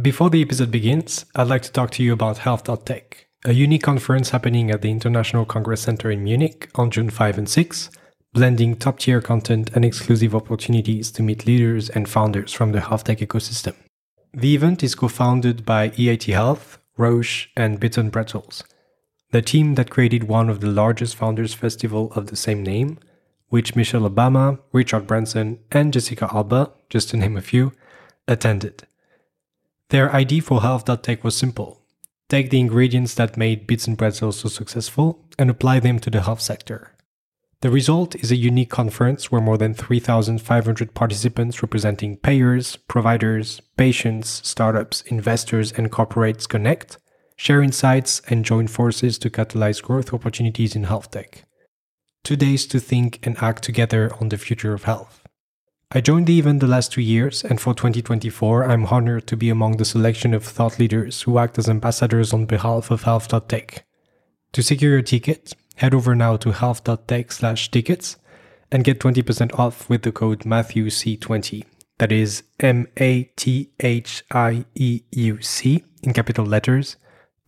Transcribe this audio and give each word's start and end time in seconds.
Before 0.00 0.30
the 0.30 0.42
episode 0.42 0.70
begins, 0.70 1.24
I'd 1.34 1.48
like 1.48 1.62
to 1.62 1.72
talk 1.72 1.90
to 1.92 2.04
you 2.04 2.12
about 2.12 2.38
Health.tech, 2.38 3.26
a 3.44 3.52
unique 3.52 3.82
conference 3.82 4.30
happening 4.30 4.70
at 4.70 4.80
the 4.80 4.92
International 4.92 5.44
Congress 5.44 5.80
Center 5.80 6.08
in 6.08 6.22
Munich 6.22 6.70
on 6.76 6.92
June 6.92 7.10
5 7.10 7.38
and 7.38 7.48
6, 7.48 7.90
blending 8.32 8.76
top 8.76 9.00
tier 9.00 9.20
content 9.20 9.70
and 9.74 9.84
exclusive 9.84 10.36
opportunities 10.36 11.10
to 11.10 11.24
meet 11.24 11.46
leaders 11.46 11.90
and 11.90 12.08
founders 12.08 12.52
from 12.52 12.70
the 12.70 12.80
health 12.80 13.02
tech 13.02 13.18
ecosystem. 13.18 13.74
The 14.32 14.54
event 14.54 14.84
is 14.84 14.94
co 14.94 15.08
founded 15.08 15.66
by 15.66 15.88
EIT 15.88 16.32
Health, 16.32 16.78
Roche, 16.96 17.48
and 17.56 17.80
Bits 17.80 17.98
and 17.98 18.12
Pretzels, 18.12 18.62
the 19.32 19.42
team 19.42 19.74
that 19.74 19.90
created 19.90 20.28
one 20.28 20.48
of 20.48 20.60
the 20.60 20.70
largest 20.70 21.16
founders 21.16 21.54
festival 21.54 22.12
of 22.12 22.28
the 22.28 22.36
same 22.36 22.62
name, 22.62 23.00
which 23.48 23.74
Michelle 23.74 24.08
Obama, 24.08 24.60
Richard 24.70 25.08
Branson, 25.08 25.58
and 25.72 25.92
Jessica 25.92 26.30
Alba, 26.32 26.70
just 26.88 27.08
to 27.08 27.16
name 27.16 27.36
a 27.36 27.42
few, 27.42 27.72
attended. 28.28 28.84
Their 29.90 30.12
idea 30.14 30.42
for 30.42 30.60
health.tech 30.60 31.24
was 31.24 31.34
simple. 31.34 31.80
Take 32.28 32.50
the 32.50 32.60
ingredients 32.60 33.14
that 33.14 33.38
made 33.38 33.66
Bits 33.66 33.86
and 33.86 33.96
Pretzels 33.96 34.40
so 34.40 34.50
successful 34.50 35.24
and 35.38 35.48
apply 35.48 35.80
them 35.80 35.98
to 36.00 36.10
the 36.10 36.20
health 36.20 36.42
sector. 36.42 36.94
The 37.62 37.70
result 37.70 38.14
is 38.14 38.30
a 38.30 38.36
unique 38.36 38.68
conference 38.68 39.32
where 39.32 39.40
more 39.40 39.56
than 39.56 39.72
3,500 39.72 40.92
participants 40.92 41.62
representing 41.62 42.18
payers, 42.18 42.76
providers, 42.76 43.60
patients, 43.78 44.46
startups, 44.46 45.00
investors, 45.06 45.72
and 45.72 45.90
corporates 45.90 46.46
connect, 46.46 46.98
share 47.36 47.62
insights, 47.62 48.20
and 48.28 48.44
join 48.44 48.68
forces 48.68 49.18
to 49.18 49.30
catalyze 49.30 49.82
growth 49.82 50.12
opportunities 50.12 50.76
in 50.76 50.84
health 50.84 51.10
tech. 51.10 51.44
Two 52.24 52.36
days 52.36 52.66
to 52.66 52.78
think 52.78 53.26
and 53.26 53.42
act 53.42 53.64
together 53.64 54.12
on 54.20 54.28
the 54.28 54.36
future 54.36 54.74
of 54.74 54.84
health. 54.84 55.17
I 55.90 56.02
joined 56.02 56.26
the 56.26 56.38
event 56.38 56.60
the 56.60 56.66
last 56.66 56.92
two 56.92 57.00
years, 57.00 57.42
and 57.42 57.58
for 57.58 57.72
2024, 57.72 58.64
I'm 58.64 58.84
honored 58.84 59.26
to 59.28 59.38
be 59.38 59.48
among 59.48 59.78
the 59.78 59.86
selection 59.86 60.34
of 60.34 60.44
thought 60.44 60.78
leaders 60.78 61.22
who 61.22 61.38
act 61.38 61.58
as 61.58 61.66
ambassadors 61.66 62.34
on 62.34 62.44
behalf 62.44 62.90
of 62.90 63.04
Health.tech. 63.04 63.86
To 64.52 64.62
secure 64.62 64.92
your 64.92 65.02
ticket, 65.02 65.54
head 65.76 65.94
over 65.94 66.14
now 66.14 66.36
to 66.36 66.52
health.tech 66.52 67.32
slash 67.32 67.70
tickets 67.70 68.18
and 68.70 68.84
get 68.84 69.00
20% 69.00 69.58
off 69.58 69.88
with 69.88 70.02
the 70.02 70.12
code 70.12 70.40
MathieuC20. 70.40 71.64
That 71.96 72.12
is 72.12 72.42
M 72.60 72.86
A 72.98 73.24
T 73.36 73.70
H 73.80 74.22
I 74.30 74.66
E 74.74 75.00
U 75.10 75.40
C 75.40 75.84
in 76.02 76.12
capital 76.12 76.44
letters 76.44 76.96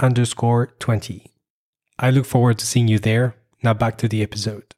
underscore 0.00 0.68
20. 0.78 1.30
I 1.98 2.10
look 2.10 2.24
forward 2.24 2.58
to 2.60 2.66
seeing 2.66 2.88
you 2.88 2.98
there. 2.98 3.36
Now 3.62 3.74
back 3.74 3.98
to 3.98 4.08
the 4.08 4.22
episode. 4.22 4.74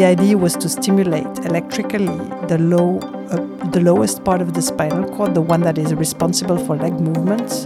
The 0.00 0.06
idea 0.06 0.38
was 0.38 0.54
to 0.54 0.68
stimulate 0.70 1.44
electrically 1.44 2.06
the 2.48 2.56
low, 2.58 3.00
uh, 3.00 3.68
the 3.68 3.80
lowest 3.80 4.24
part 4.24 4.40
of 4.40 4.54
the 4.54 4.62
spinal 4.62 5.06
cord, 5.14 5.34
the 5.34 5.42
one 5.42 5.60
that 5.60 5.76
is 5.76 5.92
responsible 5.92 6.56
for 6.56 6.74
leg 6.74 6.94
movements, 6.94 7.64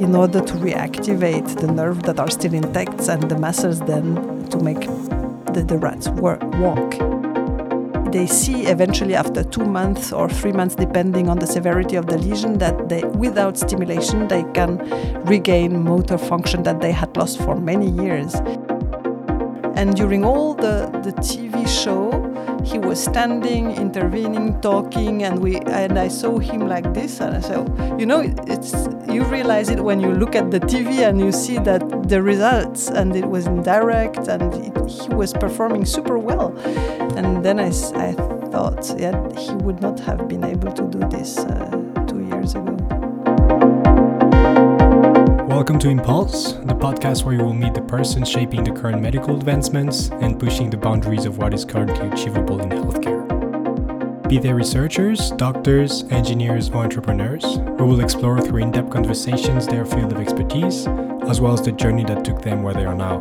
in 0.00 0.16
order 0.16 0.40
to 0.40 0.54
reactivate 0.54 1.60
the 1.60 1.68
nerves 1.68 2.00
that 2.06 2.18
are 2.18 2.28
still 2.28 2.54
intact 2.54 3.08
and 3.08 3.22
the 3.30 3.38
muscles 3.38 3.78
then 3.82 4.16
to 4.48 4.58
make 4.58 4.80
the, 5.54 5.62
the 5.64 5.78
rats 5.78 6.08
work, 6.08 6.42
walk. 6.54 6.98
They 8.10 8.26
see 8.26 8.66
eventually 8.66 9.14
after 9.14 9.44
two 9.44 9.64
months 9.64 10.12
or 10.12 10.28
three 10.28 10.50
months, 10.50 10.74
depending 10.74 11.28
on 11.28 11.38
the 11.38 11.46
severity 11.46 11.94
of 11.94 12.06
the 12.06 12.18
lesion, 12.18 12.58
that 12.58 12.88
they, 12.88 13.04
without 13.04 13.56
stimulation, 13.56 14.26
they 14.26 14.42
can 14.54 14.78
regain 15.24 15.84
motor 15.84 16.18
function 16.18 16.64
that 16.64 16.80
they 16.80 16.90
had 16.90 17.16
lost 17.16 17.38
for 17.38 17.54
many 17.54 17.90
years. 17.90 18.34
And 19.80 19.96
during 19.96 20.26
all 20.26 20.52
the, 20.52 20.90
the 21.02 21.12
TV 21.22 21.66
show, 21.66 22.10
he 22.62 22.78
was 22.78 23.02
standing, 23.02 23.70
intervening, 23.70 24.60
talking, 24.60 25.22
and 25.22 25.38
we 25.38 25.56
and 25.56 25.98
I 25.98 26.08
saw 26.08 26.38
him 26.38 26.68
like 26.68 26.92
this, 26.92 27.18
and 27.18 27.34
I 27.34 27.40
said, 27.40 27.66
you 27.98 28.04
know, 28.04 28.20
it's 28.46 28.74
you 29.10 29.24
realize 29.24 29.70
it 29.70 29.82
when 29.82 29.98
you 29.98 30.12
look 30.12 30.36
at 30.36 30.50
the 30.50 30.60
TV 30.60 31.08
and 31.08 31.18
you 31.18 31.32
see 31.32 31.56
that 31.60 31.80
the 32.10 32.20
results, 32.20 32.90
and 32.90 33.16
it 33.16 33.24
was 33.24 33.46
indirect, 33.46 34.28
and 34.28 34.52
it, 34.52 34.90
he 34.90 35.08
was 35.14 35.32
performing 35.32 35.86
super 35.86 36.18
well. 36.18 36.54
And 37.16 37.42
then 37.42 37.58
I, 37.58 37.68
I 37.68 38.12
thought, 38.52 38.94
yeah, 38.98 39.16
he 39.32 39.54
would 39.64 39.80
not 39.80 39.98
have 40.00 40.28
been 40.28 40.44
able 40.44 40.72
to 40.72 40.82
do 40.88 40.98
this 41.08 41.38
uh, 41.38 41.79
Welcome 45.60 45.78
to 45.80 45.90
Impulse, 45.90 46.52
the 46.52 46.74
podcast 46.74 47.24
where 47.24 47.34
you 47.34 47.44
will 47.44 47.52
meet 47.52 47.74
the 47.74 47.82
person 47.82 48.24
shaping 48.24 48.64
the 48.64 48.70
current 48.70 49.02
medical 49.02 49.36
advancements 49.36 50.08
and 50.08 50.40
pushing 50.40 50.70
the 50.70 50.78
boundaries 50.78 51.26
of 51.26 51.36
what 51.36 51.52
is 51.52 51.66
currently 51.66 52.08
achievable 52.08 52.62
in 52.62 52.70
healthcare. 52.70 54.26
Be 54.26 54.38
they 54.38 54.54
researchers, 54.54 55.32
doctors, 55.32 56.04
engineers, 56.04 56.70
or 56.70 56.76
entrepreneurs, 56.76 57.44
we 57.58 57.84
will 57.84 58.00
explore 58.00 58.40
through 58.40 58.62
in 58.62 58.70
depth 58.70 58.88
conversations 58.88 59.66
their 59.66 59.84
field 59.84 60.10
of 60.12 60.18
expertise, 60.18 60.86
as 61.28 61.42
well 61.42 61.52
as 61.52 61.60
the 61.60 61.72
journey 61.72 62.04
that 62.04 62.24
took 62.24 62.40
them 62.40 62.62
where 62.62 62.72
they 62.72 62.86
are 62.86 62.94
now. 62.94 63.20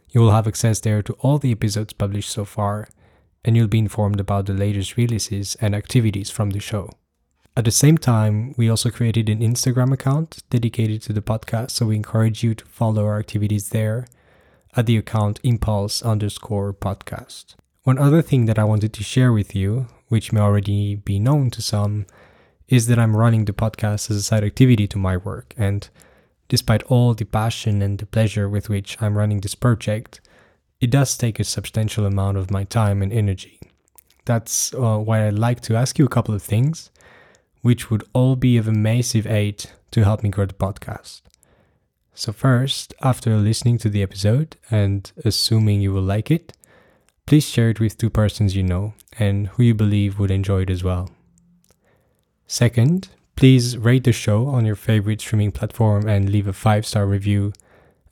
You 0.08 0.22
will 0.22 0.30
have 0.30 0.48
access 0.48 0.80
there 0.80 1.02
to 1.02 1.12
all 1.20 1.36
the 1.36 1.52
episodes 1.52 1.92
published 1.92 2.30
so 2.30 2.46
far 2.46 2.88
and 3.44 3.58
you'll 3.58 3.68
be 3.68 3.78
informed 3.78 4.20
about 4.20 4.46
the 4.46 4.54
latest 4.54 4.96
releases 4.96 5.54
and 5.56 5.74
activities 5.74 6.30
from 6.30 6.48
the 6.50 6.60
show. 6.60 6.88
At 7.54 7.66
the 7.66 7.70
same 7.70 7.98
time, 7.98 8.54
we 8.56 8.70
also 8.70 8.88
created 8.88 9.28
an 9.28 9.40
Instagram 9.40 9.92
account 9.92 10.44
dedicated 10.48 11.02
to 11.02 11.12
the 11.12 11.20
podcast, 11.20 11.72
so 11.72 11.84
we 11.84 11.96
encourage 11.96 12.42
you 12.42 12.54
to 12.54 12.64
follow 12.64 13.04
our 13.04 13.18
activities 13.18 13.68
there 13.68 14.06
at 14.74 14.86
the 14.86 14.96
account 14.96 15.40
impulse 15.42 16.00
underscore 16.00 16.72
podcast. 16.72 17.56
One 17.82 17.98
other 17.98 18.22
thing 18.22 18.46
that 18.46 18.58
I 18.58 18.64
wanted 18.64 18.94
to 18.94 19.02
share 19.02 19.34
with 19.34 19.54
you 19.54 19.88
which 20.12 20.30
may 20.30 20.40
already 20.42 20.94
be 20.94 21.18
known 21.18 21.48
to 21.48 21.62
some, 21.62 22.04
is 22.68 22.86
that 22.86 22.98
I'm 22.98 23.16
running 23.16 23.46
the 23.46 23.54
podcast 23.54 24.10
as 24.10 24.16
a 24.18 24.22
side 24.22 24.44
activity 24.44 24.86
to 24.88 24.98
my 24.98 25.16
work. 25.16 25.54
And 25.56 25.88
despite 26.48 26.82
all 26.82 27.14
the 27.14 27.24
passion 27.24 27.80
and 27.80 27.98
the 27.98 28.04
pleasure 28.04 28.46
with 28.46 28.68
which 28.68 29.00
I'm 29.00 29.16
running 29.16 29.40
this 29.40 29.54
project, 29.54 30.20
it 30.82 30.90
does 30.90 31.16
take 31.16 31.40
a 31.40 31.44
substantial 31.44 32.04
amount 32.04 32.36
of 32.36 32.50
my 32.50 32.64
time 32.64 33.00
and 33.00 33.10
energy. 33.10 33.58
That's 34.26 34.74
uh, 34.74 34.98
why 34.98 35.26
I'd 35.26 35.38
like 35.38 35.62
to 35.62 35.76
ask 35.76 35.98
you 35.98 36.04
a 36.04 36.14
couple 36.16 36.34
of 36.34 36.42
things, 36.42 36.90
which 37.62 37.90
would 37.90 38.04
all 38.12 38.36
be 38.36 38.58
of 38.58 38.68
a 38.68 38.72
massive 38.72 39.26
aid 39.26 39.64
to 39.92 40.04
help 40.04 40.22
me 40.22 40.28
grow 40.28 40.44
the 40.44 40.52
podcast. 40.52 41.22
So, 42.12 42.32
first, 42.32 42.92
after 43.00 43.38
listening 43.38 43.78
to 43.78 43.88
the 43.88 44.02
episode 44.02 44.56
and 44.70 45.10
assuming 45.24 45.80
you 45.80 45.90
will 45.90 46.02
like 46.02 46.30
it, 46.30 46.52
Please 47.26 47.48
share 47.48 47.70
it 47.70 47.80
with 47.80 47.96
two 47.96 48.10
persons 48.10 48.56
you 48.56 48.62
know 48.62 48.94
and 49.18 49.48
who 49.48 49.62
you 49.62 49.74
believe 49.74 50.18
would 50.18 50.30
enjoy 50.30 50.62
it 50.62 50.70
as 50.70 50.84
well. 50.84 51.10
Second, 52.46 53.08
please 53.36 53.78
rate 53.78 54.04
the 54.04 54.12
show 54.12 54.46
on 54.46 54.66
your 54.66 54.76
favorite 54.76 55.20
streaming 55.20 55.52
platform 55.52 56.06
and 56.06 56.30
leave 56.30 56.46
a 56.46 56.52
five 56.52 56.84
star 56.86 57.06
review 57.06 57.52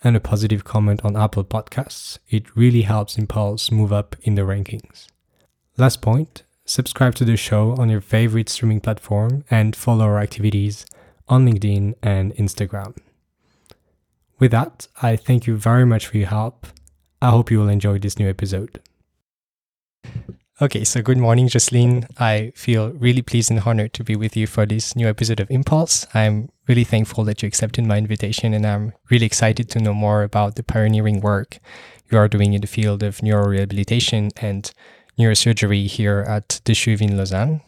and 0.02 0.16
a 0.16 0.20
positive 0.20 0.64
comment 0.64 1.04
on 1.04 1.16
Apple 1.16 1.44
Podcasts. 1.44 2.18
It 2.28 2.56
really 2.56 2.82
helps 2.82 3.18
Impulse 3.18 3.70
move 3.70 3.92
up 3.92 4.16
in 4.22 4.34
the 4.34 4.42
rankings. 4.42 5.08
Last 5.76 6.00
point 6.00 6.42
subscribe 6.64 7.16
to 7.16 7.24
the 7.24 7.36
show 7.36 7.72
on 7.72 7.90
your 7.90 8.00
favorite 8.00 8.48
streaming 8.48 8.80
platform 8.80 9.44
and 9.50 9.74
follow 9.74 10.04
our 10.04 10.20
activities 10.20 10.86
on 11.28 11.46
LinkedIn 11.46 11.94
and 12.02 12.34
Instagram. 12.36 12.96
With 14.38 14.52
that, 14.52 14.88
I 15.02 15.16
thank 15.16 15.46
you 15.46 15.56
very 15.56 15.84
much 15.84 16.06
for 16.06 16.16
your 16.16 16.28
help. 16.28 16.66
I 17.20 17.30
hope 17.30 17.50
you 17.50 17.58
will 17.58 17.68
enjoy 17.68 17.98
this 17.98 18.18
new 18.18 18.28
episode. 18.28 18.80
Okay, 20.62 20.84
so 20.84 21.00
good 21.00 21.16
morning, 21.16 21.48
Jocelyne. 21.48 22.06
I 22.18 22.52
feel 22.54 22.90
really 22.90 23.22
pleased 23.22 23.50
and 23.50 23.60
honored 23.60 23.94
to 23.94 24.04
be 24.04 24.14
with 24.14 24.36
you 24.36 24.46
for 24.46 24.66
this 24.66 24.94
new 24.94 25.08
episode 25.08 25.40
of 25.40 25.50
Impulse. 25.50 26.06
I'm 26.12 26.50
really 26.68 26.84
thankful 26.84 27.24
that 27.24 27.40
you 27.40 27.46
accepted 27.46 27.86
my 27.86 27.96
invitation, 27.96 28.52
and 28.52 28.66
I'm 28.66 28.92
really 29.08 29.24
excited 29.24 29.70
to 29.70 29.80
know 29.80 29.94
more 29.94 30.22
about 30.22 30.56
the 30.56 30.62
pioneering 30.62 31.20
work 31.20 31.60
you 32.10 32.18
are 32.18 32.28
doing 32.28 32.52
in 32.52 32.60
the 32.60 32.66
field 32.66 33.02
of 33.02 33.22
neurorehabilitation 33.22 34.32
and 34.36 34.70
neurosurgery 35.18 35.86
here 35.86 36.26
at 36.28 36.60
the 36.66 36.74
CHUV 36.74 37.08
in 37.08 37.16
Lausanne. 37.16 37.62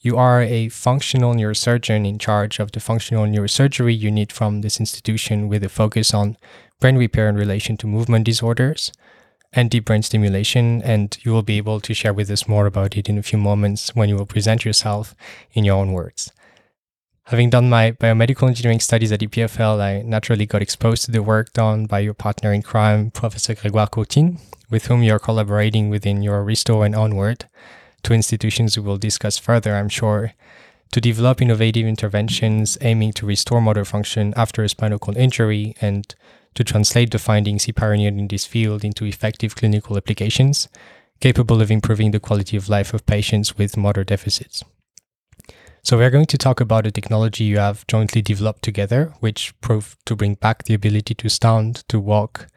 You 0.00 0.18
are 0.18 0.42
a 0.42 0.68
functional 0.68 1.32
neurosurgeon 1.32 2.06
in 2.06 2.18
charge 2.18 2.58
of 2.58 2.72
the 2.72 2.80
functional 2.80 3.24
neurosurgery 3.24 3.98
unit 3.98 4.30
from 4.30 4.60
this 4.60 4.78
institution 4.78 5.48
with 5.48 5.64
a 5.64 5.70
focus 5.70 6.12
on 6.12 6.36
brain 6.80 6.98
repair 6.98 7.30
in 7.30 7.36
relation 7.36 7.78
to 7.78 7.86
movement 7.86 8.26
disorders 8.26 8.92
and 9.54 9.70
deep 9.70 9.84
brain 9.84 10.02
stimulation. 10.02 10.82
And 10.82 11.16
you 11.22 11.32
will 11.32 11.42
be 11.42 11.56
able 11.56 11.80
to 11.80 11.94
share 11.94 12.12
with 12.12 12.30
us 12.30 12.48
more 12.48 12.66
about 12.66 12.96
it 12.96 13.08
in 13.08 13.18
a 13.18 13.22
few 13.22 13.38
moments 13.38 13.94
when 13.94 14.08
you 14.08 14.16
will 14.16 14.26
present 14.26 14.64
yourself 14.64 15.14
in 15.52 15.64
your 15.64 15.76
own 15.76 15.92
words. 15.92 16.32
Having 17.28 17.50
done 17.50 17.70
my 17.70 17.92
biomedical 17.92 18.48
engineering 18.48 18.80
studies 18.80 19.10
at 19.10 19.20
EPFL, 19.20 19.80
I 19.80 20.02
naturally 20.02 20.44
got 20.44 20.60
exposed 20.60 21.06
to 21.06 21.10
the 21.10 21.22
work 21.22 21.54
done 21.54 21.86
by 21.86 22.00
your 22.00 22.12
partner 22.12 22.52
in 22.52 22.60
crime, 22.60 23.10
Professor 23.10 23.54
Grégoire 23.54 23.90
Courtine, 23.90 24.38
with 24.68 24.86
whom 24.86 25.02
you're 25.02 25.18
collaborating 25.18 25.88
within 25.88 26.20
NeuroRestore 26.20 26.84
and 26.84 26.94
Onward, 26.94 27.46
two 28.02 28.12
institutions 28.12 28.76
we 28.76 28.84
will 28.84 28.98
discuss 28.98 29.38
further, 29.38 29.74
I'm 29.74 29.88
sure, 29.88 30.34
to 30.92 31.00
develop 31.00 31.40
innovative 31.40 31.86
interventions 31.86 32.76
aiming 32.82 33.14
to 33.14 33.26
restore 33.26 33.60
motor 33.60 33.86
function 33.86 34.34
after 34.36 34.62
a 34.62 34.68
spinal 34.68 34.98
cord 34.98 35.16
injury 35.16 35.74
and 35.80 36.14
to 36.54 36.64
translate 36.64 37.10
the 37.10 37.18
findings 37.18 37.64
he 37.64 37.72
pioneered 37.72 38.18
in 38.18 38.28
this 38.28 38.46
field 38.46 38.84
into 38.84 39.04
effective 39.04 39.56
clinical 39.56 39.96
applications 39.96 40.68
capable 41.20 41.62
of 41.62 41.70
improving 41.70 42.10
the 42.10 42.20
quality 42.20 42.56
of 42.56 42.68
life 42.68 42.92
of 42.92 43.06
patients 43.06 43.56
with 43.56 43.76
motor 43.76 44.04
deficits. 44.04 44.62
So, 45.82 45.98
we 45.98 46.04
are 46.04 46.10
going 46.10 46.26
to 46.26 46.38
talk 46.38 46.60
about 46.60 46.86
a 46.86 46.90
technology 46.90 47.44
you 47.44 47.58
have 47.58 47.86
jointly 47.86 48.22
developed 48.22 48.62
together, 48.62 49.12
which 49.20 49.52
proved 49.60 49.98
to 50.06 50.16
bring 50.16 50.34
back 50.34 50.64
the 50.64 50.74
ability 50.74 51.14
to 51.14 51.28
stand, 51.28 51.84
to 51.88 52.00
walk, 52.00 52.48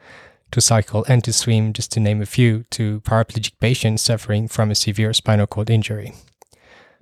to 0.50 0.62
cycle, 0.62 1.04
and 1.08 1.22
to 1.24 1.32
swim, 1.32 1.74
just 1.74 1.92
to 1.92 2.00
name 2.00 2.22
a 2.22 2.26
few, 2.26 2.64
to 2.70 3.00
paraplegic 3.00 3.52
patients 3.60 4.02
suffering 4.02 4.48
from 4.48 4.70
a 4.70 4.74
severe 4.74 5.12
spinal 5.12 5.46
cord 5.46 5.68
injury. 5.68 6.14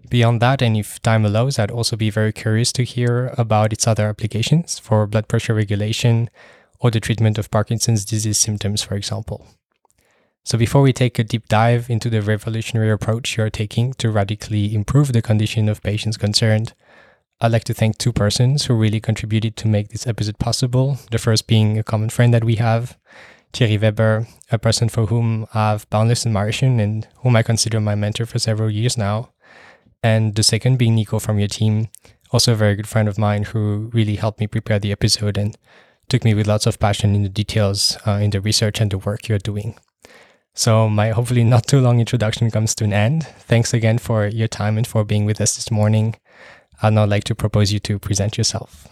Beyond 0.08 0.42
that, 0.42 0.62
and 0.62 0.76
if 0.76 1.00
time 1.02 1.24
allows, 1.24 1.58
I'd 1.58 1.70
also 1.70 1.96
be 1.96 2.10
very 2.10 2.32
curious 2.32 2.72
to 2.72 2.82
hear 2.82 3.32
about 3.38 3.72
its 3.72 3.86
other 3.86 4.08
applications 4.08 4.78
for 4.78 5.06
blood 5.06 5.28
pressure 5.28 5.54
regulation 5.54 6.28
or 6.78 6.90
the 6.90 7.00
treatment 7.00 7.38
of 7.38 7.50
Parkinson's 7.50 8.04
disease 8.04 8.38
symptoms, 8.38 8.82
for 8.82 8.94
example. 8.94 9.46
So, 10.44 10.56
before 10.56 10.82
we 10.82 10.92
take 10.92 11.18
a 11.18 11.24
deep 11.24 11.48
dive 11.48 11.90
into 11.90 12.08
the 12.08 12.22
revolutionary 12.22 12.90
approach 12.90 13.36
you're 13.36 13.50
taking 13.50 13.94
to 13.94 14.10
radically 14.10 14.74
improve 14.74 15.12
the 15.12 15.20
condition 15.20 15.68
of 15.68 15.82
patients 15.82 16.16
concerned, 16.16 16.72
I'd 17.40 17.52
like 17.52 17.64
to 17.64 17.74
thank 17.74 17.98
two 17.98 18.12
persons 18.12 18.64
who 18.64 18.74
really 18.74 19.00
contributed 19.00 19.56
to 19.56 19.68
make 19.68 19.88
this 19.88 20.06
episode 20.06 20.38
possible. 20.38 20.98
The 21.10 21.18
first 21.18 21.46
being 21.46 21.78
a 21.78 21.82
common 21.82 22.10
friend 22.10 22.32
that 22.32 22.44
we 22.44 22.54
have, 22.56 22.96
Thierry 23.52 23.76
Weber, 23.76 24.26
a 24.52 24.58
person 24.58 24.88
for 24.88 25.06
whom 25.06 25.46
I 25.52 25.70
have 25.70 25.90
boundless 25.90 26.24
admiration 26.24 26.80
and 26.80 27.06
whom 27.16 27.36
I 27.36 27.42
consider 27.42 27.80
my 27.80 27.94
mentor 27.94 28.24
for 28.24 28.38
several 28.38 28.70
years 28.70 28.96
now. 28.96 29.30
And 30.02 30.34
the 30.34 30.42
second 30.42 30.78
being 30.78 30.94
Nico 30.94 31.18
from 31.18 31.38
your 31.38 31.48
team, 31.48 31.88
also 32.30 32.52
a 32.52 32.56
very 32.56 32.76
good 32.76 32.88
friend 32.88 33.08
of 33.08 33.18
mine 33.18 33.42
who 33.44 33.90
really 33.92 34.16
helped 34.16 34.40
me 34.40 34.46
prepare 34.46 34.78
the 34.78 34.92
episode 34.92 35.36
and 35.36 35.58
took 36.08 36.24
me 36.24 36.34
with 36.34 36.46
lots 36.46 36.66
of 36.66 36.78
passion 36.78 37.14
in 37.14 37.22
the 37.22 37.28
details 37.28 37.98
uh, 38.06 38.12
in 38.12 38.30
the 38.30 38.40
research 38.40 38.80
and 38.80 38.90
the 38.90 38.98
work 38.98 39.28
you're 39.28 39.38
doing. 39.38 39.76
So, 40.54 40.88
my 40.88 41.10
hopefully 41.10 41.44
not 41.44 41.66
too 41.66 41.80
long 41.80 42.00
introduction 42.00 42.50
comes 42.50 42.74
to 42.76 42.84
an 42.84 42.92
end. 42.94 43.24
Thanks 43.40 43.74
again 43.74 43.98
for 43.98 44.26
your 44.26 44.48
time 44.48 44.78
and 44.78 44.86
for 44.86 45.04
being 45.04 45.26
with 45.26 45.38
us 45.40 45.56
this 45.56 45.70
morning. 45.70 46.16
I'd 46.82 46.94
now 46.94 47.04
like 47.04 47.24
to 47.24 47.34
propose 47.34 47.72
you 47.72 47.78
to 47.80 47.98
present 47.98 48.38
yourself. 48.38 48.88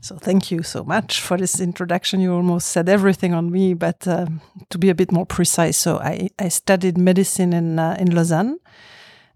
So, 0.00 0.16
thank 0.16 0.50
you 0.50 0.62
so 0.62 0.84
much 0.84 1.20
for 1.20 1.36
this 1.36 1.60
introduction. 1.60 2.20
You 2.20 2.32
almost 2.32 2.68
said 2.68 2.88
everything 2.88 3.34
on 3.34 3.50
me, 3.50 3.74
but 3.74 4.08
um, 4.08 4.40
to 4.70 4.78
be 4.78 4.88
a 4.88 4.94
bit 4.94 5.12
more 5.12 5.26
precise, 5.26 5.76
so 5.76 5.98
I, 5.98 6.30
I 6.38 6.48
studied 6.48 6.96
medicine 6.96 7.52
in, 7.52 7.78
uh, 7.78 7.96
in 8.00 8.14
Lausanne. 8.14 8.58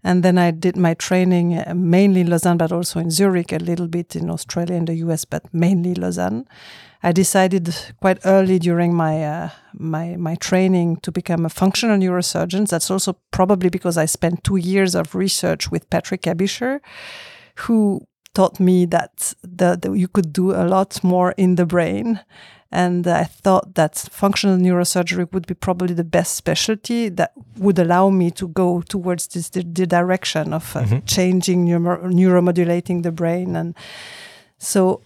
And 0.03 0.23
then 0.23 0.37
I 0.37 0.51
did 0.51 0.77
my 0.77 0.95
training 0.95 1.57
uh, 1.57 1.73
mainly 1.75 2.21
in 2.21 2.29
Lausanne, 2.29 2.57
but 2.57 2.71
also 2.71 2.99
in 2.99 3.11
Zurich, 3.11 3.51
a 3.51 3.57
little 3.57 3.87
bit 3.87 4.15
in 4.15 4.29
Australia 4.29 4.75
and 4.75 4.87
the 4.87 4.95
US, 4.95 5.25
but 5.25 5.43
mainly 5.53 5.93
Lausanne. 5.93 6.47
I 7.03 7.11
decided 7.11 7.73
quite 7.99 8.19
early 8.25 8.59
during 8.59 8.93
my 8.93 9.23
uh, 9.23 9.49
my 9.73 10.15
my 10.17 10.35
training 10.35 10.97
to 10.97 11.11
become 11.11 11.45
a 11.45 11.49
functional 11.49 11.97
neurosurgeon. 11.97 12.67
That's 12.69 12.91
also 12.91 13.17
probably 13.31 13.69
because 13.69 13.97
I 13.97 14.05
spent 14.05 14.43
two 14.43 14.57
years 14.57 14.95
of 14.95 15.15
research 15.15 15.71
with 15.71 15.89
Patrick 15.89 16.21
Aebischer, 16.23 16.79
who 17.55 18.05
taught 18.33 18.59
me 18.59 18.85
that 18.85 19.33
the, 19.41 19.93
you 19.95 20.07
could 20.07 20.31
do 20.31 20.51
a 20.51 20.65
lot 20.65 21.03
more 21.03 21.31
in 21.37 21.55
the 21.55 21.65
brain. 21.65 22.21
And 22.71 23.05
I 23.05 23.25
thought 23.25 23.75
that 23.75 23.97
functional 23.97 24.57
neurosurgery 24.57 25.31
would 25.33 25.45
be 25.45 25.53
probably 25.53 25.93
the 25.93 26.05
best 26.05 26.35
specialty 26.35 27.09
that 27.09 27.33
would 27.57 27.77
allow 27.77 28.09
me 28.09 28.31
to 28.31 28.47
go 28.47 28.81
towards 28.81 29.27
this 29.27 29.49
the, 29.49 29.63
the 29.63 29.85
direction 29.85 30.53
of 30.53 30.75
uh, 30.75 30.81
mm-hmm. 30.81 31.05
changing 31.05 31.65
neuro- 31.65 32.07
neuromodulating 32.07 33.03
the 33.03 33.11
brain. 33.11 33.55
And 33.55 33.75
so 34.57 35.01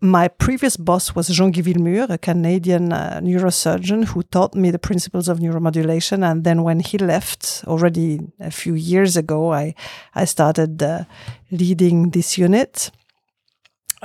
my 0.00 0.28
previous 0.28 0.76
boss 0.76 1.14
was 1.14 1.28
Jean-Guy 1.28 1.62
Villemure, 1.62 2.10
a 2.10 2.18
Canadian 2.18 2.92
uh, 2.92 3.20
neurosurgeon 3.22 4.06
who 4.06 4.22
taught 4.24 4.54
me 4.54 4.70
the 4.70 4.78
principles 4.78 5.28
of 5.28 5.38
neuromodulation. 5.38 6.28
And 6.28 6.44
then 6.44 6.62
when 6.62 6.80
he 6.80 6.98
left 6.98 7.64
already 7.66 8.20
a 8.40 8.50
few 8.50 8.74
years 8.74 9.16
ago, 9.16 9.52
I, 9.52 9.74
I 10.14 10.26
started 10.26 10.82
uh, 10.82 11.04
leading 11.50 12.10
this 12.10 12.36
unit. 12.36 12.90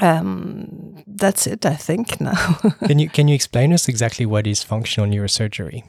Um, 0.02 1.04
that's 1.08 1.48
it, 1.48 1.66
I 1.66 1.76
think 1.76 2.22
now. 2.22 2.58
can 2.88 3.00
you 3.00 3.10
can 3.10 3.28
you 3.28 3.36
explain 3.36 3.74
us 3.74 3.88
exactly 3.88 4.26
what 4.26 4.48
is 4.48 4.64
functional 4.64 5.10
neurosurgery? 5.10 5.84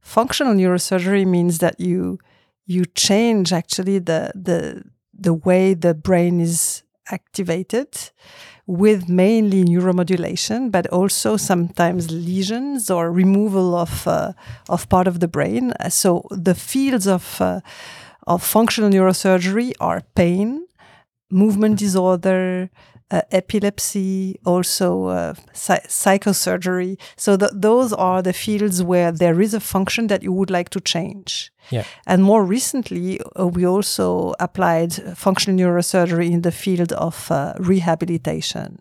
Functional 0.00 0.54
neurosurgery 0.54 1.26
means 1.26 1.58
that 1.58 1.78
you 1.80 2.18
you 2.66 2.84
change 2.94 3.52
actually 3.52 3.98
the 3.98 4.32
the 4.34 4.82
the 5.12 5.34
way 5.34 5.74
the 5.74 5.94
brain 5.94 6.40
is 6.40 6.82
activated 7.10 7.88
with 8.66 9.08
mainly 9.08 9.62
neuromodulation, 9.62 10.70
but 10.70 10.86
also 10.86 11.36
sometimes 11.36 12.10
lesions 12.10 12.90
or 12.90 13.12
removal 13.12 13.74
of 13.74 14.06
uh, 14.06 14.32
of 14.68 14.88
part 14.88 15.06
of 15.06 15.20
the 15.20 15.28
brain. 15.28 15.72
So 15.90 16.26
the 16.30 16.54
fields 16.54 17.06
of 17.06 17.40
uh, 17.40 17.60
of 18.26 18.42
functional 18.42 18.90
neurosurgery 18.90 19.72
are 19.80 20.00
pain, 20.14 20.66
movement 21.30 21.78
disorder, 21.78 22.70
uh, 23.10 23.22
epilepsy, 23.30 24.38
also 24.44 25.06
uh, 25.06 25.34
psychosurgery. 25.52 26.98
So 27.16 27.36
th- 27.36 27.52
those 27.54 27.92
are 27.92 28.22
the 28.22 28.32
fields 28.32 28.82
where 28.82 29.12
there 29.12 29.40
is 29.40 29.54
a 29.54 29.60
function 29.60 30.06
that 30.08 30.22
you 30.22 30.32
would 30.32 30.50
like 30.50 30.70
to 30.70 30.80
change. 30.80 31.52
Yeah. 31.70 31.84
And 32.06 32.22
more 32.22 32.44
recently, 32.44 33.20
uh, 33.38 33.46
we 33.46 33.66
also 33.66 34.34
applied 34.40 34.92
functional 35.16 35.58
neurosurgery 35.58 36.30
in 36.30 36.42
the 36.42 36.52
field 36.52 36.92
of 36.92 37.30
uh, 37.30 37.54
rehabilitation. 37.58 38.80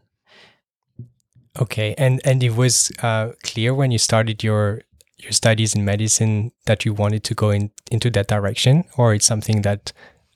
Okay, 1.59 1.93
and 1.99 2.19
and 2.25 2.41
it 2.41 2.55
was 2.55 2.91
uh, 3.03 3.29
clear 3.43 3.75
when 3.75 3.91
you 3.91 3.99
started 3.99 4.43
your 4.43 4.81
your 5.17 5.31
studies 5.31 5.75
in 5.75 5.85
medicine 5.85 6.51
that 6.65 6.83
you 6.83 6.93
wanted 6.93 7.23
to 7.25 7.35
go 7.35 7.51
in 7.51 7.69
into 7.91 8.09
that 8.09 8.27
direction, 8.27 8.85
or 8.97 9.13
it's 9.13 9.27
something 9.27 9.61
that 9.61 9.93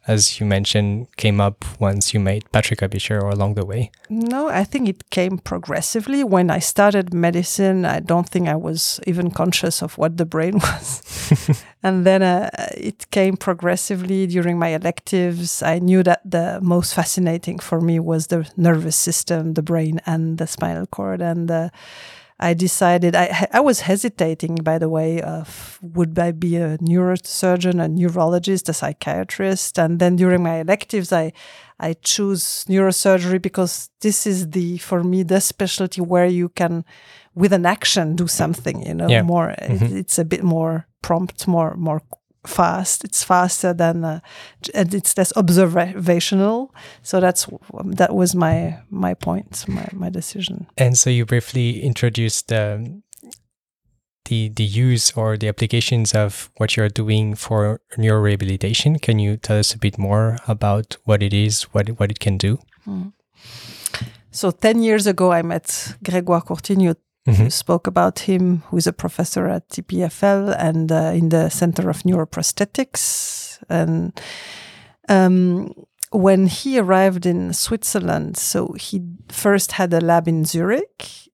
as 0.07 0.39
you 0.39 0.45
mentioned, 0.45 1.07
came 1.17 1.41
up 1.41 1.65
once 1.79 2.13
you 2.13 2.19
made 2.19 2.49
Patrick 2.51 2.79
Aebischer 2.79 3.21
or 3.21 3.29
along 3.29 3.55
the 3.55 3.65
way? 3.65 3.91
No, 4.09 4.47
I 4.47 4.63
think 4.63 4.87
it 4.87 5.09
came 5.09 5.37
progressively. 5.37 6.23
When 6.23 6.49
I 6.49 6.59
started 6.59 7.13
medicine, 7.13 7.83
I 7.85 7.99
don't 7.99 8.29
think 8.29 8.47
I 8.47 8.55
was 8.55 9.01
even 9.05 9.31
conscious 9.31 9.83
of 9.83 9.97
what 9.97 10.15
the 10.15 10.25
brain 10.25 10.53
was. 10.59 11.63
and 11.83 12.05
then 12.05 12.23
uh, 12.23 12.49
it 12.75 13.11
came 13.11 13.35
progressively 13.35 14.27
during 14.27 14.57
my 14.57 14.69
electives. 14.69 15.61
I 15.61 15.79
knew 15.79 16.03
that 16.03 16.21
the 16.23 16.59
most 16.61 16.93
fascinating 16.93 17.59
for 17.59 17.81
me 17.81 17.99
was 17.99 18.27
the 18.27 18.49
nervous 18.55 18.95
system, 18.95 19.53
the 19.55 19.61
brain, 19.61 19.99
and 20.05 20.37
the 20.37 20.47
spinal 20.47 20.85
cord. 20.87 21.21
And 21.21 21.51
uh, 21.51 21.69
I 22.39 22.53
decided 22.53 23.15
I 23.15 23.47
I 23.51 23.59
was 23.59 23.81
hesitating, 23.81 24.55
by 24.55 24.77
the 24.77 24.89
way, 24.89 25.21
of 25.21 25.79
would 25.81 26.17
I 26.19 26.31
be 26.31 26.55
a 26.57 26.77
neurosurgeon, 26.77 27.83
a 27.83 27.87
neurologist, 27.87 28.69
a 28.69 28.73
psychiatrist, 28.73 29.79
and 29.79 29.99
then 29.99 30.15
during 30.17 30.43
my 30.43 30.59
electives, 30.59 31.11
I 31.11 31.33
I 31.79 31.93
choose 31.93 32.65
neurosurgery 32.69 33.41
because 33.41 33.89
this 34.01 34.27
is 34.27 34.51
the 34.51 34.77
for 34.77 35.03
me 35.03 35.23
the 35.23 35.41
specialty 35.41 36.01
where 36.01 36.27
you 36.27 36.49
can, 36.49 36.85
with 37.33 37.53
an 37.53 37.65
action, 37.65 38.15
do 38.15 38.27
something. 38.27 38.85
You 38.85 38.93
know, 38.93 39.07
yeah. 39.07 39.23
more. 39.23 39.55
Mm-hmm. 39.59 39.85
It, 39.85 39.91
it's 39.93 40.19
a 40.19 40.25
bit 40.25 40.43
more 40.43 40.87
prompt, 41.01 41.47
more 41.47 41.75
more 41.75 42.03
fast. 42.47 43.03
It's 43.03 43.23
faster 43.23 43.73
than 43.73 44.03
uh, 44.03 44.19
and 44.73 44.93
it's 44.93 45.17
less 45.17 45.33
observational. 45.35 46.73
So 47.03 47.19
that's 47.19 47.47
that 47.85 48.15
was 48.15 48.35
my 48.35 48.79
my 48.89 49.13
point, 49.13 49.65
my 49.67 49.87
my 49.93 50.09
decision. 50.09 50.67
And 50.77 50.97
so 50.97 51.09
you 51.09 51.25
briefly 51.25 51.81
introduced 51.83 52.47
the 52.47 53.01
the 54.25 54.49
the 54.49 54.63
use 54.63 55.11
or 55.15 55.37
the 55.37 55.47
applications 55.47 56.13
of 56.13 56.49
what 56.57 56.75
you're 56.75 56.89
doing 56.89 57.35
for 57.35 57.79
neurorehabilitation. 57.97 59.01
Can 59.01 59.19
you 59.19 59.37
tell 59.37 59.59
us 59.59 59.73
a 59.73 59.77
bit 59.77 59.97
more 59.97 60.37
about 60.47 60.97
what 61.05 61.23
it 61.23 61.33
is, 61.33 61.63
what 61.73 61.89
what 61.99 62.11
it 62.11 62.19
can 62.19 62.37
do? 62.37 62.59
Mm. 62.87 63.13
So 64.31 64.51
ten 64.51 64.81
years 64.83 65.07
ago, 65.07 65.31
I 65.31 65.41
met 65.41 65.97
Grégoire 66.03 66.45
Courtine 66.45 66.95
Mm-hmm. 67.27 67.49
spoke 67.49 67.87
about 67.87 68.19
him, 68.19 68.63
who's 68.69 68.87
a 68.87 68.93
professor 68.93 69.47
at 69.47 69.67
EPFL 69.69 70.55
and 70.57 70.91
uh, 70.91 71.11
in 71.13 71.29
the 71.29 71.49
Center 71.49 71.89
of 71.89 72.03
Neuroprosthetics. 72.03 73.59
And 73.69 74.19
um, 75.09 75.73
when 76.11 76.47
he 76.47 76.79
arrived 76.79 77.25
in 77.25 77.53
Switzerland, 77.53 78.37
so 78.37 78.73
he 78.79 79.01
first 79.29 79.73
had 79.73 79.93
a 79.93 79.99
lab 80.01 80.27
in 80.27 80.45
Zurich. 80.45 81.29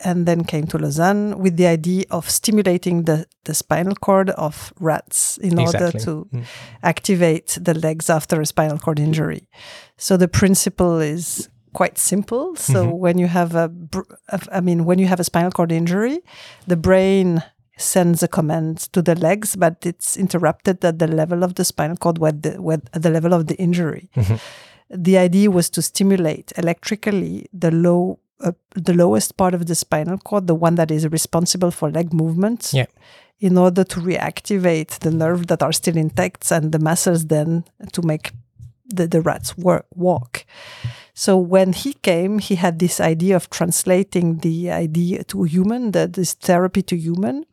and 0.00 0.26
then 0.26 0.44
came 0.44 0.64
to 0.64 0.78
Lausanne 0.78 1.36
with 1.42 1.56
the 1.56 1.66
idea 1.66 2.04
of 2.10 2.30
stimulating 2.30 3.02
the, 3.04 3.26
the 3.46 3.52
spinal 3.54 3.96
cord 3.96 4.30
of 4.30 4.72
rats 4.78 5.38
in 5.42 5.58
order 5.58 5.90
to 6.04 6.28
Mm. 6.32 6.44
activate 6.84 7.58
the 7.60 7.74
legs 7.74 8.08
after 8.08 8.40
a 8.40 8.46
spinal 8.46 8.78
cord 8.78 9.00
injury. 9.00 9.48
So 9.96 10.16
the 10.16 10.28
principle 10.28 11.00
is 11.02 11.48
quite 11.80 11.96
simple. 12.12 12.44
So 12.56 12.78
Mhm. 12.86 12.98
when 13.04 13.16
you 13.22 13.28
have 13.38 13.50
a, 13.64 13.66
I 14.58 14.60
mean, 14.68 14.78
when 14.88 14.98
you 15.02 15.06
have 15.12 15.20
a 15.20 15.24
spinal 15.30 15.52
cord 15.56 15.72
injury, 15.80 16.16
the 16.72 16.76
brain 16.88 17.28
sends 17.76 18.22
a 18.22 18.28
command 18.38 18.74
to 18.94 19.00
the 19.08 19.14
legs, 19.28 19.48
but 19.64 19.74
it's 19.90 20.16
interrupted 20.24 20.76
at 20.84 20.98
the 21.02 21.06
level 21.20 21.40
of 21.46 21.50
the 21.58 21.64
spinal 21.64 21.96
cord, 22.02 22.16
where 22.22 22.32
the, 22.44 22.52
where, 22.66 22.80
at 22.96 23.02
the 23.06 23.10
level 23.18 23.32
of 23.38 23.42
the 23.50 23.54
injury. 23.66 24.04
Mhm. 24.16 24.38
The 25.06 25.16
idea 25.28 25.48
was 25.58 25.66
to 25.70 25.80
stimulate 25.82 26.48
electrically 26.62 27.32
the 27.64 27.70
low, 27.70 28.18
uh, 28.46 28.52
the 28.88 28.94
lowest 29.02 29.30
part 29.40 29.54
of 29.54 29.62
the 29.70 29.74
spinal 29.84 30.18
cord, 30.28 30.46
the 30.46 30.58
one 30.66 30.74
that 30.80 30.90
is 30.90 31.02
responsible 31.18 31.70
for 31.78 31.86
leg 31.98 32.08
movements, 32.22 32.66
Yeah. 32.74 32.86
in 33.48 33.54
order 33.64 33.84
to 33.92 34.00
reactivate 34.00 34.90
the 35.04 35.12
nerve 35.22 35.42
that 35.50 35.62
are 35.62 35.72
still 35.82 35.96
intact 35.96 36.50
and 36.50 36.72
the 36.74 36.80
muscles 36.90 37.22
then 37.34 37.48
to 37.94 38.00
make 38.02 38.26
the, 38.88 39.06
the 39.06 39.20
rats 39.20 39.56
work, 39.56 39.86
walk. 39.94 40.44
So 41.14 41.36
when 41.36 41.72
he 41.72 41.94
came, 41.94 42.38
he 42.38 42.54
had 42.54 42.78
this 42.78 43.00
idea 43.00 43.36
of 43.36 43.50
translating 43.50 44.38
the 44.38 44.70
idea 44.70 45.24
to 45.24 45.42
human, 45.44 45.92
the, 45.92 46.06
this 46.06 46.32
therapy 46.32 46.82
to 46.82 46.96
human. 46.96 47.44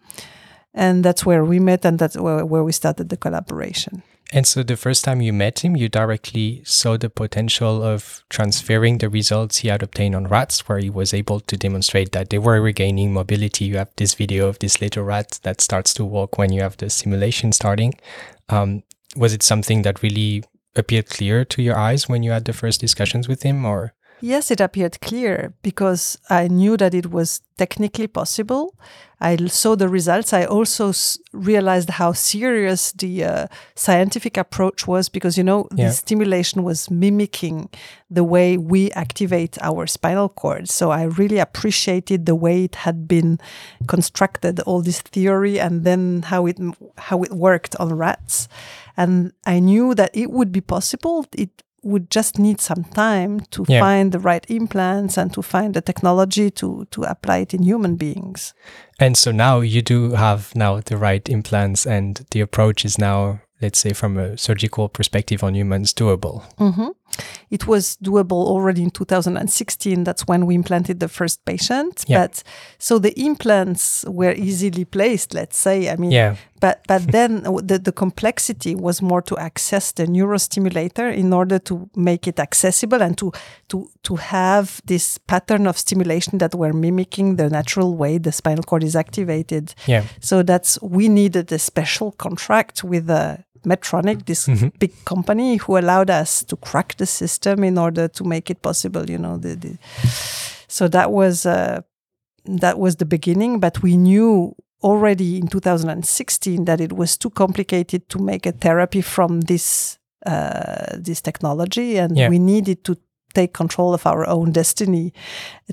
And 0.73 1.03
that's 1.03 1.25
where 1.25 1.43
we 1.43 1.59
met 1.59 1.85
and 1.85 1.97
that's 1.97 2.17
where, 2.17 2.45
where 2.45 2.63
we 2.63 2.71
started 2.73 3.09
the 3.09 3.17
collaboration. 3.17 4.03
And 4.33 4.45
so 4.45 4.63
the 4.63 4.75
first 4.75 5.05
time 5.05 5.21
you 5.21 5.31
met 5.31 5.59
him, 5.59 5.75
you 5.75 5.87
directly 5.87 6.61
saw 6.65 6.97
the 6.97 7.09
potential 7.09 7.83
of 7.83 8.23
transferring 8.29 8.97
the 8.97 9.09
results 9.09 9.59
he 9.59 9.67
had 9.67 9.83
obtained 9.83 10.15
on 10.15 10.27
rats, 10.27 10.67
where 10.67 10.79
he 10.79 10.89
was 10.89 11.13
able 11.13 11.39
to 11.41 11.55
demonstrate 11.55 12.11
that 12.11 12.31
they 12.31 12.39
were 12.39 12.59
regaining 12.59 13.13
mobility. 13.13 13.65
You 13.65 13.77
have 13.77 13.91
this 13.97 14.15
video 14.15 14.47
of 14.47 14.59
this 14.59 14.81
little 14.81 15.03
rat 15.03 15.39
that 15.43 15.61
starts 15.61 15.93
to 15.95 16.05
walk 16.05 16.37
when 16.37 16.51
you 16.51 16.61
have 16.61 16.77
the 16.77 16.89
simulation 16.89 17.51
starting. 17.51 17.93
Um, 18.49 18.83
was 19.15 19.33
it 19.33 19.43
something 19.43 19.83
that 19.83 20.01
really 20.01 20.43
appeared 20.75 21.09
clear 21.09 21.45
to 21.45 21.61
your 21.61 21.77
eyes 21.77 22.07
when 22.09 22.23
you 22.23 22.31
had 22.31 22.45
the 22.45 22.53
first 22.53 22.81
discussions 22.81 23.27
with 23.27 23.43
him, 23.43 23.65
or? 23.65 23.93
Yes, 24.21 24.49
it 24.49 24.61
appeared 24.61 25.01
clear 25.01 25.53
because 25.61 26.17
I 26.29 26.47
knew 26.47 26.77
that 26.77 26.93
it 26.93 27.11
was 27.11 27.41
technically 27.57 28.07
possible. 28.07 28.73
I 29.21 29.35
saw 29.47 29.75
the 29.75 29.87
results. 29.89 30.33
I 30.33 30.45
also 30.45 30.89
s- 30.89 31.17
realized 31.33 31.89
how 31.89 32.13
serious 32.13 32.91
the 32.93 33.23
uh, 33.23 33.47
scientific 33.75 34.37
approach 34.37 34.87
was 34.87 35.09
because, 35.09 35.37
you 35.37 35.43
know, 35.43 35.67
Yeah. 35.75 35.87
the 35.87 35.93
stimulation 35.93 36.63
was 36.63 36.89
mimicking 36.89 37.69
the 38.09 38.23
way 38.23 38.57
we 38.57 38.91
activate 38.91 39.57
our 39.61 39.85
spinal 39.87 40.29
cord. 40.29 40.69
So 40.69 40.91
I 40.91 41.03
really 41.03 41.39
appreciated 41.39 42.25
the 42.25 42.35
way 42.35 42.63
it 42.65 42.75
had 42.75 43.07
been 43.07 43.39
constructed, 43.87 44.59
all 44.61 44.81
this 44.81 45.01
theory, 45.01 45.59
and 45.59 45.83
then 45.83 46.23
how 46.23 46.45
it 46.45 46.57
how 46.97 47.21
it 47.23 47.31
worked 47.33 47.75
on 47.77 47.93
rats. 47.93 48.47
And 48.97 49.31
I 49.45 49.59
knew 49.59 49.95
that 49.95 50.11
it 50.13 50.29
would 50.31 50.51
be 50.51 50.61
possible. 50.61 51.25
It 51.37 51.49
would 51.83 52.09
just 52.09 52.39
need 52.39 52.59
some 52.61 52.83
time 52.83 53.41
to 53.51 53.63
Yeah. 53.67 53.79
find 53.79 54.11
the 54.11 54.19
right 54.19 54.45
implants 54.49 55.17
and 55.17 55.31
to 55.33 55.41
find 55.41 55.73
the 55.73 55.81
technology 55.81 56.49
to 56.51 56.85
to 56.91 57.03
apply 57.03 57.37
it 57.41 57.53
in 57.53 57.63
human 57.63 57.95
beings. 57.95 58.53
And 58.99 59.15
so 59.17 59.31
now 59.31 59.61
you 59.61 59.81
do 59.81 60.11
have 60.15 60.55
now 60.55 60.81
the 60.81 60.97
right 60.97 61.29
implants, 61.29 61.85
and 61.87 62.25
the 62.31 62.41
approach 62.41 62.85
is 62.85 62.97
now, 62.97 63.39
let's 63.61 63.77
say, 63.79 63.93
from 63.93 64.17
a 64.17 64.35
surgical 64.37 64.89
perspective 64.89 65.43
on 65.45 65.53
humans, 65.55 65.93
doable. 65.93 66.41
hmm 66.57 66.87
It 67.49 67.67
was 67.67 67.97
doable 68.03 68.45
already 68.45 68.83
in 68.83 68.89
2016. 68.91 70.03
That's 70.03 70.27
when 70.27 70.45
we 70.45 70.55
implanted 70.55 70.99
the 70.99 71.07
first 71.07 71.43
patient. 71.45 72.03
Yeah. 72.07 72.21
But 72.27 72.43
so 72.79 72.99
the 72.99 73.13
implants 73.19 74.03
were 74.07 74.33
easily 74.33 74.85
placed, 74.85 75.33
let's 75.33 75.57
say. 75.57 75.89
I 75.89 75.95
mean, 75.95 76.11
Yeah. 76.11 76.35
but 76.59 76.81
but 76.87 77.11
then 77.11 77.43
the, 77.67 77.79
the 77.79 77.91
complexity 77.91 78.75
was 78.75 79.01
more 79.01 79.21
to 79.23 79.37
access 79.37 79.91
the 79.93 80.05
neurostimulator 80.07 81.13
in 81.13 81.33
order 81.33 81.59
to 81.59 81.89
make 81.95 82.27
it 82.27 82.39
accessible 82.39 83.01
and 83.01 83.17
to 83.17 83.31
to 83.69 83.89
to 84.03 84.15
have 84.15 84.81
this 84.85 85.17
pattern 85.17 85.67
of 85.67 85.77
stimulation 85.77 86.37
that 86.39 86.53
we're 86.55 86.73
mimicking 86.73 87.35
the 87.37 87.49
natural 87.49 87.95
way 87.95 88.17
the 88.19 88.31
spinal 88.31 88.63
cord 88.63 88.83
is 88.83 88.95
activated. 88.95 89.73
Yeah. 89.87 90.03
So 90.19 90.43
that's 90.43 90.79
we 90.81 91.09
needed 91.09 91.51
a 91.51 91.59
special 91.59 92.11
contract 92.11 92.83
with 92.83 93.09
uh, 93.09 93.37
Medtronic, 93.65 94.25
this 94.25 94.47
Mhm. 94.47 94.71
big 94.79 94.91
company, 95.05 95.57
who 95.57 95.77
allowed 95.77 96.09
us 96.09 96.43
to 96.45 96.55
crack 96.57 96.95
the 96.97 97.05
system 97.05 97.63
in 97.63 97.77
order 97.77 98.07
to 98.07 98.23
make 98.23 98.49
it 98.49 98.61
possible. 98.61 99.09
You 99.09 99.17
know, 99.17 99.37
the, 99.37 99.55
the 99.55 99.77
so 100.67 100.87
that 100.89 101.11
was 101.11 101.45
uh, 101.45 101.81
that 102.59 102.77
was 102.79 102.95
the 102.95 103.05
beginning. 103.05 103.59
But 103.59 103.81
we 103.83 103.97
knew 103.97 104.55
already 104.83 105.37
in 105.37 105.47
2016 105.47 106.65
that 106.65 106.79
it 106.79 106.93
was 106.93 107.17
too 107.17 107.29
complicated 107.31 108.07
to 108.09 108.19
make 108.19 108.45
a 108.45 108.51
therapy 108.51 109.01
from 109.01 109.41
this 109.41 109.97
uh, 110.25 110.97
this 111.05 111.21
technology, 111.21 111.97
and 111.99 112.17
Yeah. 112.17 112.29
we 112.29 112.39
needed 112.39 112.83
to 112.83 112.95
take 113.35 113.53
control 113.53 113.93
of 113.93 114.05
our 114.07 114.25
own 114.27 114.51
destiny 114.51 115.13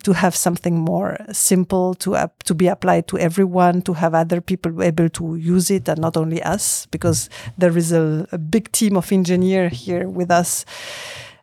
to 0.02 0.12
have 0.12 0.34
something 0.36 0.78
more 0.78 1.16
simple 1.32 1.94
to 1.94 2.16
ap- 2.16 2.42
to 2.42 2.54
be 2.54 2.68
applied 2.68 3.06
to 3.06 3.18
everyone 3.18 3.80
to 3.82 3.92
have 3.94 4.14
other 4.14 4.40
people 4.40 4.82
able 4.82 5.08
to 5.08 5.36
use 5.36 5.70
it 5.70 5.88
and 5.88 6.00
not 6.00 6.16
only 6.16 6.42
us 6.42 6.86
because 6.90 7.30
there 7.56 7.76
is 7.78 7.92
a, 7.92 8.26
a 8.32 8.38
big 8.38 8.70
team 8.72 8.96
of 8.96 9.12
engineer 9.12 9.68
here 9.68 10.08
with 10.08 10.30
us 10.30 10.64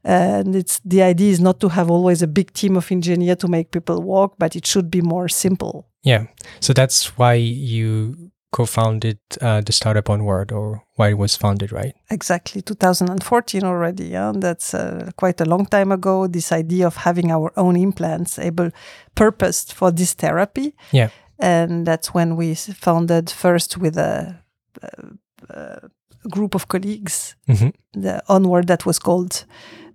and 0.03 0.55
it's 0.55 0.79
the 0.85 1.01
idea 1.01 1.31
is 1.31 1.39
not 1.39 1.59
to 1.59 1.69
have 1.69 1.89
always 1.89 2.21
a 2.21 2.27
big 2.27 2.53
team 2.53 2.77
of 2.77 2.91
engineer 2.91 3.35
to 3.35 3.47
make 3.47 3.71
people 3.71 4.01
walk 4.01 4.35
but 4.37 4.55
it 4.55 4.65
should 4.65 4.89
be 4.91 5.01
more 5.01 5.27
simple 5.29 5.89
Yeah. 6.03 6.27
So 6.59 6.73
that's 6.73 7.17
why 7.17 7.33
you 7.33 8.28
co-founded 8.51 9.19
uh, 9.41 9.61
the 9.61 9.71
startup 9.71 10.09
Onward, 10.09 10.51
or 10.51 10.83
why 10.95 11.09
it 11.09 11.17
was 11.17 11.35
founded, 11.35 11.71
right? 11.71 11.93
exactly 12.09 12.61
2014 12.61 13.63
already 13.63 14.05
yeah. 14.05 14.31
That's 14.35 14.73
uh, 14.73 15.11
quite 15.15 15.41
a 15.41 15.45
long 15.45 15.65
time 15.65 15.91
ago. 15.91 16.27
This 16.27 16.51
idea 16.51 16.87
of 16.87 16.95
having 16.95 17.31
our 17.31 17.51
own 17.55 17.75
implants 17.75 18.39
able 18.39 18.71
purposed 19.15 19.73
for 19.73 19.91
this 19.91 20.13
therapy. 20.13 20.73
Yeah. 20.91 21.09
and 21.39 21.85
that's 21.85 22.13
when 22.13 22.35
we 22.35 22.55
founded 22.55 23.29
first 23.29 23.77
with 23.77 23.97
a, 23.97 24.43
a, 24.81 24.89
a 25.49 25.89
group 26.29 26.55
of 26.55 26.67
colleagues. 26.67 27.35
Hmm 27.47 27.69
the 27.93 28.21
onward 28.27 28.67
that 28.67 28.85
was 28.85 28.99
called 28.99 29.45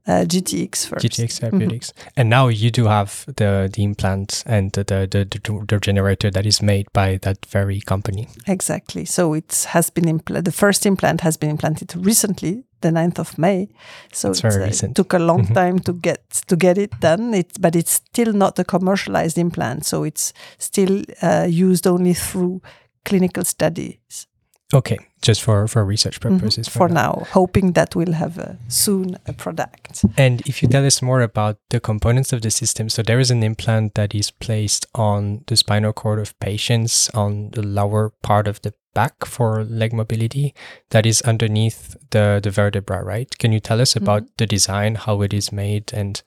uh, 0.06 0.25
GTX 0.26 0.87
first. 0.87 1.04
GTX 1.04 1.38
Therapeutics. 1.40 1.92
And 2.16 2.28
now 2.28 2.49
you 2.49 2.70
do 2.70 2.84
have 2.87 3.25
the 3.37 3.70
the 3.73 3.82
implant 3.82 4.42
and 4.46 4.73
the 4.73 4.84
the, 4.84 5.06
the 5.11 5.64
the 5.68 5.78
generator 5.80 6.30
that 6.30 6.46
is 6.46 6.61
made 6.62 6.84
by 6.92 7.18
that 7.23 7.46
very 7.46 7.80
company. 7.80 8.28
Exactly. 8.46 9.04
So 9.04 9.34
it 9.34 9.66
has 9.70 9.90
been 9.90 10.04
impl- 10.04 10.44
the 10.44 10.52
first 10.52 10.87
implant 10.87 11.20
has 11.23 11.37
been 11.38 11.50
implanted 11.50 11.94
recently, 11.96 12.64
the 12.80 12.90
9th 12.90 13.18
of 13.18 13.38
May. 13.38 13.68
So 14.12 14.32
very 14.34 14.62
uh, 14.62 14.66
recent. 14.66 14.90
it 14.90 14.94
took 14.94 15.12
a 15.14 15.18
long 15.18 15.46
Mhm. 15.46 15.54
time 15.54 15.78
to 15.80 15.92
get 15.92 16.20
to 16.49 16.56
get 16.56 16.78
it 16.78 16.90
done. 17.00 17.34
It, 17.34 17.61
but 17.61 17.75
it's 17.76 17.92
still 17.92 18.32
not 18.34 18.58
a 18.58 18.64
commercialized 18.64 19.38
implant, 19.38 19.87
so 19.87 20.04
it's 20.04 20.32
still 20.58 21.02
uh, 21.23 21.46
used 21.49 21.87
only 21.87 22.14
through 22.14 22.61
clinical 23.04 23.44
studies 23.44 24.26
Okay, 24.75 24.99
just 25.26 25.43
for 25.43 25.66
for 25.69 25.85
research 25.85 26.21
Mhm. 26.21 26.38
purposes 26.38 26.69
for 26.69 26.88
now, 26.88 27.12
hoping 27.33 27.73
that 27.73 27.97
we'll 27.97 28.12
have 28.14 28.38
uh, 28.38 28.52
soon 28.69 29.16
a 29.26 29.33
product. 29.33 30.04
And 30.16 30.40
if 30.47 30.62
you 30.62 30.69
tell 30.69 30.87
us 30.87 31.02
more 31.02 31.23
about 31.23 31.57
the 31.71 31.81
components 31.81 32.33
of 32.33 32.40
the 32.40 32.50
system, 32.50 32.88
so 32.88 33.02
there 33.02 33.21
is 33.21 33.31
an 33.31 33.43
implant 33.43 33.95
that 33.95 34.14
is 34.14 34.31
placed 34.31 34.87
on 34.95 35.43
the 35.47 35.57
spinal 35.57 35.93
cord 35.93 36.19
of 36.21 36.38
patients 36.38 37.11
on 37.14 37.50
the 37.52 37.62
lower 37.62 38.11
part 38.23 38.47
of 38.49 38.61
the 38.61 38.73
back 38.95 39.25
for 39.26 39.64
leg 39.64 39.93
mobility 39.93 40.54
that 40.90 41.04
is 41.07 41.21
underneath 41.23 41.97
the, 42.11 42.38
the 42.43 42.50
vertebra, 42.50 43.02
right? 43.02 43.38
Can 43.38 43.50
you 43.52 43.61
tell 43.61 43.81
us 43.81 43.97
about 43.97 44.23
the 44.37 44.47
design, 44.47 44.95
how 44.95 45.23
it 45.23 45.33
is 45.35 45.50
made, 45.52 45.93
and 45.93 46.23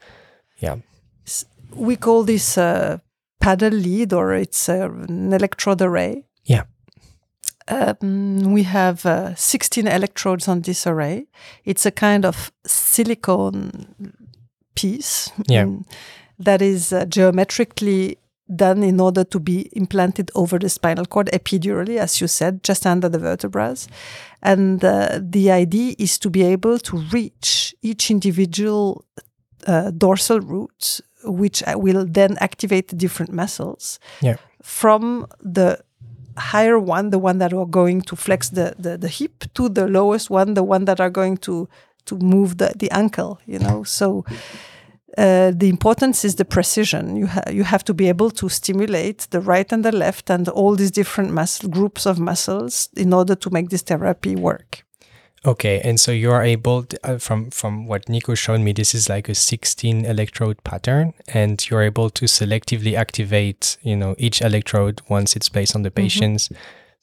yeah, 0.59 0.77
We 1.75 1.95
call 1.95 2.23
this 2.25 2.57
a 2.57 3.01
paddle 3.39 3.73
lead 3.73 4.13
or 4.13 4.33
it's 4.33 4.67
uh, 4.69 4.89
an 5.07 5.31
electrode 5.33 5.81
array. 5.81 6.23
Yeah. 6.45 6.63
Um, 7.69 8.53
we 8.53 8.63
have 8.63 9.05
uh, 9.05 9.35
16 9.35 9.87
electrodes 9.87 10.47
on 10.47 10.61
this 10.61 10.87
array. 10.87 11.25
It's 11.65 11.85
a 11.85 11.91
kind 11.91 12.25
of 12.25 12.51
silicone 12.65 13.87
piece 14.75 15.31
Yeah. 15.49 15.65
mm, 15.65 15.83
that 16.39 16.61
is 16.61 16.93
uh, 16.93 17.05
geometrically 17.05 18.17
done 18.55 18.83
in 18.83 18.99
order 19.01 19.25
to 19.25 19.39
be 19.39 19.69
implanted 19.73 20.31
over 20.33 20.57
the 20.59 20.69
spinal 20.69 21.05
cord 21.05 21.29
epidurally, 21.33 21.97
as 21.97 22.21
you 22.21 22.27
said, 22.27 22.63
just 22.63 22.85
under 22.85 23.09
the 23.09 23.19
vertebrae. 23.19 23.75
And 24.41 24.83
uh, 24.85 25.19
the 25.21 25.51
idea 25.51 25.95
is 25.97 26.17
to 26.19 26.29
be 26.29 26.43
able 26.43 26.79
to 26.79 26.97
reach 27.11 27.75
each 27.81 28.09
individual 28.09 29.03
uh, 29.65 29.91
dorsal 29.91 30.39
root, 30.39 31.01
which 31.25 31.61
uh, 31.67 31.73
will 31.77 32.05
then 32.07 32.37
activate 32.39 32.87
the 32.87 32.95
different 32.95 33.33
muscles 33.33 33.99
Yeah. 34.21 34.37
from 34.63 35.25
the 35.41 35.79
higher 36.37 36.79
one, 36.79 37.09
the 37.09 37.19
one 37.19 37.37
that 37.39 37.53
are 37.53 37.65
going 37.65 38.01
to 38.01 38.15
flex 38.15 38.49
the, 38.49 38.75
the, 38.77 38.97
the 38.97 39.07
hip, 39.07 39.45
to 39.55 39.69
the 39.69 39.87
lowest 39.87 40.29
one, 40.29 40.53
the 40.53 40.63
one 40.63 40.85
that 40.85 40.99
are 40.99 41.09
going 41.09 41.37
to 41.37 41.67
to 42.05 42.15
move 42.19 42.57
the, 42.57 42.73
the 42.75 42.89
ankle, 42.91 43.39
you 43.45 43.59
know. 43.59 43.83
So 43.83 44.23
uh, 45.17 45.51
the 45.55 45.67
importance 45.67 46.23
is 46.23 46.35
the 46.35 46.45
precision. 46.45 47.15
You 47.15 47.27
ha- 47.27 47.49
you 47.51 47.63
have 47.63 47.83
to 47.85 47.93
be 47.93 48.07
able 48.07 48.31
to 48.31 48.49
stimulate 48.49 49.27
the 49.31 49.41
right 49.41 49.71
and 49.71 49.83
the 49.83 49.91
left 49.91 50.29
and 50.29 50.47
all 50.49 50.75
these 50.75 50.91
different 50.91 51.31
muscle 51.31 51.69
groups 51.69 52.05
of 52.05 52.19
muscles 52.19 52.89
in 52.95 53.13
order 53.13 53.35
to 53.35 53.49
make 53.49 53.69
this 53.69 53.81
therapy 53.81 54.35
work. 54.35 54.86
Okay, 55.47 55.79
and 55.79 55.97
so 55.97 56.11
you 56.11 56.29
are 56.31 56.43
able 56.43 56.83
to, 56.83 56.97
uh, 57.09 57.17
from 57.17 57.49
from 57.51 57.87
what 57.87 58.09
Nico 58.09 58.35
showed 58.35 58.59
me, 58.59 58.73
this 58.73 58.93
is 58.93 59.07
like 59.07 59.29
a 59.29 59.33
16 59.35 60.03
electrode 60.05 60.61
pattern, 60.65 61.13
and 61.29 61.65
you're 61.69 61.83
able 61.83 62.09
to 62.09 62.25
selectively 62.25 62.95
activate, 62.95 63.77
you 63.81 63.95
know, 63.95 64.13
each 64.17 64.41
electrode 64.41 65.01
once 65.09 65.37
it's 65.37 65.47
placed 65.49 65.73
on 65.75 65.83
the 65.83 65.91
patients 65.91 66.49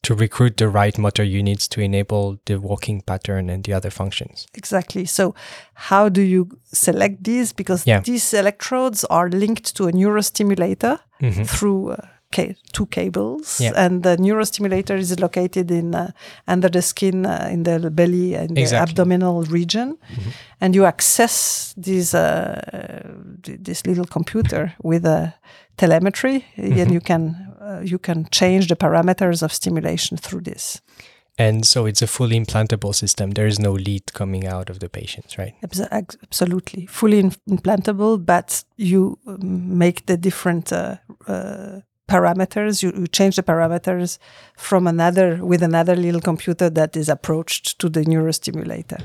to 0.03 0.15
recruit 0.15 0.59
the 0.59 0.69
right 0.69 0.99
motor 0.99 1.25
units 1.25 1.67
to 1.69 1.81
enable 1.81 2.39
the 2.45 2.57
walking 2.61 3.01
pattern 3.01 3.49
and 3.49 3.65
the 3.65 3.73
other 3.73 3.91
functions. 3.91 4.47
Exactly. 4.53 5.07
So, 5.07 5.35
how 5.73 6.11
do 6.11 6.21
you 6.21 6.49
select 6.67 7.25
these? 7.25 7.55
Because 7.55 7.87
Yeah. 7.87 8.01
these 8.01 8.35
electrodes 8.35 9.05
are 9.05 9.31
linked 9.31 9.75
to 9.77 9.89
a 9.89 9.93
neurostimulator 9.93 10.99
Mhm. 11.23 11.47
through 11.49 11.93
uh, 11.93 12.07
ca- 12.37 12.55
two 12.73 12.87
cables, 12.87 13.61
Yeah. 13.61 13.85
and 13.85 14.03
the 14.03 14.17
neurostimulator 14.17 14.97
is 14.99 15.19
located 15.21 15.71
in 15.71 15.95
uh, 15.95 16.07
under 16.49 16.71
the 16.71 16.83
skin, 16.83 17.27
uh, 17.27 17.49
in 17.53 17.63
the 17.65 17.91
belly, 17.91 18.35
and 18.37 18.49
the 18.57 18.61
Exactly. 18.61 18.77
Mm-hmm. 18.95 19.01
abdominal 19.01 19.43
region, 19.53 19.97
and 20.61 20.75
you 20.75 20.85
access 20.87 21.75
this 21.85 22.15
uh, 22.15 22.61
th- 23.43 23.59
this 23.63 23.87
little 23.87 24.07
computer 24.07 24.73
with 24.83 25.05
a 25.07 25.33
telemetry, 25.77 26.45
Mm-hmm. 26.57 26.81
and 26.81 26.91
you 26.93 27.01
can 27.01 27.35
uh, 27.61 27.81
you 27.93 27.99
can 27.99 28.27
change 28.31 28.67
the 28.69 28.77
parameters 28.77 29.43
of 29.43 29.53
stimulation 29.53 30.19
through 30.19 30.43
this. 30.45 30.81
And 31.39 31.65
so 31.67 31.87
it's 31.87 32.03
a 32.03 32.07
fully 32.07 32.37
implantable 32.39 32.95
system. 32.95 33.31
There 33.33 33.49
is 33.49 33.59
no 33.59 33.73
lead 33.73 34.13
coming 34.13 34.47
out 34.47 34.71
of 34.71 34.79
the 34.79 34.89
patients, 34.89 35.37
right? 35.39 35.55
Abs- 35.65 35.89
Absolutely, 36.23 36.87
fully 36.87 37.19
in- 37.19 37.33
implantable, 37.49 38.19
but 38.25 38.65
you 38.77 39.19
um, 39.27 39.79
make 39.79 40.03
the 40.07 40.17
different 40.17 40.73
uh, 40.73 40.97
uh, 41.27 41.81
parameters. 42.09 42.83
You, 42.83 42.93
you 42.97 43.07
change 43.07 43.37
the 43.37 43.43
parameters 43.43 44.19
from 44.57 44.87
another 44.87 45.45
with 45.45 45.63
another 45.63 45.97
little 45.97 46.21
computer 46.21 46.71
that 46.71 46.97
is 46.97 47.09
approached 47.09 47.79
to 47.81 47.89
the 47.89 48.01
neurostimulator. 48.01 49.03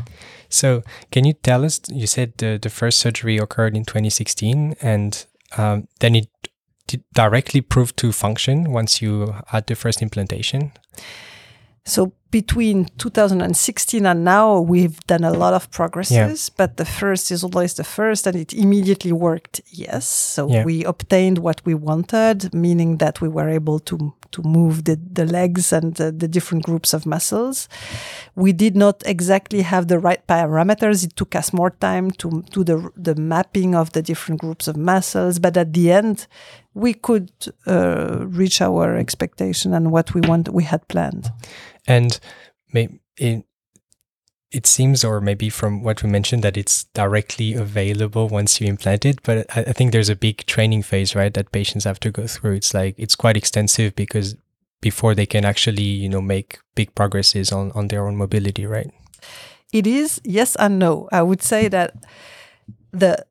So, 0.50 0.84
can 1.12 1.25
you 1.25 1.34
tell 1.34 1.63
us? 1.65 1.82
You 1.89 2.08
said 2.08 2.34
the, 2.38 2.60
the 2.62 2.70
first 2.70 3.00
surgery 3.00 3.38
occurred 3.38 3.75
in 3.75 3.86
2016, 3.86 4.75
and 4.82 5.25
um, 5.58 5.88
then 6.00 6.15
it 6.15 6.27
directly 7.13 7.62
proved 7.62 7.98
to 7.98 8.12
function 8.12 8.72
once 8.72 9.01
you 9.01 9.36
had 9.48 9.68
the 9.68 9.75
first 9.75 10.01
implantation. 10.01 10.72
So 11.89 12.13
between 12.31 12.86
2016 13.00 14.05
and 14.05 14.24
now, 14.24 14.60
we've 14.60 15.00
done 15.08 15.24
a 15.24 15.31
lot 15.34 15.53
of 15.55 15.72
progresses, 15.72 16.50
but 16.50 16.77
the 16.77 16.86
first 16.86 17.31
is 17.31 17.43
always 17.43 17.74
the 17.74 17.84
first, 17.84 18.27
and 18.27 18.36
it 18.36 18.53
immediately 18.53 19.12
worked. 19.12 19.62
Yes, 19.72 20.05
so 20.08 20.48
Yeah. 20.48 20.63
we 20.63 20.84
obtained 20.86 21.39
what 21.39 21.62
we 21.65 21.74
wanted, 21.74 22.53
meaning 22.53 22.98
that 22.98 23.19
we 23.22 23.27
were 23.27 23.50
able 23.50 23.79
to 23.79 24.13
to 24.31 24.43
move 24.43 24.84
the, 24.84 24.96
the 25.13 25.25
legs 25.25 25.74
and 25.74 25.96
the, 25.96 26.12
the 26.12 26.27
different 26.27 26.63
groups 26.63 26.93
of 26.93 27.03
muscles. 27.08 27.67
We 28.36 28.53
did 28.53 28.75
not 28.75 29.01
exactly 29.08 29.63
have 29.63 29.88
the 29.88 29.98
right 29.98 30.22
parameters. 30.27 31.03
It 31.03 31.15
took 31.15 31.34
us 31.34 31.51
more 31.51 31.72
time 31.72 32.12
to 32.22 32.43
do 32.53 32.63
the 32.63 32.77
the 32.96 33.15
mapping 33.15 33.74
of 33.75 33.91
the 33.93 34.03
different 34.03 34.39
groups 34.39 34.67
of 34.67 34.75
muscles, 34.77 35.39
but 35.39 35.58
at 35.58 35.74
the 35.74 35.91
end, 35.91 36.27
we 36.79 36.93
could 36.93 37.31
uh, 37.67 38.25
reach 38.27 38.62
our 38.62 38.95
expectation 38.95 39.74
and 39.74 39.91
what 39.91 40.13
we 40.13 40.21
want 40.21 40.50
we 40.50 40.63
had 40.63 40.88
planned. 40.88 41.31
And 41.88 42.19
may, 42.74 42.89
it, 43.17 43.45
it 44.51 44.65
seems, 44.65 45.03
or 45.03 45.21
maybe 45.21 45.50
from 45.50 45.83
what 45.83 46.01
we 46.01 46.09
mentioned, 46.09 46.43
that 46.43 46.57
it's 46.57 46.86
directly 46.93 47.53
available 47.53 48.27
once 48.27 48.59
you 48.59 48.67
implant 48.67 49.05
it. 49.05 49.21
But 49.24 49.45
I, 49.55 49.62
I 49.62 49.74
think 49.74 49.91
there's 49.91 50.09
a 50.09 50.15
big 50.15 50.45
training 50.45 50.83
phase, 50.83 51.15
right, 51.15 51.33
that 51.33 51.51
patients 51.51 51.83
have 51.83 52.00
to 52.00 52.12
go 52.12 52.25
through. 52.25 52.55
It's 52.55 52.74
like 52.74 52.95
it's 52.98 53.15
quite 53.15 53.38
extensive 53.38 53.95
because 53.95 54.36
before 54.81 55.13
they 55.13 55.25
can 55.25 55.45
actually, 55.45 55.83
you 55.83 56.09
know, 56.09 56.21
make 56.21 56.59
big 56.74 56.95
progresses 56.95 57.51
on 57.51 57.71
on 57.74 57.89
their 57.89 58.07
own 58.07 58.15
mobility, 58.15 58.65
right? 58.65 58.89
It 59.71 59.86
is 59.86 60.19
yes 60.24 60.55
and 60.55 60.79
no. 60.79 61.07
I 61.12 61.21
would 61.21 61.43
say 61.43 61.67
that 61.67 61.93
the 62.91 63.25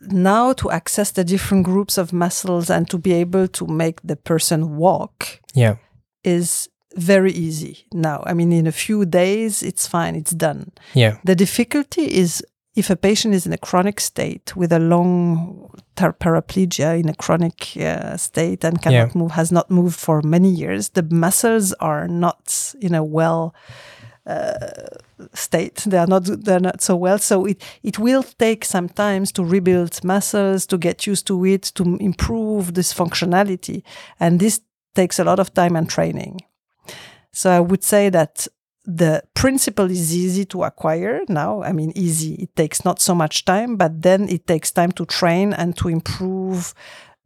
now 0.00 0.52
to 0.54 0.70
access 0.70 1.10
the 1.12 1.24
different 1.24 1.64
groups 1.64 1.98
of 1.98 2.12
muscles 2.12 2.70
and 2.70 2.88
to 2.90 2.98
be 2.98 3.12
able 3.12 3.48
to 3.48 3.66
make 3.66 4.00
the 4.04 4.16
person 4.16 4.76
walk 4.76 5.40
Yeah. 5.54 5.76
is 6.24 6.68
very 6.96 7.32
easy 7.32 7.86
now. 7.92 8.22
I 8.26 8.34
mean, 8.34 8.52
in 8.52 8.66
a 8.66 8.72
few 8.72 9.04
days, 9.04 9.62
it's 9.62 9.86
fine, 9.86 10.14
it's 10.16 10.32
done. 10.32 10.70
Yeah. 10.94 11.16
The 11.24 11.34
difficulty 11.34 12.02
is 12.04 12.42
if 12.74 12.90
a 12.90 12.96
patient 12.96 13.34
is 13.34 13.44
in 13.46 13.52
a 13.52 13.58
chronic 13.58 14.00
state 14.00 14.54
with 14.56 14.72
a 14.72 14.78
long 14.78 15.70
paraplegia 15.96 16.98
in 16.98 17.08
a 17.08 17.14
chronic 17.14 17.76
uh, 17.76 18.16
state 18.16 18.64
and 18.64 18.80
cannot 18.80 19.08
Yeah. 19.08 19.18
move, 19.20 19.32
has 19.32 19.50
not 19.52 19.70
moved 19.70 19.96
for 19.98 20.22
many 20.22 20.48
years, 20.50 20.90
the 20.90 21.02
muscles 21.02 21.72
are 21.80 22.06
not 22.08 22.74
in 22.80 22.94
a 22.94 23.02
well 23.02 23.52
state. 25.34 25.76
They 25.86 25.98
are 25.98 26.06
not 26.06 26.24
they're 26.24 26.60
not 26.60 26.82
so 26.82 26.96
well. 26.96 27.18
So 27.18 27.46
it 27.46 27.62
it 27.82 27.98
will 27.98 28.22
take 28.22 28.64
some 28.64 28.88
time 28.88 29.24
to 29.26 29.44
rebuild 29.44 30.04
muscles, 30.04 30.66
to 30.66 30.78
get 30.78 31.06
used 31.06 31.26
to 31.26 31.44
it, 31.44 31.62
to 31.74 31.96
improve 32.00 32.74
this 32.74 32.92
functionality, 32.94 33.82
and 34.20 34.40
this 34.40 34.60
takes 34.94 35.18
a 35.18 35.24
lot 35.24 35.38
of 35.38 35.52
time 35.54 35.76
and 35.76 35.88
training. 35.88 36.40
So 37.32 37.50
I 37.50 37.60
would 37.60 37.84
say 37.84 38.10
that 38.10 38.48
the 38.84 39.22
principle 39.34 39.90
is 39.90 40.16
easy 40.16 40.44
to 40.46 40.64
acquire 40.64 41.20
now. 41.28 41.62
I 41.62 41.72
mean, 41.72 41.92
easy. 41.94 42.34
It 42.34 42.56
takes 42.56 42.84
not 42.84 43.00
so 43.00 43.14
much 43.14 43.44
time, 43.44 43.76
but 43.76 44.02
then 44.02 44.28
it 44.28 44.46
takes 44.46 44.72
time 44.72 44.92
to 44.92 45.04
train 45.04 45.52
and 45.52 45.76
to 45.76 45.88
improve 45.88 46.74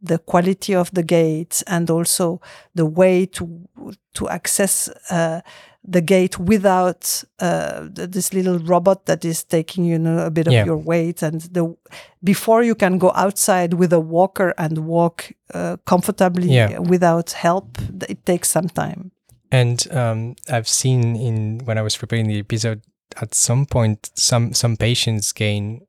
the 0.01 0.19
quality 0.19 0.75
of 0.75 0.91
the 0.91 1.03
gait 1.03 1.63
and 1.65 1.89
also 1.89 2.41
the 2.75 2.85
way 2.85 3.25
to 3.25 3.69
to 4.13 4.27
access 4.27 4.89
uh, 5.09 5.39
the 5.85 6.01
gait 6.01 6.39
without 6.39 7.23
uh, 7.39 7.87
this 7.91 8.33
little 8.33 8.57
robot 8.59 9.05
that 9.05 9.25
is 9.25 9.43
taking 9.43 9.83
you 9.85 9.99
know 9.99 10.25
a 10.25 10.29
bit 10.31 10.47
of 10.47 10.53
your 10.65 10.77
weight 10.77 11.21
and 11.23 11.41
the 11.53 11.75
before 12.23 12.63
you 12.63 12.75
can 12.75 12.97
go 12.97 13.11
outside 13.15 13.73
with 13.73 13.91
a 13.93 13.99
walker 13.99 14.53
and 14.57 14.77
walk 14.77 15.31
uh, 15.53 15.75
comfortably 15.85 16.47
Yeah. 16.47 16.79
without 16.79 17.31
help 17.31 17.77
it 18.09 18.25
takes 18.25 18.49
some 18.49 18.69
time 18.69 19.11
And 19.51 19.87
um, 19.91 20.35
I've 20.49 20.67
seen 20.67 21.15
in 21.15 21.59
when 21.65 21.77
I 21.77 21.81
was 21.83 21.97
preparing 21.97 22.27
the 22.27 22.39
episode, 22.39 22.81
at 23.21 23.35
some 23.35 23.65
point, 23.65 24.09
some 24.15 24.53
some 24.53 24.75
patients 24.77 25.33
gain 25.33 25.81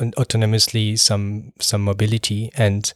autonomously 0.00 0.98
some 0.98 1.52
some 1.60 1.82
mobility. 1.84 2.50
And 2.56 2.92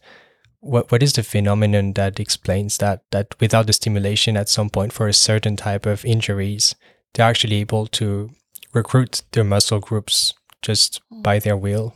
what 0.61 0.91
what 0.91 1.03
is 1.03 1.13
the 1.13 1.23
phenomenon 1.23 1.93
that 1.93 2.19
explains 2.19 2.77
that? 2.77 3.01
That 3.11 3.35
without 3.39 3.67
the 3.67 3.73
stimulation, 3.73 4.37
at 4.37 4.49
some 4.49 4.69
point, 4.69 4.93
for 4.93 5.07
a 5.07 5.13
certain 5.13 5.55
type 5.57 5.85
of 5.85 6.05
injuries, 6.05 6.75
they're 7.13 7.27
actually 7.27 7.57
able 7.57 7.87
to 7.87 8.29
recruit 8.73 9.23
their 9.33 9.43
muscle 9.43 9.79
groups 9.79 10.33
just 10.61 11.01
by 11.11 11.39
their 11.39 11.57
will. 11.57 11.93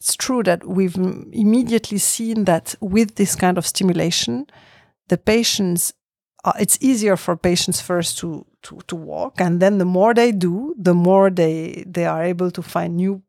it's 0.00 0.16
true 0.16 0.42
that 0.42 0.66
we've 0.66 0.96
immediately 0.96 1.98
seen 1.98 2.44
that 2.44 2.74
with 2.80 3.16
this 3.16 3.36
kind 3.36 3.58
of 3.58 3.66
stimulation, 3.66 4.46
the 5.08 5.18
patients, 5.18 5.92
uh, 6.44 6.52
it's 6.58 6.78
easier 6.80 7.16
for 7.16 7.36
patients 7.36 7.80
first 7.82 8.18
to, 8.18 8.46
to, 8.62 8.78
to 8.86 8.96
walk, 8.96 9.40
and 9.40 9.60
then 9.60 9.78
the 9.78 9.84
more 9.84 10.14
they 10.14 10.32
do, 10.32 10.74
the 10.78 10.94
more 10.94 11.30
they 11.30 11.84
they 11.86 12.06
are 12.06 12.24
able 12.24 12.50
to 12.50 12.62
find 12.62 12.96
new 12.96 13.22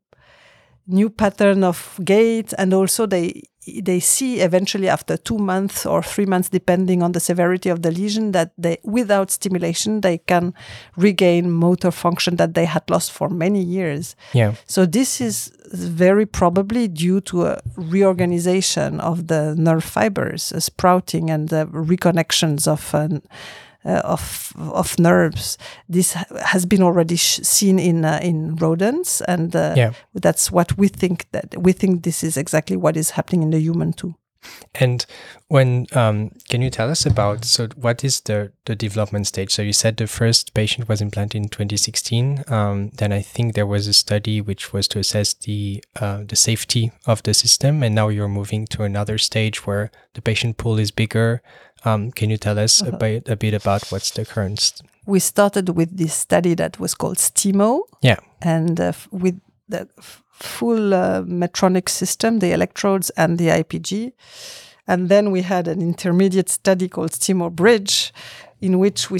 new 0.86 1.10
pattern 1.10 1.62
of 1.62 2.00
gait, 2.04 2.52
and 2.58 2.74
also 2.74 3.06
they 3.06 3.42
they 3.66 4.00
see 4.00 4.40
eventually 4.40 4.88
after 4.88 5.16
two 5.16 5.38
months 5.38 5.86
or 5.86 6.02
three 6.02 6.26
months, 6.26 6.48
depending 6.48 7.02
on 7.02 7.12
the 7.12 7.20
severity 7.20 7.68
of 7.68 7.82
the 7.82 7.90
lesion, 7.90 8.32
that 8.32 8.52
they 8.58 8.78
without 8.82 9.30
stimulation 9.30 10.00
they 10.00 10.18
can 10.18 10.52
regain 10.96 11.50
motor 11.50 11.90
function 11.90 12.36
that 12.36 12.54
they 12.54 12.64
had 12.64 12.82
lost 12.90 13.12
for 13.12 13.28
many 13.28 13.62
years. 13.62 14.16
Yeah. 14.32 14.54
So 14.66 14.84
this 14.84 15.20
is 15.20 15.52
very 15.72 16.26
probably 16.26 16.88
due 16.88 17.20
to 17.20 17.46
a 17.46 17.60
reorganization 17.76 19.00
of 19.00 19.28
the 19.28 19.54
nerve 19.56 19.84
fibers, 19.84 20.52
a 20.52 20.60
sprouting 20.60 21.30
and 21.30 21.48
the 21.48 21.66
reconnections 21.66 22.66
of 22.66 22.92
an, 22.94 23.22
uh, 23.30 23.34
of 23.84 24.52
of 24.56 24.98
nerves. 24.98 25.58
This 25.88 26.12
has 26.44 26.66
been 26.66 26.82
already 26.82 27.16
sh- 27.16 27.40
seen 27.42 27.78
in 27.78 28.04
uh, 28.04 28.18
in 28.22 28.56
rodents, 28.56 29.20
and 29.22 29.54
uh, 29.56 29.74
Yeah. 29.76 29.92
that's 30.14 30.50
what 30.52 30.76
we 30.78 30.88
think 30.88 31.26
that 31.32 31.54
we 31.58 31.72
think 31.72 32.02
this 32.02 32.22
is 32.24 32.36
exactly 32.36 32.76
what 32.76 32.96
is 32.96 33.10
happening 33.10 33.42
in 33.42 33.50
the 33.50 33.58
human 33.60 33.92
too. 33.92 34.14
And 34.74 35.06
when 35.48 35.86
um, 35.92 36.30
can 36.48 36.62
you 36.62 36.70
tell 36.70 36.90
us 36.90 37.06
about 37.06 37.44
so 37.44 37.68
what 37.76 38.02
is 38.02 38.20
the 38.22 38.50
the 38.64 38.74
development 38.74 39.26
stage? 39.28 39.50
So 39.52 39.62
you 39.62 39.72
said 39.72 39.96
the 39.96 40.06
first 40.08 40.52
patient 40.52 40.88
was 40.88 41.00
implanted 41.00 41.42
in 41.42 41.48
2016. 41.48 42.42
Um, 42.48 42.90
then 42.98 43.12
I 43.12 43.22
think 43.22 43.54
there 43.54 43.66
was 43.68 43.86
a 43.86 43.92
study 43.92 44.40
which 44.40 44.72
was 44.72 44.88
to 44.88 44.98
assess 44.98 45.34
the 45.34 45.84
uh, 46.00 46.24
the 46.26 46.34
safety 46.36 46.90
of 47.06 47.22
the 47.22 47.34
system, 47.34 47.82
and 47.84 47.94
now 47.94 48.08
you're 48.08 48.28
moving 48.28 48.66
to 48.66 48.82
another 48.82 49.16
stage 49.18 49.64
where 49.66 49.90
the 50.14 50.22
patient 50.22 50.56
pool 50.56 50.78
is 50.80 50.90
bigger. 50.90 51.40
Um, 51.84 52.10
can 52.12 52.30
you 52.30 52.36
tell 52.36 52.58
us 52.58 52.80
a 52.82 52.92
bit 52.92 53.28
a 53.28 53.36
bit 53.36 53.54
about 53.54 53.82
what's 53.90 54.10
the 54.12 54.24
current? 54.24 54.60
St- 54.60 54.88
We 55.06 55.18
started 55.20 55.68
with 55.70 55.96
this 55.96 56.14
study 56.14 56.54
that 56.54 56.78
was 56.78 56.94
called 56.94 57.18
STIMO, 57.18 57.80
yeah. 58.02 58.18
and 58.40 58.80
uh, 58.80 58.84
f- 58.84 59.08
with 59.10 59.40
the 59.68 59.88
f- 59.98 60.22
full 60.30 60.94
uh, 60.94 61.22
Medtronic 61.26 61.88
system, 61.88 62.38
the 62.38 62.52
electrodes 62.52 63.10
and 63.16 63.36
the 63.38 63.48
IPG. 63.48 64.12
And 64.86 65.08
then 65.08 65.30
we 65.32 65.42
had 65.42 65.68
an 65.68 65.80
intermediate 65.80 66.48
study 66.50 66.88
called 66.88 67.10
STIMO 67.12 67.50
Bridge, 67.50 68.12
in 68.60 68.78
which 68.78 69.10
we 69.10 69.18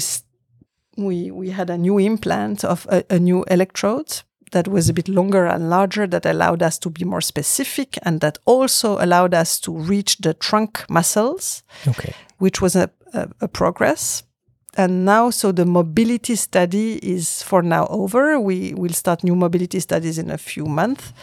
we 0.97 1.31
we 1.31 1.49
had 1.51 1.69
a 1.69 1.77
new 1.77 1.97
implant 1.99 2.63
of 2.63 2.85
a, 2.89 3.03
a 3.09 3.19
new 3.19 3.43
electrode 3.49 4.21
that 4.51 4.67
was 4.67 4.87
a 4.89 4.93
bit 4.93 5.07
longer 5.09 5.47
and 5.47 5.69
larger 5.69 6.07
that 6.07 6.25
allowed 6.25 6.61
us 6.61 6.77
to 6.79 6.89
be 6.89 7.03
more 7.05 7.21
specific 7.21 7.97
and 8.03 8.19
that 8.21 8.37
also 8.45 8.97
allowed 9.03 9.33
us 9.33 9.59
to 9.59 9.71
reach 9.71 10.17
the 10.17 10.33
trunk 10.33 10.85
muscles, 10.89 11.63
Okay. 11.87 12.13
Which 12.43 12.61
was 12.61 12.75
a, 12.75 12.89
a, 13.13 13.29
a 13.39 13.47
progress. 13.47 14.23
And 14.75 15.05
now, 15.05 15.29
so 15.29 15.53
the 15.53 15.65
mobility 15.65 16.35
study 16.35 16.95
is 16.95 17.41
for 17.41 17.61
now 17.61 17.87
over. 17.87 18.37
We 18.37 18.73
will 18.73 18.91
start 18.91 19.23
new 19.23 19.35
mobility 19.35 19.79
studies 19.79 20.17
in 20.17 20.29
a 20.29 20.37
few 20.37 20.65
months. 20.65 21.13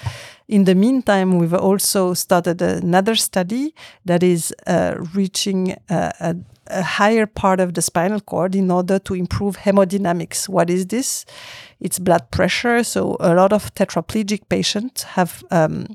In 0.48 0.64
the 0.64 0.74
meantime, 0.74 1.38
we've 1.38 1.52
also 1.52 2.14
started 2.14 2.62
another 2.62 3.16
study 3.16 3.74
that 4.06 4.22
is 4.22 4.54
uh, 4.66 4.94
reaching 5.14 5.76
uh, 5.90 6.12
a, 6.20 6.36
a 6.68 6.82
higher 6.82 7.26
part 7.26 7.60
of 7.60 7.74
the 7.74 7.82
spinal 7.82 8.20
cord 8.20 8.54
in 8.54 8.70
order 8.70 8.98
to 9.00 9.14
improve 9.14 9.58
hemodynamics. 9.58 10.48
What 10.48 10.70
is 10.70 10.86
this? 10.86 11.26
It's 11.80 11.98
blood 11.98 12.30
pressure. 12.30 12.82
So 12.82 13.18
a 13.20 13.34
lot 13.34 13.52
of 13.52 13.74
tetraplegic 13.74 14.48
patients 14.48 15.02
have 15.02 15.44
um, 15.50 15.86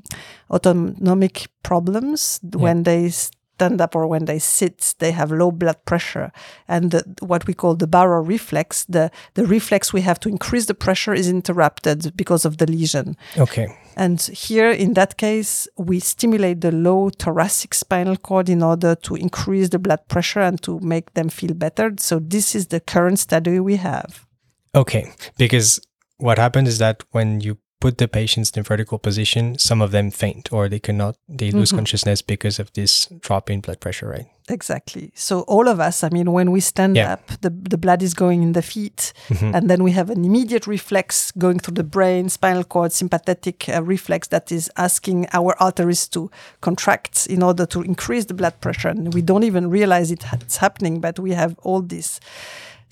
autonomic 0.50 1.48
problems 1.64 2.38
when 2.52 2.84
they 2.84 3.10
stand 3.56 3.80
up 3.80 3.96
or 3.96 4.06
when 4.06 4.26
they 4.26 4.38
sit. 4.38 4.94
They 4.98 5.12
have 5.12 5.32
low 5.32 5.50
blood 5.50 5.84
pressure, 5.84 6.30
and 6.68 6.90
the, 6.90 7.02
what 7.20 7.46
we 7.46 7.54
call 7.54 7.74
the 7.74 7.88
baroreflex, 7.88 8.86
the 8.88 9.10
the 9.34 9.46
reflex 9.46 9.92
we 9.92 10.02
have 10.02 10.20
to 10.20 10.28
increase 10.28 10.66
the 10.66 10.74
pressure, 10.74 11.14
is 11.14 11.28
interrupted 11.28 12.16
because 12.16 12.44
of 12.44 12.58
the 12.58 12.66
lesion. 12.66 13.16
Okay. 13.36 13.68
And 13.96 14.20
here, 14.20 14.70
in 14.70 14.92
that 14.92 15.16
case, 15.16 15.66
we 15.78 16.00
stimulate 16.00 16.60
the 16.60 16.70
low 16.70 17.08
thoracic 17.08 17.72
spinal 17.72 18.16
cord 18.16 18.50
in 18.50 18.62
order 18.62 18.94
to 18.94 19.14
increase 19.16 19.70
the 19.70 19.78
blood 19.78 20.06
pressure 20.08 20.40
and 20.40 20.60
to 20.62 20.78
make 20.80 21.14
them 21.14 21.30
feel 21.30 21.54
better. 21.54 21.94
So, 21.98 22.18
this 22.18 22.54
is 22.54 22.66
the 22.66 22.80
current 22.80 23.18
study 23.18 23.58
we 23.58 23.76
have. 23.76 24.26
Okay. 24.74 25.12
Because 25.38 25.80
what 26.18 26.38
happens 26.38 26.68
is 26.68 26.78
that 26.78 27.04
when 27.12 27.40
you 27.40 27.58
put 27.80 27.98
the 27.98 28.08
patients 28.08 28.50
in 28.56 28.62
vertical 28.62 28.98
position, 28.98 29.58
some 29.58 29.82
of 29.82 29.90
them 29.90 30.10
faint 30.10 30.50
or 30.52 30.68
they 30.68 30.78
cannot, 30.78 31.16
they 31.28 31.50
lose 31.50 31.72
Mhm. 31.72 31.76
consciousness 31.76 32.22
because 32.22 32.58
of 32.58 32.72
this 32.72 33.06
drop 33.20 33.50
in 33.50 33.60
blood 33.60 33.80
pressure, 33.80 34.08
right? 34.08 34.26
Exactly. 34.48 35.10
So, 35.14 35.40
all 35.40 35.68
of 35.68 35.78
us, 35.80 36.02
I 36.04 36.08
mean, 36.08 36.32
when 36.32 36.52
we 36.52 36.60
stand 36.60 36.96
Yeah. 36.96 37.14
up, 37.14 37.26
the, 37.42 37.50
the 37.50 37.76
blood 37.76 38.02
is 38.02 38.14
going 38.14 38.42
in 38.42 38.52
the 38.52 38.62
feet, 38.62 39.12
Mhm. 39.28 39.54
and 39.54 39.68
then 39.68 39.82
we 39.82 39.90
have 39.92 40.08
an 40.08 40.24
immediate 40.24 40.66
reflex 40.66 41.32
going 41.36 41.58
through 41.58 41.74
the 41.74 41.84
brain, 41.84 42.28
spinal 42.30 42.64
cord, 42.64 42.92
sympathetic 42.92 43.68
uh, 43.68 43.82
reflex 43.82 44.28
that 44.28 44.50
is 44.52 44.70
asking 44.76 45.26
our 45.34 45.54
arteries 45.60 46.08
to 46.08 46.30
contract 46.60 47.26
in 47.26 47.42
order 47.42 47.66
to 47.66 47.82
increase 47.82 48.26
the 48.26 48.34
blood 48.34 48.54
pressure. 48.60 48.88
And 48.88 49.12
we 49.12 49.20
don't 49.20 49.44
even 49.44 49.68
realize 49.68 50.10
it, 50.12 50.24
it's 50.32 50.58
happening, 50.58 51.00
but 51.00 51.18
we 51.18 51.32
have 51.32 51.56
all 51.62 51.82
this. 51.82 52.20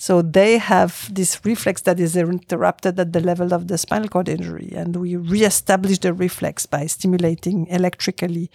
So 0.05 0.21
they 0.21 0.59
have 0.59 1.09
this 1.15 1.41
reflex 1.47 1.81
that 1.83 1.99
is 1.99 2.15
interrupted 2.15 3.01
at 3.01 3.15
the 3.15 3.21
level 3.21 3.55
of 3.55 3.69
the 3.69 3.79
spinal 3.79 4.11
cord 4.11 4.29
injury, 4.29 4.71
and 4.77 4.95
we 4.97 5.17
reestablish 5.17 5.99
the 5.99 6.13
reflex 6.13 6.67
by 6.67 6.85
stimulating 6.89 7.67
electrically 7.69 8.51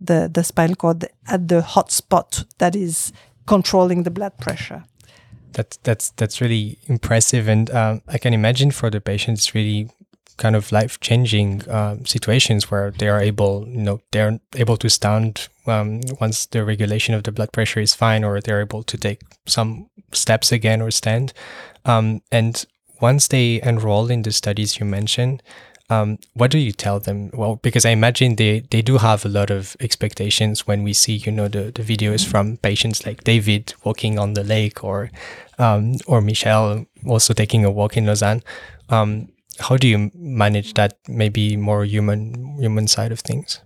the, 0.00 0.30
the 0.32 0.42
spinal 0.42 0.76
cord 0.76 1.04
at 1.28 1.48
the 1.48 1.60
hot 1.60 1.92
spot 1.92 2.44
that 2.56 2.74
is 2.74 3.12
controlling 3.44 4.04
the 4.04 4.10
blood 4.10 4.38
pressure. 4.38 4.82
That's 5.52 5.76
that's 5.82 6.08
that's 6.16 6.40
really 6.40 6.78
impressive, 6.86 7.48
and 7.48 7.70
um, 7.70 8.00
I 8.08 8.16
can 8.16 8.32
imagine 8.32 8.70
for 8.70 8.88
the 8.88 9.02
patients, 9.02 9.54
really 9.54 9.90
kind 10.36 10.56
of 10.56 10.72
life 10.72 11.00
changing 11.00 11.62
um, 11.70 12.04
situations 12.04 12.70
where 12.70 12.90
they 12.90 13.08
are 13.08 13.20
able, 13.20 13.66
you 13.68 13.82
know, 13.82 14.00
they're 14.10 14.40
able 14.56 14.76
to 14.78 14.88
stand 14.90 15.48
um, 15.66 16.00
once 16.20 16.46
the 16.46 16.64
regulation 16.64 17.14
of 17.14 17.22
the 17.22 17.32
blood 17.32 17.52
pressure 17.52 17.80
is 17.80 17.94
fine, 17.94 18.24
or 18.24 18.40
they're 18.40 18.60
able 18.60 18.82
to 18.82 18.96
take 18.96 19.20
some 19.46 19.88
steps 20.12 20.52
again 20.52 20.82
or 20.82 20.90
stand. 20.90 21.32
Um, 21.84 22.22
and 22.30 22.64
once 23.00 23.28
they 23.28 23.60
enroll 23.62 24.10
in 24.10 24.22
the 24.22 24.32
studies 24.32 24.78
you 24.78 24.86
mentioned, 24.86 25.42
um, 25.90 26.18
what 26.32 26.50
do 26.50 26.58
you 26.58 26.72
tell 26.72 26.98
them? 26.98 27.30
Well, 27.34 27.56
because 27.56 27.84
I 27.84 27.90
imagine 27.90 28.36
they, 28.36 28.60
they 28.70 28.80
do 28.80 28.98
have 28.98 29.24
a 29.24 29.28
lot 29.28 29.50
of 29.50 29.76
expectations 29.80 30.66
when 30.66 30.82
we 30.82 30.94
see, 30.94 31.16
you 31.16 31.30
know, 31.30 31.48
the, 31.48 31.72
the 31.72 31.82
videos 31.82 32.26
from 32.26 32.56
patients 32.56 33.04
like 33.04 33.24
David 33.24 33.74
walking 33.84 34.18
on 34.18 34.32
the 34.32 34.44
lake 34.44 34.82
or 34.82 35.10
um, 35.58 35.96
or 36.06 36.20
Michelle 36.20 36.86
also 37.06 37.34
taking 37.34 37.64
a 37.64 37.70
walk 37.70 37.96
in 37.96 38.06
Lausanne. 38.06 38.42
Um, 38.88 39.28
how 39.60 39.76
do 39.76 39.86
you 39.88 40.10
manage 40.14 40.74
that 40.74 40.98
maybe 41.08 41.56
more 41.56 41.84
human 41.84 42.58
human 42.58 42.86
side 42.88 43.12
of 43.12 43.20
things? 43.20 43.60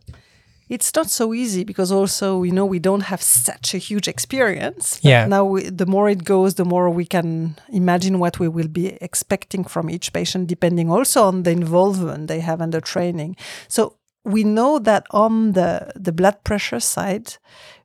It's 0.69 0.95
not 0.95 1.09
so 1.09 1.33
easy 1.33 1.65
because 1.65 1.91
also 1.91 2.43
you 2.43 2.53
know 2.53 2.67
we 2.67 2.79
don't 2.79 3.05
have 3.05 3.23
such 3.23 3.75
a 3.75 3.79
huge 3.79 4.07
experience. 4.07 5.01
Yeah. 5.03 5.27
Now, 5.27 5.45
we, 5.45 5.63
the 5.63 5.87
more 5.87 6.11
it 6.11 6.25
goes, 6.25 6.55
the 6.55 6.65
more 6.65 6.91
we 6.91 7.07
can 7.07 7.57
imagine 7.71 8.19
what 8.19 8.39
we 8.39 8.49
will 8.49 8.69
be 8.69 8.99
expecting 9.01 9.65
from 9.65 9.89
each 9.89 10.13
patient, 10.13 10.47
depending 10.49 10.91
also 10.91 11.25
on 11.25 11.43
the 11.45 11.51
involvement 11.51 12.29
they 12.29 12.41
have 12.41 12.61
under 12.61 12.81
training. 12.81 13.37
So 13.69 13.97
we 14.25 14.45
know 14.45 14.79
that 14.79 15.07
on 15.11 15.53
the 15.53 15.91
the 15.97 16.13
blood 16.13 16.45
pressure 16.45 16.81
side, 16.81 17.37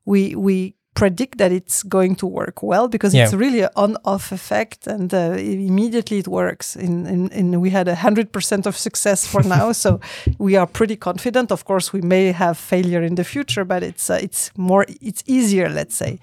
we 0.06 0.36
we 0.36 0.76
predict 0.94 1.38
that 1.40 1.52
it's 1.52 1.82
going 1.84 2.16
to 2.16 2.28
work 2.28 2.62
well 2.62 2.88
because 2.88 3.14
it's 3.24 3.34
really 3.34 3.62
an 3.62 3.70
on-off 3.76 4.32
effect 4.32 4.86
and 4.88 5.14
uh, 5.14 5.32
immediately 5.38 6.20
it 6.20 6.28
works 6.28 6.76
in, 6.76 7.08
in, 7.08 7.30
in 7.30 7.60
we 7.62 7.72
had 7.72 7.88
a 7.88 7.96
100% 7.96 8.66
of 8.66 8.78
success 8.78 9.26
for 9.26 9.42
now. 9.58 9.72
So 9.72 10.00
we 10.38 10.56
are 10.56 10.68
pretty 10.68 10.96
confident. 10.96 11.52
Of 11.52 11.66
course 11.66 11.92
we 11.92 12.02
may 12.02 12.32
have 12.32 12.58
failure 12.58 13.02
in 13.02 13.16
the 13.16 13.24
future 13.24 13.66
but 13.66 13.82
it's 13.84 14.10
uh, 14.10 14.20
it's 14.22 14.52
more 14.58 14.86
it's 15.02 15.24
easier 15.26 15.70
let's 15.70 15.96
say 15.96 16.20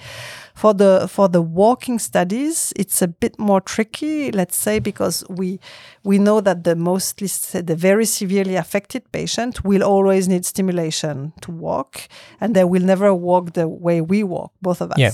for 0.54 0.74
the 0.74 1.06
for 1.08 1.28
the 1.28 1.42
walking 1.42 1.98
studies 1.98 2.72
it's 2.76 3.02
a 3.02 3.08
bit 3.08 3.38
more 3.38 3.60
tricky 3.60 4.30
let's 4.32 4.56
say 4.56 4.78
because 4.78 5.24
we 5.28 5.58
we 6.04 6.18
know 6.18 6.40
that 6.40 6.64
the 6.64 6.74
mostly 6.74 7.28
the 7.60 7.76
very 7.76 8.04
severely 8.04 8.56
affected 8.56 9.10
patient 9.12 9.64
will 9.64 9.82
always 9.82 10.28
need 10.28 10.44
stimulation 10.44 11.32
to 11.40 11.50
walk 11.50 12.08
and 12.40 12.54
they 12.54 12.64
will 12.64 12.82
never 12.82 13.14
walk 13.14 13.52
the 13.52 13.68
way 13.68 14.00
we 14.00 14.22
walk 14.22 14.52
both 14.62 14.80
of 14.80 14.90
us. 14.92 14.98
Yeah. 14.98 15.12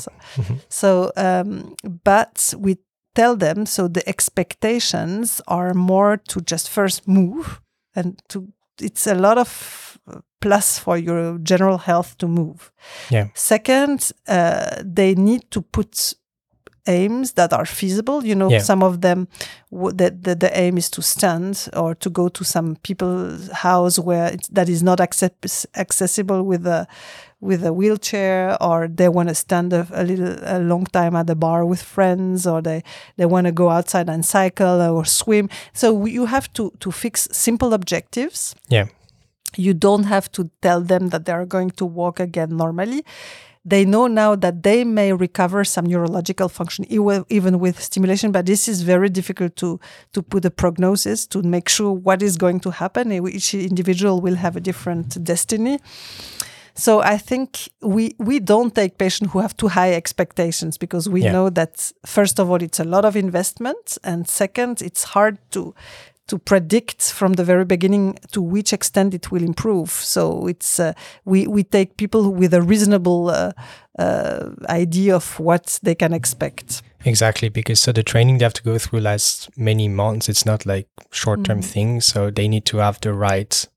so 0.69 1.13
um, 1.17 1.75
but 2.05 2.55
we 2.59 2.79
tell 3.15 3.37
them 3.37 3.67
so 3.67 3.89
the 3.89 4.07
expectations 4.09 5.41
are 5.49 5.75
more 5.75 6.17
to 6.17 6.41
just 6.41 6.69
first 6.69 7.09
move 7.09 7.61
and 7.95 8.21
to 8.29 8.53
it's 8.81 9.07
a 9.07 9.15
lot 9.15 9.39
of 9.39 9.99
plus 10.41 10.79
for 10.79 10.97
your 10.99 11.39
general 11.43 11.79
health 11.79 12.17
to 12.19 12.27
move 12.29 12.71
Yeah. 13.11 13.29
Second, 13.35 14.13
uh, 14.29 14.83
they 14.85 15.15
need 15.15 15.51
to 15.51 15.63
put 15.63 16.15
aims 16.89 17.33
that 17.33 17.53
are 17.53 17.67
feasible. 17.67 18.25
You 18.25 18.35
know, 18.37 18.49
Yeah. 18.51 18.61
some 18.63 18.83
of 18.87 19.01
them, 19.01 19.27
w- 19.73 19.93
the, 19.97 20.11
the, 20.11 20.35
the 20.37 20.51
aim 20.59 20.79
is 20.79 20.89
to 20.91 21.03
stand 21.03 21.69
or 21.75 21.95
to 21.97 22.11
go 22.11 22.29
to 22.29 22.45
some 22.45 22.77
people's 22.83 23.49
house 23.51 23.99
where 23.99 24.33
it's, 24.35 24.49
that 24.49 24.69
is 24.69 24.83
not 24.83 25.01
access, 25.01 25.67
accessible 25.75 26.43
with 26.43 26.67
a 26.67 26.87
with 27.41 27.65
a 27.67 27.73
wheelchair, 27.73 28.57
or 28.63 28.89
they 28.89 29.09
want 29.11 29.29
to 29.29 29.35
stand 29.35 29.73
a, 29.73 29.87
a 29.93 30.03
little 30.05 30.37
a 30.43 30.59
long 30.59 30.87
time 30.87 31.15
at 31.15 31.27
the 31.27 31.35
bar 31.37 31.67
with 31.67 31.83
friends, 31.83 32.47
or 32.47 32.63
they 32.63 32.83
they 33.19 33.27
want 33.27 33.47
to 33.47 33.53
go 33.53 33.69
outside 33.69 34.09
and 34.09 34.25
cycle 34.25 34.81
or 34.81 35.05
swim. 35.05 35.49
So 35.75 35.93
we, 35.93 36.13
you 36.13 36.27
have 36.27 36.51
to 36.55 36.71
to 36.81 36.91
fix 36.91 37.29
simple 37.33 37.75
objectives 37.75 38.55
Yeah. 38.71 38.87
You 39.57 39.75
don't 39.75 40.05
have 40.05 40.31
to 40.33 40.51
tell 40.63 40.81
them 40.81 41.09
that 41.09 41.25
they 41.25 41.33
are 41.33 41.47
going 41.47 41.71
to 41.71 41.85
walk 41.85 42.21
again 42.21 42.57
normally. 42.57 43.05
They 43.69 43.85
know 43.85 44.07
now 44.07 44.37
that 44.37 44.63
they 44.63 44.85
may 44.85 45.13
recover 45.13 45.65
some 45.65 45.87
neurological 45.87 46.49
function 46.49 46.87
even 47.29 47.59
with 47.59 47.83
stimulation, 47.83 48.31
but 48.31 48.47
this 48.47 48.69
is 48.69 48.83
very 48.83 49.09
difficult 49.09 49.57
to 49.57 49.81
to 50.13 50.23
put 50.23 50.45
a 50.45 50.51
prognosis 50.51 51.27
to 51.27 51.43
make 51.43 51.69
sure 51.69 51.91
what 51.93 52.23
is 52.23 52.37
going 52.37 52.61
to 52.61 52.71
happen. 52.71 53.11
Each 53.13 53.55
individual 53.55 54.21
will 54.21 54.37
have 54.37 54.55
a 54.57 54.61
different 54.61 55.09
destiny. 55.25 55.79
So 56.75 57.01
I 57.01 57.17
think 57.19 57.69
we 57.83 58.15
we 58.19 58.39
don't 58.39 58.73
take 58.75 58.99
patients 58.99 59.33
who 59.33 59.41
have 59.41 59.57
too 59.57 59.69
high 59.69 59.95
expectations 59.95 60.79
because 60.79 61.09
we 61.09 61.23
Yeah. 61.23 61.33
know 61.33 61.51
that 61.51 61.93
first 62.05 62.39
of 62.39 62.49
all 62.51 62.63
it's 62.63 62.79
a 62.81 62.85
lot 62.85 63.05
of 63.05 63.17
investment 63.17 63.99
and 64.05 64.29
second 64.29 64.81
it's 64.83 65.05
hard 65.15 65.39
to 65.51 65.75
to 66.29 66.39
predict 66.39 67.13
from 67.13 67.35
the 67.35 67.45
very 67.45 67.65
beginning 67.65 68.19
to 68.33 68.43
which 68.43 68.73
extent 68.73 69.15
it 69.15 69.31
will 69.31 69.43
improve. 69.43 69.91
So 69.91 70.47
it's 70.49 70.81
uh, 70.81 70.93
we 71.25 71.47
we 71.47 71.63
take 71.63 71.97
people 71.97 72.33
with 72.33 72.55
a 72.55 72.63
reasonable 72.63 73.31
uh, 73.31 73.53
uh, 73.99 74.51
idea 74.69 75.15
of 75.17 75.39
what 75.39 75.79
they 75.83 75.95
can 75.95 76.13
expect. 76.13 76.83
Exactly, 77.05 77.49
because 77.49 77.81
so 77.81 77.93
the 77.93 78.03
training 78.03 78.39
they 78.39 78.45
have 78.45 78.55
to 78.55 78.63
go 78.63 78.79
through 78.79 79.01
lasts 79.01 79.49
many 79.57 79.89
months. 79.89 80.29
It's 80.29 80.45
not 80.45 80.67
like 80.67 80.89
short 81.13 81.45
term 81.45 81.61
Mhm. 81.61 81.65
things. 81.73 82.05
So 82.07 82.31
they 82.31 82.49
need 82.49 82.65
to 82.67 82.79
have 82.79 82.99
the 83.01 83.13
right 83.13 83.69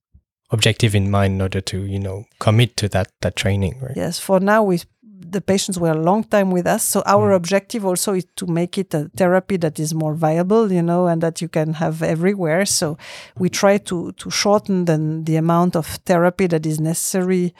objective 0.51 0.95
in 0.95 1.11
mind 1.11 1.33
in 1.35 1.41
order 1.41 1.61
to, 1.61 1.77
you 1.85 1.99
know, 1.99 2.25
commit 2.39 2.75
to 2.77 2.89
that 2.89 3.07
that 3.21 3.35
training, 3.35 3.79
right? 3.81 3.95
Yes, 3.95 4.19
for 4.19 4.39
now 4.39 4.63
we 4.63 4.79
the 5.31 5.41
patients 5.41 5.77
were 5.79 5.91
a 5.91 6.01
long 6.01 6.23
time 6.23 6.49
with 6.51 6.65
us. 6.67 6.83
So 6.83 7.01
our 7.05 7.29
Mm. 7.31 7.35
objective 7.35 7.85
also 7.85 8.13
is 8.13 8.25
to 8.35 8.45
make 8.47 8.77
it 8.77 8.93
a 8.93 9.09
therapy 9.15 9.57
that 9.57 9.79
is 9.79 9.93
more 9.93 10.13
viable, 10.13 10.71
you 10.71 10.81
know, 10.81 11.07
and 11.07 11.21
that 11.21 11.41
you 11.41 11.47
can 11.49 11.73
have 11.73 12.01
everywhere. 12.03 12.65
So 12.65 12.97
we 13.37 13.49
try 13.49 13.77
to 13.89 14.11
to 14.21 14.29
shorten 14.29 14.85
the, 14.85 14.97
the 15.23 15.35
amount 15.37 15.75
of 15.75 15.85
therapy 16.05 16.47
that 16.47 16.65
is 16.65 16.79
necessary 16.79 17.53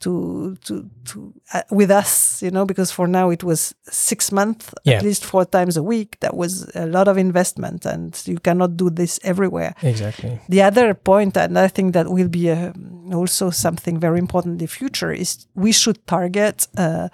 to 0.00 0.56
to 0.66 0.90
to 1.04 1.32
uh, 1.54 1.62
with 1.70 1.90
us, 1.90 2.42
you 2.42 2.50
know, 2.50 2.64
because 2.66 2.90
for 2.94 3.06
now 3.08 3.30
it 3.30 3.42
was 3.42 3.74
six 3.90 4.30
months, 4.30 4.70
Yeah. 4.84 4.96
at 4.98 5.02
least 5.02 5.24
four 5.24 5.44
times 5.46 5.76
a 5.76 5.82
week. 5.82 6.18
That 6.20 6.34
was 6.36 6.70
a 6.74 6.86
lot 6.86 7.08
of 7.08 7.16
investment, 7.16 7.86
and 7.86 8.14
you 8.26 8.38
cannot 8.38 8.76
do 8.76 8.90
this 8.90 9.18
everywhere. 9.24 9.72
Exactly. 9.82 10.38
The 10.48 10.62
other 10.62 10.94
point, 10.94 11.36
and 11.36 11.58
I 11.58 11.68
think 11.68 11.92
that 11.94 12.06
will 12.08 12.28
be 12.28 12.50
uh 12.50 12.72
also 13.14 13.50
something 13.50 13.98
very 14.00 14.18
important 14.18 14.52
in 14.54 14.58
the 14.58 14.66
future, 14.78 15.12
is 15.12 15.46
we 15.54 15.72
should 15.72 15.98
target 16.06 16.68
uh, 16.76 17.08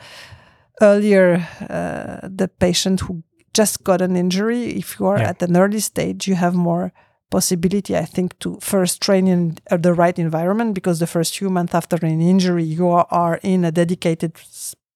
earlier 0.81 1.47
uh, 1.71 2.29
the 2.37 2.49
patient 2.59 3.01
who 3.01 3.23
just 3.57 3.85
got 3.85 4.01
an 4.03 4.16
injury. 4.16 4.64
If 4.79 4.99
you 4.99 5.07
are 5.07 5.18
Yeah. 5.21 5.31
at 5.31 5.42
an 5.42 5.57
early 5.57 5.81
stage, 5.81 6.27
you 6.29 6.35
have 6.37 6.55
more 6.57 6.92
possibility, 7.37 7.92
I 8.05 8.07
think, 8.14 8.29
to 8.45 8.49
first 8.61 8.95
train 9.07 9.25
in 9.35 9.40
uh, 9.71 9.79
the 9.87 9.92
right 10.03 10.18
environment 10.29 10.71
because 10.79 10.97
the 10.99 11.07
first 11.16 11.31
few 11.38 11.51
months 11.57 11.75
after 11.81 11.97
an 12.07 12.21
injury, 12.35 12.64
you 12.79 12.87
are, 13.23 13.37
in 13.42 13.64
a 13.64 13.73
dedicated 13.83 14.33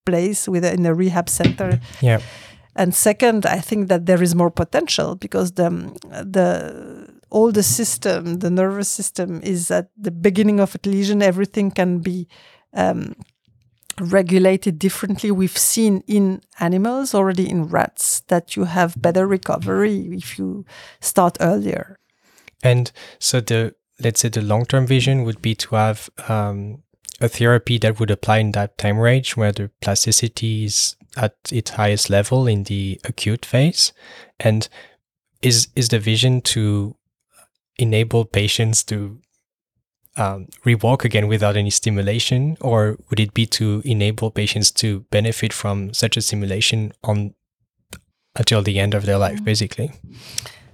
place 0.08 0.40
with 0.52 0.64
a, 0.64 0.70
in 0.78 0.86
a 0.86 0.94
rehab 1.02 1.28
center 1.28 1.70
Yeah. 2.08 2.20
and 2.80 2.94
second, 2.94 3.40
I 3.58 3.60
think 3.68 3.88
that 3.88 4.02
there 4.08 4.22
is 4.26 4.32
more 4.42 4.52
potential 4.62 5.08
because 5.24 5.48
the 5.60 5.68
the 6.36 6.50
all 7.36 7.50
the 7.52 7.62
system, 7.78 8.20
the 8.44 8.50
nervous 8.50 8.88
system, 8.98 9.30
is 9.42 9.70
at 9.70 9.86
the 10.06 10.10
beginning 10.26 10.58
of 10.64 10.70
a 10.76 10.88
lesion. 10.88 11.18
Everything 11.22 11.68
can 11.80 11.90
be 12.10 12.18
um, 12.82 13.00
regulated 14.00 14.74
differently. 14.78 15.30
We've 15.30 15.58
seen 15.74 16.02
in 16.06 16.40
animals 16.60 17.14
already 17.14 17.46
in 17.54 17.60
rats 17.78 18.22
that 18.28 18.54
you 18.56 18.64
have 18.64 18.90
better 19.06 19.26
recovery 19.26 19.96
if 20.20 20.38
you 20.38 20.64
start 21.00 21.36
earlier. 21.40 21.96
And 22.66 22.90
so 23.20 23.40
the 23.40 23.74
let's 24.00 24.20
say 24.20 24.28
the 24.28 24.42
long 24.42 24.66
term 24.66 24.86
vision 24.86 25.22
would 25.22 25.40
be 25.40 25.54
to 25.54 25.76
have 25.76 26.10
um, 26.28 26.82
a 27.20 27.28
therapy 27.28 27.78
that 27.78 28.00
would 28.00 28.10
apply 28.10 28.38
in 28.38 28.52
that 28.52 28.76
time 28.76 28.98
range 28.98 29.36
where 29.36 29.52
the 29.52 29.70
plasticity 29.80 30.64
is 30.64 30.96
at 31.16 31.36
its 31.52 31.70
highest 31.70 32.10
level 32.10 32.48
in 32.48 32.64
the 32.64 33.00
acute 33.04 33.46
phase. 33.46 33.92
And 34.40 34.68
is 35.42 35.68
is 35.76 35.90
the 35.90 36.00
vision 36.00 36.40
to 36.54 36.96
enable 37.78 38.24
patients 38.24 38.82
to 38.84 39.20
um, 40.16 40.48
rewalk 40.64 41.04
again 41.04 41.28
without 41.28 41.56
any 41.56 41.70
stimulation, 41.70 42.56
or 42.60 42.98
would 43.10 43.20
it 43.20 43.32
be 43.32 43.46
to 43.46 43.80
enable 43.84 44.30
patients 44.32 44.72
to 44.72 45.00
benefit 45.10 45.52
from 45.52 45.94
such 45.94 46.16
a 46.16 46.22
stimulation 46.22 46.92
on 47.04 47.34
until 48.34 48.62
the 48.62 48.80
end 48.80 48.94
of 48.94 49.06
their 49.06 49.18
life, 49.18 49.44
basically? 49.44 49.92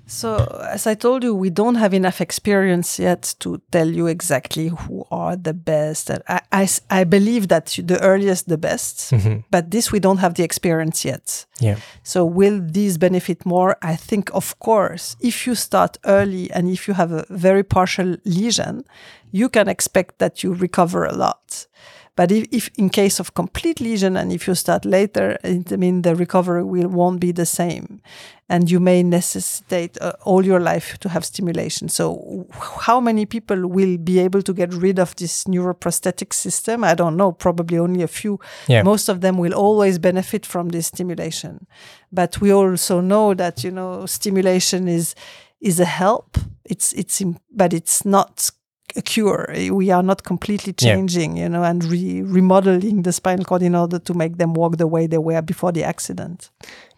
So, 0.06 0.36
as 0.70 0.86
I 0.86 0.94
told 0.94 1.22
you, 1.24 1.34
we 1.34 1.48
don't 1.48 1.76
have 1.76 1.94
enough 1.94 2.20
experience 2.20 2.98
yet 2.98 3.34
to 3.38 3.60
tell 3.70 3.88
you 3.88 4.08
exactly 4.08 4.68
who 4.68 5.04
are 5.10 5.36
the 5.36 5.54
best. 5.54 6.10
I 6.28 6.40
I, 6.52 6.68
I 6.90 7.04
believe 7.04 7.48
that 7.48 7.78
the 7.86 7.98
earliest, 8.02 8.48
the 8.48 8.58
best, 8.58 9.10
Mhm. 9.12 9.44
but 9.50 9.70
this 9.70 9.92
we 9.92 10.00
don't 10.00 10.18
have 10.20 10.34
the 10.34 10.42
experience 10.44 11.04
yet. 11.04 11.46
Yeah. 11.60 11.76
So, 12.02 12.24
will 12.26 12.60
these 12.60 12.98
benefit 12.98 13.46
more? 13.46 13.76
I 13.80 13.96
think, 13.96 14.30
of 14.34 14.58
course, 14.58 15.16
if 15.20 15.46
you 15.46 15.54
start 15.54 15.98
early 16.04 16.50
and 16.50 16.68
if 16.68 16.86
you 16.88 16.94
have 16.94 17.12
a 17.12 17.24
very 17.30 17.62
partial 17.62 18.16
lesion, 18.24 18.84
you 19.30 19.48
can 19.48 19.68
expect 19.68 20.18
that 20.18 20.42
you 20.42 20.52
recover 20.54 21.06
a 21.06 21.12
lot. 21.14 21.66
But 22.14 22.30
if, 22.30 22.46
if 22.52 22.70
in 22.76 22.90
case 22.90 23.18
of 23.18 23.32
complete 23.32 23.80
lesion 23.80 24.16
and 24.18 24.32
if 24.32 24.46
you 24.46 24.54
start 24.54 24.84
later, 24.84 25.38
it, 25.42 25.72
I 25.72 25.76
mean 25.76 26.02
the 26.02 26.14
recovery 26.14 26.62
will 26.62 26.88
won't 26.88 27.20
be 27.20 27.32
the 27.32 27.46
same, 27.46 28.02
and 28.50 28.70
you 28.70 28.80
may 28.80 29.02
necessitate 29.02 29.96
uh, 29.98 30.12
all 30.24 30.44
your 30.44 30.60
life 30.60 30.98
to 30.98 31.08
have 31.08 31.24
stimulation. 31.24 31.88
So, 31.88 32.46
how 32.52 33.00
many 33.00 33.24
people 33.24 33.66
will 33.66 33.96
be 33.96 34.18
able 34.18 34.42
to 34.42 34.52
get 34.52 34.74
rid 34.74 34.98
of 34.98 35.16
this 35.16 35.44
neuroprosthetic 35.44 36.34
system? 36.34 36.84
I 36.84 36.94
don't 36.94 37.16
know. 37.16 37.32
Probably 37.32 37.78
only 37.78 38.02
a 38.02 38.08
few. 38.08 38.38
Yeah. 38.68 38.82
Most 38.82 39.08
of 39.08 39.22
them 39.22 39.38
will 39.38 39.54
always 39.54 39.98
benefit 39.98 40.44
from 40.44 40.68
this 40.68 40.88
stimulation, 40.88 41.66
but 42.12 42.42
we 42.42 42.52
also 42.52 43.00
know 43.00 43.32
that 43.32 43.64
you 43.64 43.70
know 43.70 44.04
stimulation 44.04 44.86
is 44.86 45.14
is 45.62 45.80
a 45.80 45.86
help. 45.86 46.36
It's 46.66 46.92
it's 46.92 47.22
but 47.50 47.72
it's 47.72 48.04
not 48.04 48.50
a 48.96 49.02
cure. 49.02 49.52
We 49.70 49.90
are 49.90 50.02
not 50.02 50.22
completely 50.24 50.74
Yeah. 50.78 50.94
changing, 50.94 51.36
you 51.36 51.48
know, 51.48 51.62
and 51.64 51.84
re- 51.84 52.22
remodeling 52.22 53.02
the 53.02 53.12
spinal 53.12 53.44
cord 53.44 53.62
in 53.62 53.74
order 53.74 53.98
to 53.98 54.14
make 54.14 54.36
them 54.38 54.54
walk 54.54 54.76
the 54.76 54.86
way 54.86 55.06
they 55.06 55.18
were 55.18 55.42
before 55.42 55.72
the 55.72 55.84
accident. 55.84 56.50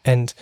And 0.05 0.35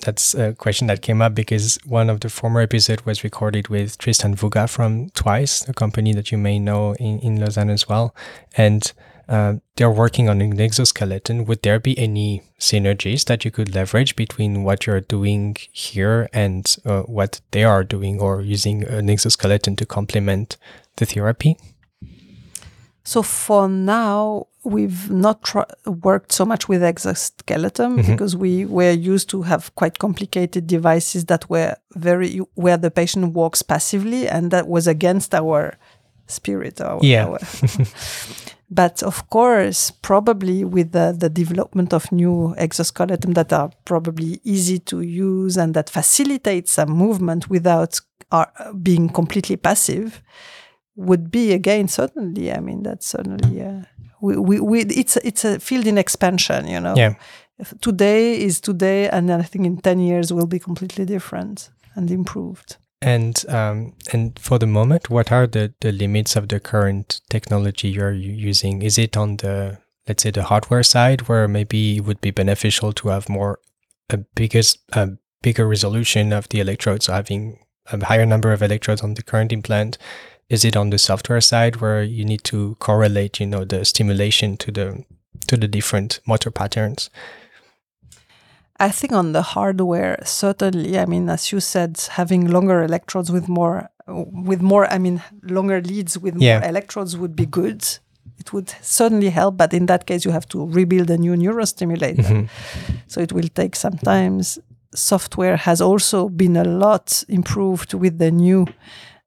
that's 0.00 0.34
a 0.34 0.52
question 0.54 0.88
that 0.88 1.00
came 1.02 1.22
up 1.22 1.34
because 1.34 1.78
one 1.86 2.10
of 2.10 2.20
the 2.20 2.28
former 2.28 2.60
episodes 2.60 3.06
was 3.06 3.22
recorded 3.22 3.68
with 3.68 3.98
Tristan 3.98 4.34
Vouga 4.34 4.68
from 4.68 5.10
Twiice, 5.10 5.68
a 5.68 5.72
company 5.72 6.12
that 6.14 6.32
you 6.32 6.38
may 6.38 6.58
know 6.58 6.94
in, 6.94 7.18
in 7.20 7.40
Lausanne 7.40 7.70
as 7.70 7.88
well. 7.88 8.14
And 8.56 8.92
uh, 9.32 9.54
they're 9.76 9.90
working 10.04 10.28
on 10.28 10.40
an 10.42 10.60
exoskeleton. 10.60 11.44
Would 11.46 11.62
there 11.62 11.80
be 11.80 11.94
any 11.98 12.42
synergies 12.60 13.24
that 13.24 13.44
you 13.44 13.50
could 13.50 13.74
leverage 13.74 14.14
between 14.14 14.62
what 14.62 14.86
you're 14.86 15.00
doing 15.00 15.56
here 15.72 16.28
and 16.32 16.64
uh, 16.84 17.02
what 17.18 17.40
they 17.50 17.64
are 17.64 17.82
doing 17.84 18.20
or 18.20 18.42
using 18.42 18.84
an 18.84 19.08
exoskeleton 19.08 19.74
to 19.76 19.86
complement 19.86 20.56
the 20.96 21.06
therapy? 21.06 21.56
So 23.04 23.22
for 23.22 23.68
now, 23.68 24.46
we've 24.64 25.10
not 25.10 25.42
tr- 25.42 25.70
worked 25.86 26.30
so 26.32 26.44
much 26.44 26.68
with 26.68 26.82
exoskeleton 26.84 27.96
Mhm. 27.98 28.06
because 28.06 28.36
we 28.36 28.64
were 28.64 28.92
used 28.92 29.28
to 29.30 29.42
have 29.42 29.74
quite 29.74 29.98
complicated 29.98 30.66
devices 30.68 31.24
that 31.24 31.48
were 31.50 31.74
very 31.96 32.38
where 32.54 32.76
the 32.78 32.90
patient 32.90 33.32
walks 33.34 33.62
passively, 33.62 34.28
and 34.28 34.50
that 34.52 34.68
was 34.68 34.86
against 34.86 35.34
our 35.34 35.74
spirit. 36.28 36.80
Our, 36.80 37.00
Yeah. 37.02 37.26
our- 37.26 37.40
but 38.74 39.02
of 39.02 39.28
course, 39.28 39.90
probably 39.90 40.64
with 40.64 40.92
the, 40.92 41.14
the 41.16 41.28
development 41.28 41.92
of 41.92 42.10
new 42.10 42.54
exoskeleton 42.56 43.34
that 43.34 43.52
are 43.52 43.70
probably 43.84 44.40
easy 44.44 44.78
to 44.78 45.00
use 45.02 45.58
and 45.58 45.74
that 45.74 45.90
facilitate 45.90 46.68
some 46.68 46.90
movement 46.90 47.50
without 47.50 48.00
uh, 48.30 48.46
being 48.82 49.10
completely 49.10 49.56
passive 49.56 50.22
would 50.96 51.30
be 51.30 51.52
again 51.52 51.88
certainly 51.88 52.52
i 52.52 52.60
mean 52.60 52.82
that's 52.82 53.06
certainly 53.06 53.62
uh, 53.62 53.82
we, 54.20 54.36
we, 54.36 54.60
we 54.60 54.80
it's 54.82 55.16
it's 55.18 55.44
a 55.44 55.58
field 55.58 55.86
in 55.86 55.98
expansion 55.98 56.66
you 56.66 56.80
know 56.80 56.94
Yeah. 56.96 57.14
Today 57.80 58.40
is 58.40 58.60
today 58.60 59.08
and 59.08 59.30
i 59.32 59.42
think 59.42 59.66
in 59.66 59.76
10 59.78 60.00
years 60.00 60.32
will 60.32 60.46
be 60.46 60.58
completely 60.58 61.04
different 61.04 61.70
and 61.94 62.10
improved 62.10 62.76
And 63.02 63.44
um, 63.48 63.94
and 64.12 64.38
for 64.38 64.60
the 64.60 64.66
moment, 64.66 65.10
what 65.10 65.32
are 65.32 65.48
the, 65.48 65.74
the 65.80 65.90
limits 65.90 66.36
of 66.36 66.46
the 66.46 66.60
current 66.60 67.20
technology 67.28 67.88
you're 67.88 68.12
using? 68.12 68.82
Is 68.82 68.96
it 68.96 69.16
on 69.16 69.38
the 69.38 69.78
let's 70.06 70.22
say 70.22 70.30
the 70.30 70.44
hardware 70.44 70.84
side, 70.84 71.22
where 71.22 71.48
maybe 71.48 71.96
it 71.96 72.04
would 72.04 72.20
be 72.20 72.30
beneficial 72.30 72.92
to 72.92 73.08
have 73.08 73.28
more 73.28 73.58
a 74.08 74.18
biggest 74.18 74.78
a 74.92 75.10
bigger 75.42 75.66
resolution 75.66 76.32
of 76.32 76.48
the 76.50 76.60
electrodes, 76.60 77.08
having 77.08 77.58
a 77.90 78.04
higher 78.04 78.24
number 78.24 78.52
of 78.52 78.62
electrodes 78.62 79.02
on 79.02 79.14
the 79.14 79.22
current 79.24 79.52
implant? 79.52 79.98
Is 80.48 80.64
it 80.64 80.76
on 80.76 80.90
the 80.90 80.98
software 80.98 81.40
side 81.40 81.76
where 81.76 82.04
you 82.04 82.24
need 82.24 82.44
to 82.44 82.76
correlate, 82.78 83.40
you 83.40 83.46
know, 83.46 83.64
the 83.64 83.84
stimulation 83.84 84.56
to 84.58 84.70
the 84.70 85.04
to 85.48 85.56
the 85.56 85.66
different 85.66 86.20
motor 86.24 86.52
patterns? 86.52 87.10
I 88.80 88.90
think 88.90 89.12
on 89.12 89.32
the 89.32 89.42
hardware 89.42 90.18
certainly 90.24 90.98
i 90.98 91.04
mean 91.06 91.28
as 91.28 91.52
you 91.52 91.60
said 91.60 91.96
having 92.10 92.48
longer 92.48 92.82
electrodes 92.82 93.30
with 93.30 93.48
more 93.48 93.88
with 94.06 94.60
more 94.62 94.86
i 94.92 94.98
mean 94.98 95.22
longer 95.42 95.80
leads 95.80 96.18
with 96.18 96.34
Yeah. 96.36 96.58
more 96.60 96.68
electrodes 96.68 97.16
would 97.16 97.34
be 97.36 97.46
good 97.46 97.82
it 98.38 98.52
would 98.52 98.72
certainly 98.80 99.30
help 99.30 99.56
but 99.56 99.72
in 99.72 99.86
that 99.86 100.06
case 100.06 100.24
you 100.24 100.32
have 100.32 100.48
to 100.48 100.66
rebuild 100.66 101.10
a 101.10 101.16
new 101.18 101.34
neurostimulator 101.36 102.24
Mhm. 102.24 102.48
so 103.06 103.20
it 103.20 103.32
will 103.32 103.48
take 103.54 103.76
some 103.76 103.96
time. 103.98 104.40
Software 104.94 105.56
has 105.56 105.80
also 105.80 106.28
been 106.28 106.56
a 106.56 106.64
lot 106.64 107.24
improved 107.28 107.94
with 107.94 108.18
the 108.18 108.30
new 108.30 108.66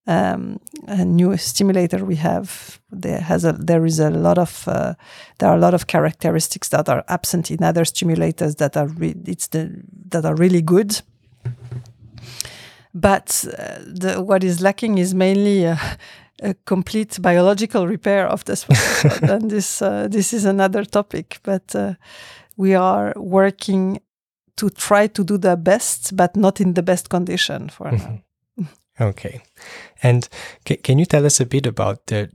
um, 0.08 0.60
a 0.88 1.04
new 1.04 1.36
stimulator 1.38 2.06
we 2.06 2.16
have. 2.16 2.80
There 2.92 3.22
has 3.22 3.44
a 3.44 3.54
there 3.54 3.86
is 3.86 4.00
a 4.00 4.10
lot 4.10 4.38
of 4.38 4.68
uh, 4.68 4.94
there 5.40 5.50
are 5.50 5.56
a 5.56 5.60
lot 5.60 5.74
of 5.74 5.88
characteristics 5.88 6.70
that 6.70 6.90
are 6.90 7.04
absent 7.08 7.52
in 7.52 7.64
other 7.64 7.86
stimulators 7.86 8.58
that 8.58 8.78
are 8.78 8.88
re- 8.88 9.16
it's 9.26 9.48
the 9.48 9.84
that 10.10 10.26
are 10.26 10.36
really 10.36 10.62
good. 10.62 11.02
But 12.94 13.46
uh, 13.46 13.80
the, 13.86 14.24
what 14.24 14.44
is 14.44 14.62
lacking 14.62 15.00
is 15.00 15.14
mainly 15.14 15.66
a, 15.66 15.78
a 16.42 16.54
complete 16.66 17.22
biological 17.22 17.88
repair 17.88 18.26
of 18.28 18.46
the 18.46 18.56
spinal 18.56 19.34
and 19.36 19.52
this 19.52 19.82
uh, 19.82 20.08
this 20.08 20.34
is 20.34 20.46
another 20.46 20.86
topic. 20.86 21.40
But 21.44 21.76
uh, 21.76 21.96
we 22.58 22.76
are 22.76 23.14
working 23.18 24.00
to 24.56 24.70
try 24.70 25.08
to 25.08 25.24
do 25.24 25.38
the 25.38 25.58
best, 25.58 26.16
but 26.16 26.36
not 26.36 26.62
in 26.62 26.74
the 26.76 26.84
best 26.84 27.10
condition 27.10 27.70
for 27.70 27.92
now. 27.92 28.22
Okay. 29.00 29.42
And 30.02 30.28
ca- 30.66 30.78
can 30.78 31.00
you 31.00 31.06
tell 31.06 31.26
us 31.26 31.40
a 31.40 31.46
bit 31.46 31.66
about 31.66 32.08
the 32.08 32.30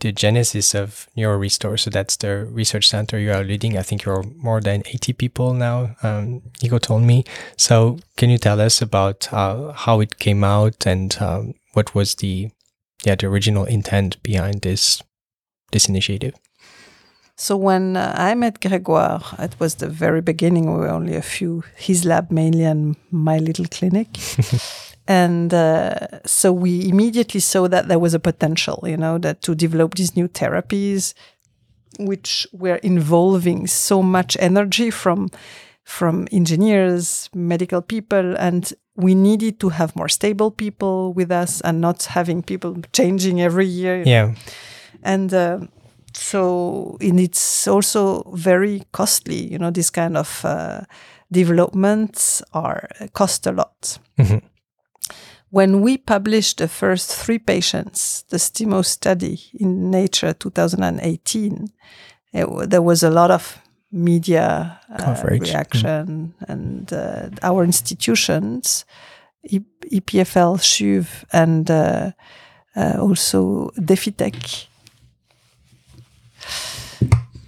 the 0.00 0.12
genesis 0.12 0.74
of 0.74 1.08
NeuroRestore. 1.16 1.78
So 1.78 1.90
that's 1.90 2.16
the 2.16 2.44
research 2.44 2.88
center 2.88 3.18
you 3.18 3.32
are 3.32 3.44
leading. 3.44 3.76
I 3.76 3.82
think 3.82 4.04
you're 4.04 4.24
more 4.36 4.60
than 4.60 4.82
80 4.86 5.12
people 5.14 5.54
now, 5.54 5.96
um, 6.02 6.42
Nico 6.62 6.78
told 6.78 7.02
me. 7.02 7.24
So 7.56 7.98
can 8.16 8.30
you 8.30 8.38
tell 8.38 8.60
us 8.60 8.80
about 8.80 9.32
uh, 9.32 9.72
how 9.72 10.00
it 10.00 10.18
came 10.18 10.44
out 10.44 10.86
and 10.86 11.16
um, 11.20 11.54
what 11.72 11.94
was 11.94 12.16
the, 12.16 12.50
yeah, 13.04 13.16
the 13.16 13.26
original 13.26 13.64
intent 13.64 14.22
behind 14.22 14.62
this, 14.62 15.02
this 15.72 15.88
initiative? 15.88 16.34
So 17.36 17.56
when 17.56 17.96
uh, 17.96 18.14
I 18.16 18.34
met 18.34 18.60
Grégoire, 18.60 19.38
it 19.38 19.54
was 19.60 19.76
the 19.76 19.88
very 19.88 20.20
beginning. 20.20 20.72
We 20.72 20.80
were 20.80 20.88
only 20.88 21.14
a 21.14 21.22
few, 21.22 21.62
his 21.76 22.04
lab 22.04 22.32
mainly 22.32 22.64
and 22.64 22.96
my 23.12 23.38
little 23.38 23.66
clinic. 23.66 24.08
and 25.08 25.52
uh, 25.54 26.20
so 26.26 26.52
we 26.52 26.88
immediately 26.88 27.40
saw 27.40 27.66
that 27.68 27.88
there 27.88 27.98
was 27.98 28.14
a 28.14 28.18
potential, 28.20 28.84
you 28.86 28.96
know, 28.96 29.18
that 29.18 29.40
to 29.42 29.54
develop 29.54 29.94
these 29.94 30.14
new 30.14 30.28
therapies, 30.28 31.14
which 31.98 32.46
were 32.52 32.76
involving 32.82 33.66
so 33.66 34.02
much 34.02 34.36
energy 34.38 34.90
from 34.90 35.28
from 35.84 36.28
engineers, 36.30 37.30
medical 37.34 37.80
people, 37.80 38.36
and 38.36 38.74
we 38.94 39.14
needed 39.14 39.58
to 39.60 39.70
have 39.70 39.96
more 39.96 40.08
stable 40.08 40.50
people 40.50 41.14
with 41.14 41.32
us 41.32 41.62
and 41.62 41.80
not 41.80 42.04
having 42.04 42.42
people 42.42 42.76
changing 42.92 43.40
every 43.40 43.66
year. 43.66 44.02
Yeah. 44.06 44.34
And 45.02 45.32
uh, 45.32 45.60
so 46.12 46.98
and 47.00 47.18
it's 47.18 47.66
also 47.68 48.22
very 48.34 48.82
costly 48.92 49.50
you 49.52 49.58
know 49.58 49.70
this 49.70 49.90
kind 49.90 50.16
of 50.16 50.44
uh, 50.44 50.80
developments 51.32 52.42
are 52.52 52.88
cost 53.12 53.46
a 53.46 53.52
lot 53.52 53.98
Mhm. 54.18 54.42
When 55.50 55.80
we 55.80 55.96
published 55.96 56.58
the 56.58 56.68
first 56.68 57.10
three 57.14 57.38
patients 57.38 58.24
the 58.28 58.36
stimo 58.38 58.82
study 58.84 59.40
in 59.58 59.90
nature 59.90 60.32
2018 60.34 61.68
it, 62.32 62.70
there 62.70 62.82
was 62.82 63.02
a 63.02 63.10
lot 63.10 63.30
of 63.30 63.58
media 63.90 64.78
uh, 64.98 65.16
reaction 65.24 66.34
and 66.48 66.92
uh, 66.92 67.30
our 67.42 67.64
institutions 67.64 68.84
E- 69.50 69.60
epfl 69.92 70.58
CHUV, 70.58 71.06
and 71.32 71.70
uh, 71.70 72.10
uh, 72.76 72.98
also 73.00 73.70
DefiTech 73.78 74.66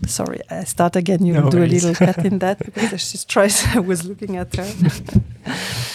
Sorry, 0.06 0.40
I 0.50 0.64
start 0.64 0.96
again. 0.96 1.24
You 1.26 1.34
No 1.34 1.50
do 1.50 1.58
worries. 1.58 1.84
a 1.84 1.88
little 1.88 2.06
cut 2.06 2.24
in 2.24 2.38
that 2.38 2.58
because 2.74 3.00
she 3.06 3.18
tries. 3.28 3.62
I 3.76 3.80
was 3.80 4.04
looking 4.06 4.36
at 4.38 4.56
her. 4.56 4.66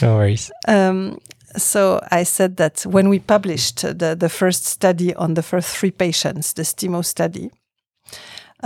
No 0.01 0.15
worries. 0.17 0.51
Um, 0.67 1.17
so 1.57 2.01
I 2.11 2.23
said 2.23 2.57
that 2.57 2.81
when 2.81 3.09
we 3.09 3.19
published 3.19 3.81
the, 3.81 4.15
the 4.17 4.29
first 4.29 4.65
study 4.65 5.13
on 5.15 5.33
the 5.33 5.43
first 5.43 5.75
three 5.75 5.91
patients, 5.91 6.53
the 6.53 6.63
STIMO 6.63 7.03
study, 7.03 7.49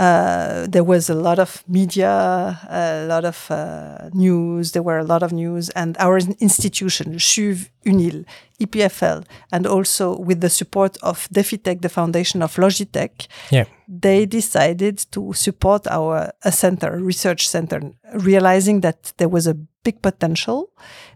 uh, 0.00 0.66
there 0.66 0.82
was 0.84 1.10
a 1.10 1.14
lot 1.14 1.38
of 1.38 1.62
media, 1.68 2.58
a 2.70 3.04
lot 3.06 3.24
of 3.26 3.50
uh, 3.50 4.08
news. 4.14 4.72
There 4.72 4.82
were 4.82 4.98
a 4.98 5.04
lot 5.04 5.22
of 5.22 5.30
news, 5.32 5.68
and 5.70 5.94
our 5.98 6.16
institution, 6.40 7.06
CHUV, 7.18 7.68
UNIL, 7.84 8.24
EPFL, 8.60 9.24
and 9.52 9.66
also 9.66 10.16
with 10.18 10.40
the 10.40 10.48
support 10.48 10.96
of 11.02 11.28
DefiTech, 11.28 11.82
the 11.82 11.88
foundation 11.90 12.42
of 12.42 12.56
Logitech, 12.56 13.26
Yeah. 13.50 13.64
they 13.86 14.24
decided 14.26 14.96
to 15.12 15.32
support 15.34 15.86
our 15.88 16.32
a 16.44 16.52
center, 16.52 16.94
a 16.94 17.02
research 17.02 17.46
center, 17.48 17.80
realizing 18.14 18.80
that 18.80 19.12
there 19.18 19.28
was 19.28 19.46
a 19.46 19.54
big 19.84 20.00
potential, 20.02 20.70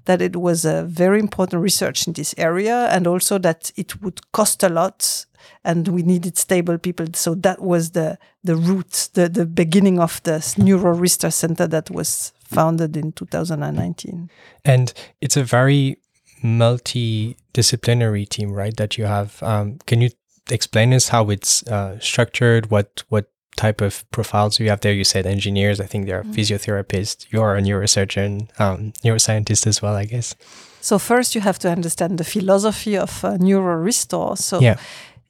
that 0.04 0.20
it 0.20 0.36
was 0.36 0.64
a 0.64 0.82
very 0.84 1.20
important 1.20 1.62
research 1.62 2.06
in 2.06 2.12
this 2.14 2.34
area, 2.36 2.88
and 2.90 3.06
also 3.06 3.38
that 3.38 3.72
it 3.76 4.02
would 4.02 4.20
cost 4.32 4.62
a 4.62 4.68
lot, 4.68 5.26
and 5.64 5.88
we 5.88 6.02
needed 6.02 6.36
stable 6.38 6.78
people. 6.78 7.06
So 7.14 7.34
that 7.36 7.60
was 7.60 7.90
the 7.92 8.18
the 8.42 8.56
root, 8.56 9.08
the 9.14 9.28
the 9.28 9.46
beginning 9.46 9.98
of 10.00 10.22
the 10.22 10.54
Neuro 10.58 10.94
Research 10.94 11.34
Center 11.34 11.66
that 11.68 11.90
was 11.90 12.32
founded 12.44 12.96
in 12.96 13.12
2019. 13.12 14.30
And 14.64 14.92
it's 15.20 15.36
a 15.36 15.44
very 15.44 15.98
multidisciplinary 16.42 18.28
team, 18.28 18.52
right? 18.52 18.76
That 18.76 18.98
you 18.98 19.04
have. 19.04 19.42
Um, 19.42 19.78
can 19.86 20.00
you 20.00 20.10
explain 20.50 20.92
us 20.92 21.08
how 21.08 21.30
it's 21.30 21.62
uh, 21.66 21.98
structured? 22.00 22.70
What 22.70 23.02
what 23.08 23.30
type 23.56 23.80
of 23.80 24.04
profiles 24.10 24.58
you 24.60 24.68
have 24.68 24.80
there? 24.80 24.92
You 24.92 25.04
said 25.04 25.26
engineers. 25.26 25.80
I 25.80 25.86
think 25.86 26.06
there 26.06 26.18
are 26.18 26.24
physiotherapists. 26.24 27.26
You 27.30 27.40
are 27.42 27.56
a 27.56 27.62
neurosurgeon, 27.62 28.48
um, 28.60 28.92
neuroscientist 29.04 29.66
as 29.66 29.80
well, 29.80 29.94
I 29.94 30.04
guess. 30.04 30.34
So 30.80 30.98
first, 30.98 31.34
you 31.34 31.40
have 31.40 31.58
to 31.60 31.70
understand 31.70 32.18
the 32.18 32.24
philosophy 32.24 32.98
of 32.98 33.24
uh, 33.24 33.38
NeuroRestore. 33.38 34.36
So 34.36 34.60
Yeah. 34.60 34.76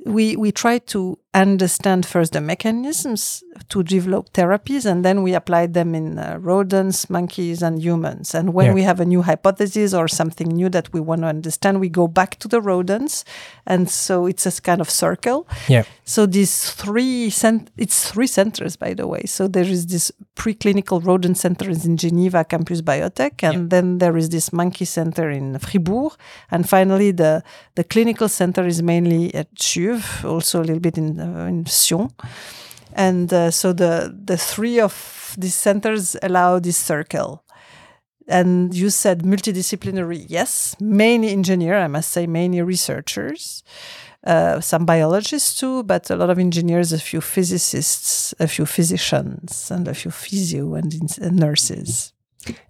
We 0.05 0.37
we 0.37 0.53
try 0.53 0.79
to 0.79 1.19
understand 1.35 2.07
first 2.07 2.33
the 2.33 2.41
mechanisms 2.41 3.43
to 3.69 3.83
develop 3.83 4.33
therapies, 4.33 4.87
and 4.87 5.05
then 5.05 5.23
we 5.23 5.35
apply 5.35 5.67
them 5.67 5.95
in 5.95 6.19
uh, 6.19 6.37
rodents, 6.41 7.09
monkeys, 7.11 7.63
and 7.63 7.83
humans. 7.83 8.35
And 8.35 8.53
when 8.55 8.67
Yeah. 8.67 8.75
we 8.75 8.83
have 8.85 9.01
a 9.01 9.05
new 9.05 9.23
hypothesis 9.23 9.93
or 9.95 10.09
something 10.09 10.49
new 10.49 10.69
that 10.71 10.93
we 10.93 11.01
want 11.01 11.21
to 11.23 11.27
understand, 11.29 11.81
we 11.81 11.89
go 11.89 12.07
back 12.09 12.39
to 12.41 12.49
the 12.49 12.61
rodents, 12.61 13.25
and 13.67 13.91
so 13.91 14.27
it's 14.27 14.47
a 14.47 14.53
kind 14.63 14.81
of 14.81 14.89
circle. 14.91 15.47
Yeah. 15.69 15.85
So 16.05 16.27
these 16.27 16.71
three 16.71 17.31
cent- 17.31 17.71
it's 17.77 18.11
three 18.11 18.27
centers, 18.29 18.77
by 18.77 18.95
the 18.95 19.07
way. 19.07 19.23
So 19.27 19.49
there 19.49 19.65
is 19.71 19.87
this 19.87 20.13
preclinical 20.37 21.05
rodent 21.05 21.39
center 21.39 21.71
in 21.71 21.97
Geneva, 21.97 22.45
Campus 22.45 22.83
Biotech, 22.83 23.43
and 23.43 23.71
then 23.71 23.99
there 23.99 24.17
is 24.17 24.29
this 24.29 24.53
monkey 24.53 24.85
center 24.85 25.31
in 25.31 25.59
Fribourg, 25.59 26.13
and 26.51 26.69
finally 26.69 27.13
the 27.13 27.43
the 27.75 27.85
clinical 27.85 28.29
center 28.29 28.67
is 28.67 28.83
mainly 28.83 29.35
at 29.35 29.49
CHUV, 29.55 30.25
also 30.25 30.61
a 30.61 30.65
little 30.65 30.81
bit 30.81 30.99
in 30.99 31.19
uh, 31.21 31.24
in 31.25 31.65
Sion. 31.65 32.11
And 32.93 33.33
uh, 33.33 33.51
so 33.51 33.73
the 33.73 34.15
the 34.25 34.37
three 34.37 34.81
of 34.81 35.35
these 35.39 35.55
centers 35.55 36.17
allow 36.23 36.59
this 36.61 36.77
circle. 36.77 37.43
And 38.27 38.75
you 38.75 38.89
said 38.89 39.23
multidisciplinary, 39.23 40.25
yes, 40.29 40.77
mainly 40.81 41.29
engineer, 41.29 41.77
I 41.77 41.89
must 41.89 42.11
say, 42.11 42.27
mainly 42.27 42.63
researchers 42.63 43.63
uh, 44.25 44.61
some 44.61 44.87
biologists 44.87 45.59
too, 45.59 45.83
but 45.83 46.11
a 46.11 46.17
lot 46.17 46.31
of 46.31 46.39
engineers, 46.39 46.93
a 46.93 46.99
few 46.99 47.21
physicists, 47.21 48.35
a 48.41 48.49
few 48.49 48.65
physicians, 48.67 49.71
and 49.71 49.87
a 49.87 49.95
few 49.95 50.11
physio 50.11 50.75
and, 50.75 50.95
and 51.21 51.37
nurses. 51.37 52.14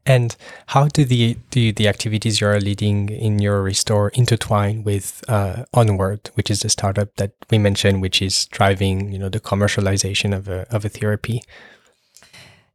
And 0.06 0.36
how 0.66 0.88
do 0.88 1.04
the 1.04 1.36
do 1.50 1.72
the 1.72 1.88
activities 1.88 2.40
you 2.40 2.46
are 2.46 2.60
leading 2.60 3.08
in 3.08 3.38
NeuroRestore 3.38 4.10
intertwine 4.14 4.84
with 4.84 5.24
uh, 5.28 5.64
Onward, 5.72 6.30
which 6.34 6.50
is 6.50 6.60
the 6.60 6.68
startup 6.68 7.14
that 7.16 7.32
we 7.50 7.58
mentioned, 7.58 8.02
which 8.02 8.20
is 8.20 8.46
driving 8.46 9.12
you 9.12 9.18
know 9.18 9.28
the 9.28 9.40
commercialization 9.40 10.36
of 10.36 10.48
a 10.48 10.66
of 10.74 10.84
a 10.84 10.88
therapy? 10.88 11.42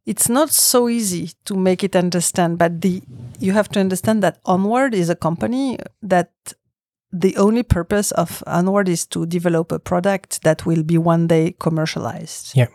It's 0.06 0.28
not 0.28 0.50
so 0.50 0.88
easy 0.88 1.32
to 1.44 1.54
make 1.54 1.84
it 1.84 1.94
understand, 1.94 2.58
but 2.58 2.80
the 2.80 3.02
you 3.38 3.52
have 3.52 3.68
to 3.70 3.80
understand 3.80 4.22
that 4.22 4.38
Onward 4.44 4.94
is 4.94 5.08
a 5.08 5.16
company 5.16 5.78
that 6.02 6.32
the 7.12 7.36
only 7.36 7.62
purpose 7.62 8.12
of 8.12 8.42
Onward 8.46 8.88
is 8.88 9.06
to 9.06 9.26
develop 9.26 9.72
a 9.72 9.78
product 9.78 10.42
that 10.42 10.64
will 10.64 10.82
be 10.82 10.96
one 10.96 11.26
day 11.26 11.54
commercialized. 11.58 12.56
Yeah. 12.56 12.68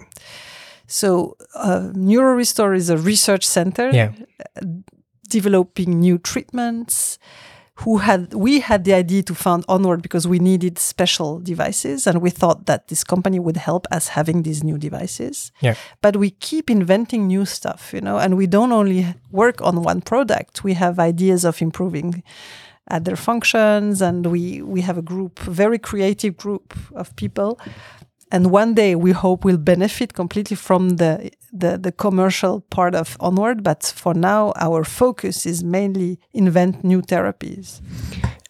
So, 0.87 1.35
uh, 1.55 1.91
NeuroRestore 1.93 2.75
is 2.75 2.89
a 2.89 2.97
research 2.97 3.45
center 3.45 3.89
Yeah. 3.91 4.11
developing 5.29 5.99
new 5.99 6.17
treatments 6.17 7.17
who 7.79 7.97
had 7.97 8.33
we 8.33 8.61
had 8.61 8.85
the 8.85 8.93
idea 8.93 9.21
to 9.23 9.35
found 9.35 9.65
onward 9.67 10.01
because 10.01 10.25
we 10.27 10.39
needed 10.39 10.79
special 10.79 11.39
devices 11.39 12.07
and 12.07 12.21
we 12.21 12.29
thought 12.29 12.67
that 12.67 12.87
this 12.87 13.03
company 13.03 13.37
would 13.39 13.57
help 13.57 13.85
us 13.91 14.09
having 14.09 14.43
these 14.43 14.63
new 14.63 14.77
devices 14.77 15.51
Yeah. 15.61 15.75
but 16.01 16.15
we 16.15 16.29
keep 16.29 16.69
inventing 16.69 17.27
new 17.27 17.43
stuff 17.45 17.91
you 17.93 17.99
know 18.01 18.17
and 18.17 18.37
we 18.37 18.47
don't 18.47 18.71
only 18.71 19.15
work 19.31 19.61
on 19.61 19.83
one 19.83 19.99
product 20.01 20.63
we 20.63 20.73
have 20.75 20.99
ideas 20.99 21.43
of 21.43 21.61
improving 21.61 22.23
other 22.89 23.15
functions 23.17 24.01
and 24.01 24.27
we 24.27 24.61
we 24.61 24.81
have 24.81 24.97
a 24.97 25.01
group 25.01 25.39
very 25.39 25.79
creative 25.79 26.37
group 26.37 26.73
of 26.93 27.13
people 27.15 27.59
and 28.31 28.51
one 28.51 28.73
day 28.73 28.95
we 28.95 29.11
hope 29.11 29.45
we'll 29.45 29.57
benefit 29.57 30.13
completely 30.13 30.55
from 30.55 30.97
the, 30.97 31.31
the 31.53 31.77
the 31.77 31.91
commercial 31.91 32.61
part 32.61 32.95
of 32.95 33.17
onward 33.19 33.63
but 33.63 33.83
for 33.95 34.13
now 34.13 34.53
our 34.55 34.83
focus 34.83 35.45
is 35.45 35.63
mainly 35.63 36.19
invent 36.33 36.83
new 36.83 37.01
therapies. 37.01 37.81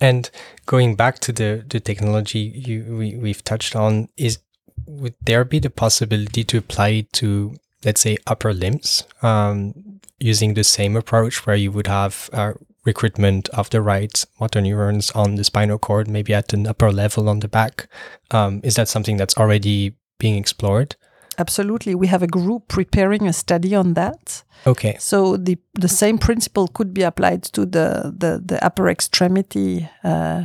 And 0.01 0.29
going 0.65 0.95
back 0.95 1.19
to 1.19 1.31
the 1.31 1.65
the 1.67 1.79
technology 1.79 2.39
you 2.39 2.97
we, 2.97 3.15
we've 3.15 3.43
touched 3.43 3.75
on, 3.75 4.09
is 4.17 4.39
would 4.88 5.15
there 5.25 5.43
be 5.43 5.59
the 5.59 5.69
possibility 5.69 6.43
to 6.43 6.57
apply 6.57 6.89
it 6.89 7.13
to 7.13 7.55
let's 7.83 8.01
say 8.01 8.17
upper 8.27 8.53
limbs 8.53 9.03
um, 9.21 9.73
using 10.19 10.53
the 10.53 10.63
same 10.63 10.95
approach 10.95 11.45
where 11.45 11.55
you 11.55 11.71
would 11.71 11.88
have 11.88 12.29
uh, 12.33 12.53
recruitment 12.86 13.50
of 13.50 13.69
the 13.71 13.82
right 13.82 14.24
motor 14.39 14.62
neurons 14.62 15.12
on 15.12 15.36
the 15.36 15.43
spinal 15.43 15.78
cord, 15.78 16.08
maybe 16.08 16.34
at 16.34 16.53
an 16.53 16.68
upper 16.68 16.91
level 16.91 17.28
on 17.30 17.39
the 17.39 17.47
back? 17.47 17.88
Um, 18.32 18.62
is 18.64 18.76
that 18.76 18.88
something 18.88 19.18
that's 19.18 19.36
already 19.38 19.93
being 20.20 20.38
explored? 20.38 20.95
absolutely 21.38 21.93
we 21.93 22.07
have 22.07 22.24
a 22.24 22.28
group 22.28 22.66
preparing 22.70 23.28
a 23.28 23.34
study 23.34 23.76
on 23.76 23.93
that 23.93 24.41
Okay. 24.66 24.95
so 24.99 25.36
the 25.36 25.57
the 25.74 25.89
same 25.89 26.18
principle 26.18 26.70
could 26.70 26.93
be 26.93 27.01
applied 27.03 27.43
to 27.43 27.66
the 27.66 28.14
the, 28.18 28.41
the 28.45 28.57
upper 28.66 28.88
extremity 28.89 29.89
uh, 30.05 30.43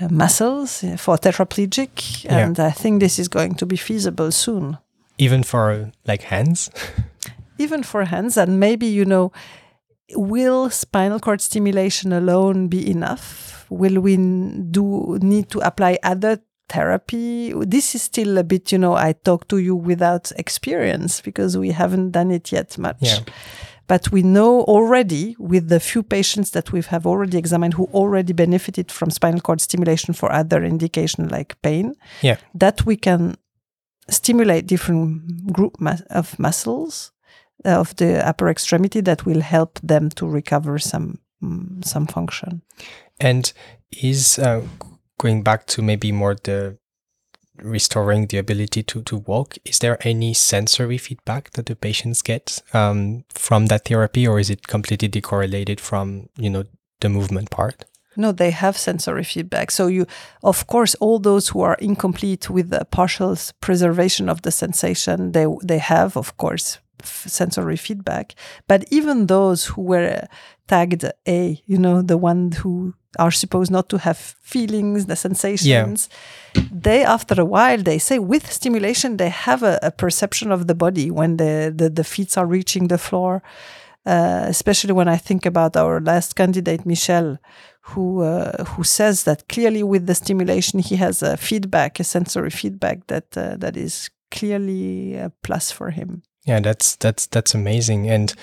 uh, 0.00 0.08
muscles 0.10 0.82
for 0.96 1.18
tetraplegic, 1.18 2.24
Yeah. 2.24 2.38
and 2.46 2.58
I 2.58 2.70
think 2.70 3.00
this 3.00 3.18
is 3.18 3.28
going 3.28 3.54
to 3.56 3.66
be 3.66 3.76
feasible 3.76 4.32
soon. 4.32 4.78
Even 5.18 5.42
for 5.42 5.92
like 6.06 6.22
hands? 6.22 6.70
even 7.58 7.82
for 7.82 8.04
hands 8.06 8.36
and 8.38 8.58
maybe 8.58 8.86
you 8.86 9.04
know 9.04 9.30
will 10.16 10.70
spinal 10.70 11.18
cord 11.20 11.40
stimulation 11.40 12.12
alone 12.12 12.68
be 12.68 12.90
enough 12.90 13.66
will 13.70 14.00
we 14.00 14.16
do 14.16 15.18
need 15.22 15.48
to 15.50 15.58
apply 15.60 15.98
other 16.02 16.38
therapy 16.68 17.52
this 17.66 17.94
is 17.94 18.02
still 18.02 18.38
a 18.38 18.44
bit 18.44 18.72
you 18.72 18.78
know 18.78 18.94
i 18.94 19.12
talk 19.12 19.46
to 19.48 19.58
you 19.58 19.74
without 19.74 20.30
experience 20.36 21.20
because 21.20 21.56
we 21.58 21.70
haven't 21.70 22.10
done 22.10 22.30
it 22.30 22.52
yet 22.52 22.76
much 22.78 22.96
Yeah. 23.00 23.18
but 23.86 24.10
we 24.12 24.22
know 24.22 24.62
already 24.62 25.36
with 25.38 25.68
the 25.68 25.80
few 25.80 26.02
patients 26.02 26.50
that 26.50 26.72
we 26.72 26.80
have 26.82 27.06
already 27.06 27.36
examined 27.38 27.74
who 27.74 27.84
already 27.92 28.32
benefited 28.32 28.90
from 28.92 29.10
spinal 29.10 29.40
cord 29.40 29.60
stimulation 29.60 30.14
for 30.14 30.30
other 30.32 30.62
indication 30.64 31.28
like 31.28 31.60
pain 31.62 31.94
Yeah. 32.22 32.36
that 32.54 32.84
we 32.86 32.96
can 32.96 33.36
stimulate 34.10 34.66
different 34.66 35.52
group 35.52 35.76
of 36.10 36.38
muscles 36.38 37.12
of 37.64 37.96
the 37.96 38.26
upper 38.26 38.48
extremity 38.48 39.00
that 39.02 39.24
will 39.26 39.40
help 39.40 39.78
them 39.82 40.10
to 40.10 40.26
recover 40.26 40.78
some 40.78 41.18
some 41.84 42.06
function. 42.06 42.62
And 43.20 43.52
is 43.90 44.38
uh, 44.38 44.62
going 45.18 45.42
back 45.42 45.66
to 45.66 45.82
maybe 45.82 46.10
more 46.12 46.34
the 46.34 46.78
restoring 47.62 48.26
the 48.26 48.38
ability 48.38 48.82
to, 48.82 49.02
to 49.02 49.18
walk, 49.18 49.56
is 49.64 49.78
there 49.78 49.98
any 50.00 50.34
sensory 50.34 50.98
feedback 50.98 51.50
that 51.52 51.66
the 51.66 51.76
patients 51.76 52.22
get 52.22 52.62
um, 52.72 53.24
from 53.28 53.66
that 53.66 53.84
therapy 53.84 54.26
or 54.26 54.40
is 54.40 54.50
it 54.50 54.66
completely 54.66 55.08
decorrelated 55.08 55.78
from, 55.80 56.28
you 56.36 56.50
know, 56.50 56.64
the 57.00 57.08
movement 57.08 57.50
part? 57.50 57.84
No, 58.16 58.32
they 58.32 58.50
have 58.50 58.76
sensory 58.76 59.24
feedback. 59.24 59.70
So 59.70 59.88
you, 59.88 60.06
of 60.42 60.66
course, 60.66 60.94
all 60.96 61.18
those 61.18 61.48
who 61.48 61.62
are 61.62 61.74
incomplete 61.74 62.48
with 62.48 62.70
the 62.70 62.84
partial 62.84 63.36
preservation 63.60 64.28
of 64.28 64.42
the 64.42 64.52
sensation, 64.52 65.32
they 65.32 65.46
they 65.64 65.78
have, 65.78 66.16
of 66.16 66.36
course, 66.36 66.78
sensory 67.06 67.76
feedback. 67.76 68.34
But 68.66 68.84
even 68.90 69.26
those 69.26 69.66
who 69.66 69.82
were 69.82 70.26
tagged 70.66 71.04
A, 71.28 71.62
you 71.66 71.78
know, 71.78 72.02
the 72.02 72.16
one 72.16 72.52
who 72.52 72.94
are 73.18 73.30
supposed 73.30 73.70
not 73.70 73.88
to 73.90 73.98
have 73.98 74.18
feelings, 74.42 75.06
the 75.06 75.16
sensations, 75.16 76.08
they 76.72 77.04
after 77.04 77.40
a 77.40 77.44
while 77.44 77.78
they 77.78 77.98
say 77.98 78.18
with 78.18 78.50
stimulation 78.50 79.16
they 79.16 79.28
have 79.28 79.62
a, 79.62 79.78
a 79.82 79.90
perception 79.90 80.50
of 80.50 80.66
the 80.66 80.74
body 80.74 81.10
when 81.10 81.36
the, 81.36 81.72
the 81.74 81.88
the 81.88 82.04
feet 82.04 82.36
are 82.36 82.46
reaching 82.46 82.88
the 82.88 82.98
floor. 82.98 83.42
Uh, 84.06 84.44
especially 84.48 84.92
when 84.92 85.08
I 85.08 85.16
think 85.16 85.46
about 85.46 85.76
our 85.78 85.98
last 85.98 86.36
candidate, 86.36 86.84
Michel, 86.84 87.38
who 87.80 88.20
uh, 88.22 88.64
who 88.64 88.84
says 88.84 89.22
that 89.24 89.48
clearly 89.48 89.82
with 89.82 90.06
the 90.06 90.14
stimulation 90.14 90.78
he 90.78 90.96
has 90.96 91.22
a 91.22 91.38
feedback, 91.38 91.98
a 91.98 92.04
sensory 92.04 92.50
feedback 92.50 93.06
that 93.06 93.34
uh, 93.34 93.56
that 93.56 93.78
is 93.78 94.10
clearly 94.30 95.16
a 95.16 95.30
plus 95.42 95.70
for 95.70 95.90
him. 95.90 96.22
Yeah, 96.44 96.60
that's 96.60 96.96
that's 96.96 97.26
that's 97.26 97.54
amazing. 97.54 98.08
And 98.10 98.34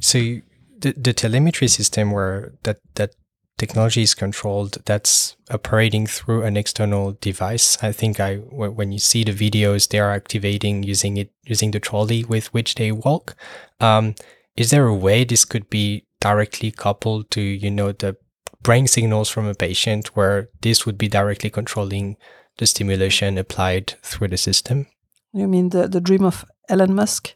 so 0.00 0.18
you- 0.18 0.42
the 0.78 0.92
the 0.96 1.12
telemetry 1.12 1.68
system 1.68 2.10
where 2.10 2.54
that 2.62 2.78
that 2.94 3.10
technology 3.58 4.00
is 4.00 4.14
controlled, 4.14 4.78
that's 4.86 5.36
operating 5.50 6.06
through 6.06 6.42
an 6.44 6.56
external 6.56 7.18
device. 7.20 7.76
I 7.82 7.92
think 7.92 8.18
I 8.18 8.36
when 8.36 8.92
you 8.92 8.98
see 8.98 9.22
the 9.24 9.32
videos, 9.32 9.88
they 9.88 9.98
are 9.98 10.12
activating 10.12 10.82
using 10.82 11.18
it 11.18 11.30
using 11.44 11.72
the 11.72 11.80
trolley 11.80 12.24
with 12.24 12.46
which 12.54 12.76
they 12.76 12.92
walk. 12.92 13.36
Um, 13.78 14.14
is 14.56 14.70
there 14.70 14.86
a 14.86 14.94
way 14.94 15.24
this 15.24 15.44
could 15.44 15.68
be 15.68 16.06
directly 16.20 16.70
coupled 16.70 17.30
to 17.32 17.42
you 17.42 17.70
know 17.70 17.92
the 17.92 18.16
brain 18.62 18.86
signals 18.86 19.28
from 19.28 19.46
a 19.46 19.54
patient 19.54 20.16
where 20.16 20.48
this 20.62 20.86
would 20.86 20.96
be 20.96 21.08
directly 21.08 21.50
controlling 21.50 22.16
the 22.56 22.66
stimulation 22.66 23.36
applied 23.38 23.94
through 24.02 24.28
the 24.28 24.36
system? 24.38 24.86
You 25.34 25.46
mean 25.46 25.68
the, 25.68 25.88
the 25.88 26.00
dream 26.00 26.24
of 26.24 26.44
Elon 26.70 26.94
Musk? 26.94 27.34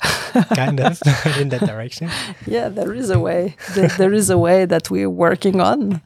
Kind 0.54 0.80
of 0.80 1.00
in 1.40 1.48
that 1.50 1.60
direction. 1.66 2.10
yeah, 2.46 2.68
there 2.68 2.94
is 2.94 3.10
a 3.10 3.18
way. 3.18 3.56
There, 3.74 3.88
there 3.98 4.12
is 4.12 4.30
a 4.30 4.38
way 4.38 4.64
that 4.66 4.90
we're 4.90 5.10
working 5.10 5.60
on 5.60 6.00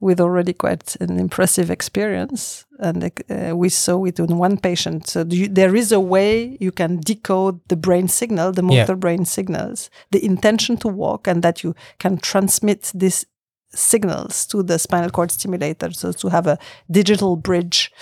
with 0.00 0.20
already 0.20 0.52
quite 0.52 0.96
an 1.00 1.18
impressive 1.18 1.70
experience. 1.70 2.64
And 2.78 3.02
uh, 3.30 3.56
we 3.56 3.68
saw 3.68 4.04
it 4.04 4.20
in 4.20 4.38
one 4.38 4.56
patient. 4.56 5.08
So 5.08 5.24
do 5.24 5.36
you, 5.36 5.48
there 5.48 5.74
is 5.74 5.90
a 5.92 5.98
way 5.98 6.56
you 6.60 6.70
can 6.70 7.00
decode 7.00 7.60
the 7.68 7.76
brain 7.76 8.06
signal, 8.08 8.52
the 8.52 8.62
Yeah. 8.62 8.80
motor 8.82 8.94
brain 8.96 9.24
signals, 9.24 9.90
the 10.12 10.24
intention 10.24 10.76
to 10.78 10.88
walk, 10.88 11.26
and 11.26 11.42
that 11.42 11.64
you 11.64 11.74
can 11.98 12.18
transmit 12.18 12.92
these 12.94 13.26
signals 13.70 14.46
to 14.46 14.62
the 14.62 14.78
spinal 14.78 15.10
cord 15.10 15.30
stimulator. 15.30 15.90
So 15.92 16.12
to 16.12 16.28
have 16.28 16.46
a 16.46 16.58
digital 16.90 17.36
bridge 17.36 17.92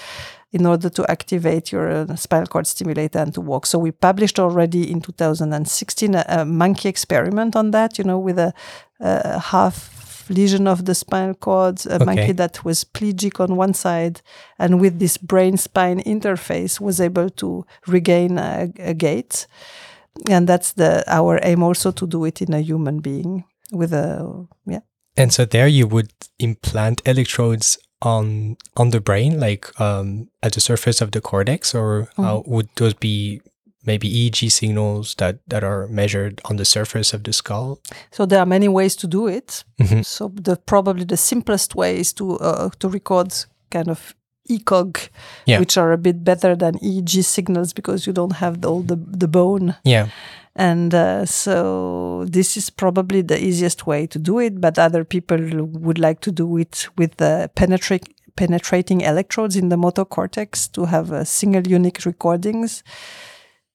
in 0.53 0.65
order 0.67 0.89
to 0.89 1.11
activate 1.11 1.73
your 1.73 1.89
uh, 1.91 2.17
spinal 2.17 2.47
cord 2.47 2.67
stimulator 2.67 3.19
and 3.19 3.35
to 3.35 3.41
walk. 3.41 3.67
So 3.67 3.79
we 3.79 3.91
published 3.91 4.39
already 4.39 4.91
in 4.91 5.01
2016 5.01 6.15
a, 6.15 6.25
a 6.29 6.45
monkey 6.45 6.89
experiment 6.89 7.57
on 7.57 7.73
that, 7.73 7.99
you 7.99 8.05
know, 8.05 8.19
with 8.19 8.39
a, 8.39 8.53
a 9.01 9.39
half 9.39 10.31
lesion 10.31 10.67
of 10.67 10.85
the 10.85 10.95
spinal 10.95 11.35
cord, 11.35 11.85
a 11.87 11.95
Okay. 11.97 12.05
monkey 12.05 12.33
that 12.33 12.65
was 12.65 12.85
plegic 12.85 13.41
on 13.41 13.57
one 13.57 13.75
side 13.75 14.23
and 14.59 14.81
with 14.81 14.99
this 14.99 15.17
brain 15.19 15.57
spine 15.57 16.01
interface 16.03 16.81
was 16.81 17.01
able 17.01 17.31
to 17.31 17.65
regain 17.87 18.39
a, 18.39 18.69
a 18.79 18.95
gait. 18.95 19.47
And 20.31 20.49
that's 20.49 20.73
the 20.73 21.05
our 21.07 21.39
aim 21.43 21.63
also 21.63 21.91
to 21.93 22.07
do 22.07 22.25
it 22.25 22.41
in 22.41 22.55
a 22.55 22.61
human 22.61 23.01
being 23.01 23.45
with 23.73 23.93
a 23.93 24.47
yeah 24.65 24.81
And 25.17 25.33
so 25.33 25.45
there 25.45 25.69
you 25.69 25.87
would 25.89 26.13
implant 26.39 27.03
electrodes 27.05 27.79
on 28.03 28.57
on 28.77 28.91
the 28.91 29.01
brain, 29.01 29.41
like 29.41 29.79
um, 29.81 30.29
at 30.43 30.53
the 30.53 30.61
surface 30.61 31.01
of 31.01 31.11
the 31.11 31.21
cortex, 31.21 31.75
or 31.75 32.09
how 32.17 32.45
would 32.47 32.69
those 32.77 32.95
be 32.95 33.41
maybe 33.85 34.09
EEG 34.11 34.51
signals 34.51 35.15
that, 35.15 35.39
that 35.47 35.63
are 35.63 35.87
measured 35.87 36.41
on 36.47 36.57
the 36.57 36.65
surface 36.65 37.15
of 37.15 37.23
the 37.23 37.33
skull? 37.33 37.79
So 38.11 38.27
there 38.27 38.41
are 38.41 38.47
many 38.47 38.69
ways 38.69 38.97
to 38.97 39.07
do 39.07 39.29
it. 39.29 39.65
Mhm. 39.81 40.05
So 40.05 40.33
the 40.35 40.57
probably 40.57 41.05
the 41.05 41.17
simplest 41.17 41.75
way 41.75 41.99
is 41.99 42.13
to 42.15 42.37
uh, 42.39 42.71
to 42.81 42.89
record 42.89 43.33
kind 43.71 43.89
of 43.89 44.15
ECOG, 44.49 45.09
Yeah. 45.47 45.61
which 45.61 45.77
are 45.79 45.93
a 45.93 45.99
bit 45.99 46.25
better 46.25 46.57
than 46.57 46.75
EEG 46.79 47.23
signals 47.25 47.73
because 47.73 48.07
you 48.07 48.13
don't 48.13 48.37
have 48.37 48.61
the, 48.61 48.69
all 48.71 48.83
the 48.83 48.97
the 48.97 49.29
bone. 49.29 49.75
Yeah. 49.85 50.09
And 50.59 50.95
uh, 50.95 51.27
so 51.27 52.25
this 52.33 52.57
is 52.57 52.71
probably 52.71 53.23
the 53.23 53.37
easiest 53.39 53.87
way 53.87 54.07
to 54.07 54.19
do 54.19 54.39
it. 54.41 54.61
But 54.61 54.79
other 54.79 55.05
people 55.05 55.39
would 55.81 55.99
like 55.99 56.21
to 56.21 56.33
do 56.33 56.57
it 56.59 56.89
with 56.97 57.17
the 57.17 57.51
penetrate 57.55 58.09
penetrating 58.37 59.01
electrodes 59.01 59.57
in 59.57 59.69
the 59.71 59.77
motor 59.77 60.05
cortex 60.05 60.69
to 60.69 60.85
have 60.87 61.11
a 61.13 61.25
single 61.25 61.67
unique 61.67 62.05
recordings. 62.07 62.83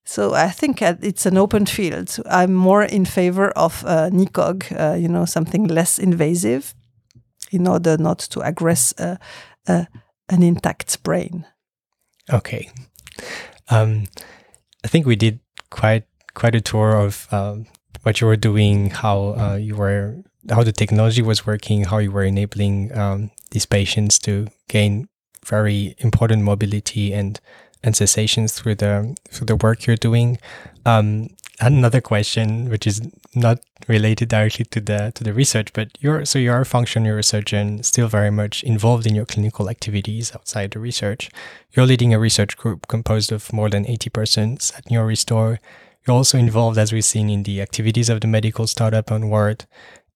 So 0.03 0.33
I 0.33 0.49
think 0.49 0.81
uh, 0.81 0.95
it's 1.01 1.25
an 1.25 1.37
open 1.37 1.65
field. 1.65 2.17
I'm 2.29 2.53
more 2.53 2.83
in 2.83 3.05
favor 3.05 3.49
of 3.55 3.83
uh, 3.85 4.09
NICOG, 4.11 4.71
uh, 4.71 4.95
you 4.95 5.07
know, 5.07 5.25
something 5.25 5.67
less 5.67 5.99
invasive, 5.99 6.73
in 7.51 7.67
order 7.67 7.97
not 7.97 8.19
to 8.19 8.39
aggress 8.39 8.93
uh, 8.99 9.17
uh, 9.67 9.85
an 10.31 10.41
intact 10.41 11.03
brain. 11.03 11.45
Okay. 12.31 12.71
Um, 13.69 14.07
I 14.83 14.87
think 14.87 15.05
we 15.05 15.15
did 15.15 15.39
quite 15.69 16.05
quite 16.33 16.55
a 16.55 16.61
tour 16.61 16.95
of 16.95 17.27
um, 17.31 17.67
what 18.03 18.21
you 18.21 18.27
were 18.27 18.37
doing, 18.37 18.89
how 18.89 19.35
uh, 19.37 19.55
you 19.55 19.75
were, 19.75 20.23
how 20.49 20.63
the 20.63 20.71
technology 20.71 21.21
was 21.21 21.45
working, 21.45 21.83
how 21.83 21.99
you 21.99 22.11
were 22.11 22.23
enabling 22.23 22.97
um, 22.97 23.31
these 23.51 23.65
patients 23.65 24.17
to 24.19 24.47
gain 24.69 25.07
very 25.45 25.95
important 25.99 26.43
mobility 26.43 27.13
and 27.13 27.39
and 27.83 27.95
sensations 27.95 28.53
through 28.53 28.75
the 28.75 29.15
through 29.29 29.47
the 29.47 29.55
work 29.55 29.85
you're 29.85 29.95
doing. 29.95 30.37
Um, 30.85 31.29
another 31.67 32.01
question, 32.01 32.69
which 32.69 32.87
is 32.87 33.01
not 33.35 33.59
related 33.87 34.29
directly 34.29 34.65
to 34.65 34.81
the 34.81 35.11
to 35.15 35.23
the 35.23 35.33
research, 35.33 35.73
but 35.73 35.97
you're 35.99 36.25
so 36.25 36.39
you're 36.39 36.61
a 36.61 36.65
functional 36.65 37.07
neurosurgeon, 37.09 37.83
still 37.85 38.07
very 38.07 38.31
much 38.31 38.63
involved 38.63 39.05
in 39.05 39.15
your 39.15 39.25
clinical 39.25 39.69
activities 39.69 40.33
outside 40.35 40.71
the 40.71 40.79
research. 40.79 41.29
You're 41.73 41.85
leading 41.85 42.13
a 42.13 42.19
research 42.19 42.57
group 42.57 42.87
composed 42.87 43.31
of 43.31 43.53
more 43.53 43.69
than 43.69 43.87
80 43.87 44.09
persons 44.09 44.73
at 44.75 44.85
NeuroRestore. 44.85 45.59
You're 46.05 46.15
also 46.15 46.37
involved, 46.37 46.77
as 46.77 46.91
we've 46.91 47.05
seen, 47.05 47.29
in 47.29 47.43
the 47.43 47.61
activities 47.61 48.09
of 48.09 48.21
the 48.21 48.27
medical 48.27 48.65
startup 48.67 49.11
Onward. 49.11 49.65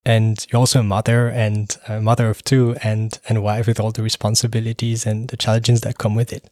And 0.03 0.45
you're 0.51 0.59
also 0.59 0.81
a 0.81 0.83
mother 0.83 1.29
and 1.29 1.75
a 1.87 1.99
mother 1.99 2.29
of 2.29 2.43
two 2.43 2.75
and, 2.83 3.19
and 3.27 3.41
wife 3.41 3.67
with 3.67 3.79
all 3.79 3.91
the 3.91 4.03
responsibilities 4.03 5.05
and 5.05 5.29
the 5.29 5.37
challenges 5.37 5.81
that 5.81 5.97
come 5.97 6.15
with 6.15 6.31
it. 6.31 6.47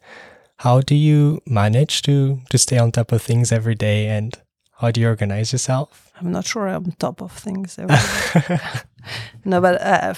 How 0.57 0.81
do 0.81 0.95
you 0.95 1.41
manage 1.45 2.01
to, 2.03 2.41
to 2.49 2.57
stay 2.57 2.77
on 2.77 2.91
top 2.91 3.11
of 3.11 3.21
things 3.21 3.51
every 3.51 3.75
day 3.75 4.07
and 4.07 4.35
how 4.83 4.91
do 4.91 4.99
you 4.99 5.07
organize 5.07 5.53
yourself? 5.53 6.11
I'm 6.19 6.31
not 6.31 6.45
sure 6.45 6.67
I'm 6.67 6.91
top 6.91 7.21
of 7.21 7.31
things. 7.31 7.77
no, 9.45 9.61
but 9.61 9.81
uh, 9.81 10.13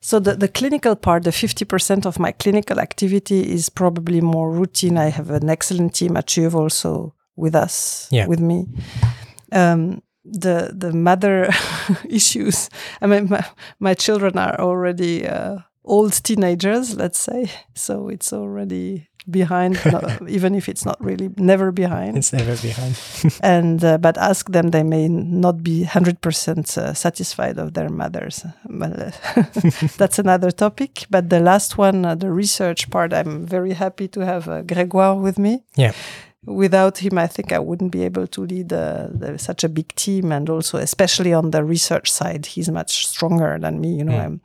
so 0.00 0.18
the, 0.18 0.34
the 0.36 0.48
clinical 0.48 0.96
part, 0.96 1.24
the 1.24 1.30
50% 1.30 2.06
of 2.06 2.18
my 2.18 2.32
clinical 2.32 2.80
activity 2.80 3.52
is 3.52 3.68
probably 3.68 4.22
more 4.22 4.50
routine. 4.50 4.96
I 4.96 5.10
have 5.10 5.28
an 5.28 5.50
excellent 5.50 5.94
team 5.94 6.16
at 6.16 6.28
CHUV 6.28 6.54
also 6.54 7.14
with 7.36 7.54
us, 7.54 8.08
Yeah. 8.10 8.26
with 8.26 8.40
me. 8.40 8.68
Um, 9.52 10.02
the 10.24 10.72
the 10.74 10.92
mother 10.92 11.50
issues. 12.08 12.70
I 13.02 13.06
mean, 13.06 13.28
my, 13.28 13.44
my 13.80 13.94
children 13.94 14.38
are 14.38 14.58
already 14.58 15.26
uh, 15.26 15.58
old 15.84 16.12
teenagers, 16.24 16.94
let's 16.96 17.18
say. 17.18 17.50
So 17.74 18.08
it's 18.08 18.32
already 18.32 19.09
behind, 19.28 19.78
no, 19.86 20.00
even 20.28 20.54
if 20.54 20.68
it's 20.68 20.84
not 20.84 20.96
really 21.04 21.30
never 21.36 21.72
behind. 21.72 22.16
It's 22.16 22.32
never 22.32 22.56
behind. 22.56 22.96
and 23.42 23.84
uh, 23.84 23.98
but 23.98 24.16
ask 24.18 24.50
them, 24.50 24.70
they 24.70 24.82
may 24.82 25.08
not 25.08 25.62
be 25.62 25.84
hundred 25.84 26.20
percent 26.20 26.76
uh, 26.78 26.94
satisfied 26.94 27.58
of 27.58 27.74
their 27.74 27.88
mothers. 27.88 28.44
Uh, 28.68 29.10
that's 29.98 30.18
another 30.18 30.50
topic. 30.50 31.06
But 31.10 31.30
the 31.30 31.40
last 31.40 31.78
one, 31.78 32.04
uh, 32.04 32.14
the 32.14 32.30
research 32.30 32.90
part, 32.90 33.12
I'm 33.12 33.46
very 33.46 33.72
happy 33.74 34.08
to 34.08 34.20
have 34.24 34.48
uh, 34.48 34.62
Grégoire 34.62 35.20
with 35.20 35.38
me. 35.38 35.62
Yeah. 35.76 35.92
Without 36.46 36.98
him, 36.98 37.18
I 37.18 37.26
think 37.26 37.52
I 37.52 37.58
wouldn't 37.58 37.92
be 37.92 38.02
able 38.02 38.26
to 38.28 38.40
lead 38.40 38.72
uh, 38.72 39.08
the, 39.12 39.38
such 39.38 39.62
a 39.62 39.68
big 39.68 39.94
team, 39.94 40.32
and 40.32 40.48
also 40.48 40.78
especially 40.78 41.34
on 41.34 41.50
the 41.50 41.62
research 41.62 42.10
side, 42.10 42.46
he's 42.46 42.70
much 42.70 43.06
stronger 43.06 43.58
than 43.60 43.78
me. 43.80 43.96
You 43.98 44.04
know, 44.04 44.12
Mm. 44.14 44.24
I'm 44.24 44.40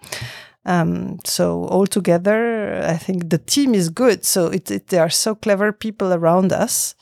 um, 0.65 1.19
so 1.23 1.67
altogether, 1.67 2.81
I 2.83 2.97
think 2.97 3.29
the 3.29 3.37
team 3.37 3.75
is 3.75 3.89
good. 3.89 4.25
So 4.25 4.47
it, 4.47 4.69
it 4.71 4.87
there 4.87 5.01
are 5.01 5.09
so 5.09 5.35
clever 5.35 5.71
people 5.71 6.13
around 6.13 6.51
us 6.51 6.95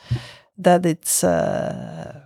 that 0.58 0.86
it's. 0.86 1.24
Uh, 1.24 2.22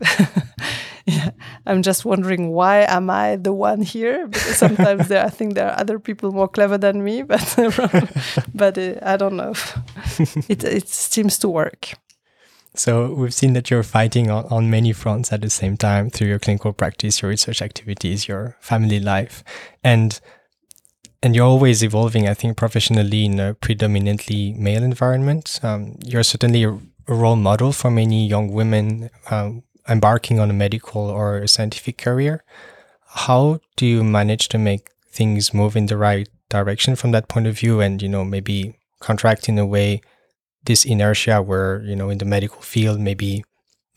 yeah, 1.06 1.30
I'm 1.66 1.82
just 1.82 2.04
wondering 2.04 2.50
why 2.50 2.82
am 2.82 3.08
I 3.08 3.36
the 3.36 3.52
one 3.52 3.82
here? 3.82 4.26
Because 4.26 4.56
sometimes 4.56 5.08
there, 5.08 5.24
I 5.24 5.30
think 5.30 5.54
there 5.54 5.70
are 5.70 5.78
other 5.78 5.98
people 5.98 6.32
more 6.32 6.48
clever 6.48 6.76
than 6.76 7.02
me, 7.02 7.22
but 7.22 7.56
but 8.54 8.76
uh, 8.76 8.94
I 9.02 9.16
don't 9.16 9.36
know. 9.36 9.54
it 10.48 10.62
it 10.64 10.88
seems 10.88 11.38
to 11.38 11.48
work. 11.48 11.94
So 12.74 13.12
we've 13.12 13.34
seen 13.34 13.52
that 13.52 13.70
you're 13.70 13.82
fighting 13.82 14.30
on, 14.30 14.46
on 14.46 14.70
many 14.70 14.94
fronts 14.94 15.30
at 15.30 15.42
the 15.42 15.50
same 15.50 15.76
time 15.76 16.08
through 16.08 16.28
your 16.28 16.38
clinical 16.38 16.72
practice, 16.72 17.20
your 17.20 17.28
research 17.28 17.60
activities, 17.60 18.26
your 18.26 18.56
family 18.60 18.98
life, 18.98 19.44
and 19.84 20.18
and 21.22 21.36
you're 21.36 21.46
always 21.46 21.82
evolving. 21.82 22.28
I 22.28 22.34
think 22.34 22.56
professionally 22.56 23.24
in 23.24 23.38
a 23.38 23.54
predominantly 23.54 24.52
male 24.54 24.82
environment. 24.82 25.60
Um, 25.62 25.96
you're 26.04 26.24
certainly 26.24 26.64
a, 26.64 26.78
role 27.08 27.34
model 27.36 27.72
for 27.72 27.90
many 27.90 28.24
young 28.26 28.52
women 28.52 29.10
um, 29.28 29.64
embarking 29.88 30.38
on 30.38 30.48
a 30.48 30.52
medical 30.52 31.02
or 31.02 31.38
a 31.38 31.48
scientific 31.48 31.98
career. 31.98 32.44
How 33.08 33.60
do 33.76 33.86
you 33.86 34.04
manage 34.04 34.48
to 34.50 34.58
make 34.58 34.90
things 35.10 35.52
move 35.52 35.76
in 35.76 35.86
the 35.86 35.96
right 35.96 36.28
direction 36.48 36.94
from 36.94 37.10
that 37.10 37.28
point 37.28 37.48
of 37.48 37.58
view, 37.58 37.80
and 37.80 38.00
you 38.00 38.08
know 38.08 38.24
maybe 38.24 38.76
contract 39.00 39.48
in 39.48 39.58
a 39.58 39.66
way 39.66 40.00
this 40.64 40.84
inertia 40.84 41.42
where 41.42 41.82
you 41.82 41.96
know 41.96 42.08
in 42.08 42.18
the 42.18 42.24
medical 42.24 42.62
field 42.62 43.00
maybe 43.00 43.44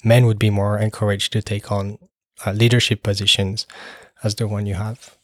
men 0.04 0.26
would 0.26 0.40
be 0.40 0.50
more 0.50 0.80
encouraged 0.80 1.32
to 1.34 1.44
take 1.44 1.72
on 1.72 2.00
uh, 2.46 2.52
leadership 2.52 3.04
positions 3.04 3.68
as 4.24 4.36
the 4.36 4.48
one 4.48 4.66
you 4.66 4.74
have 4.74 5.16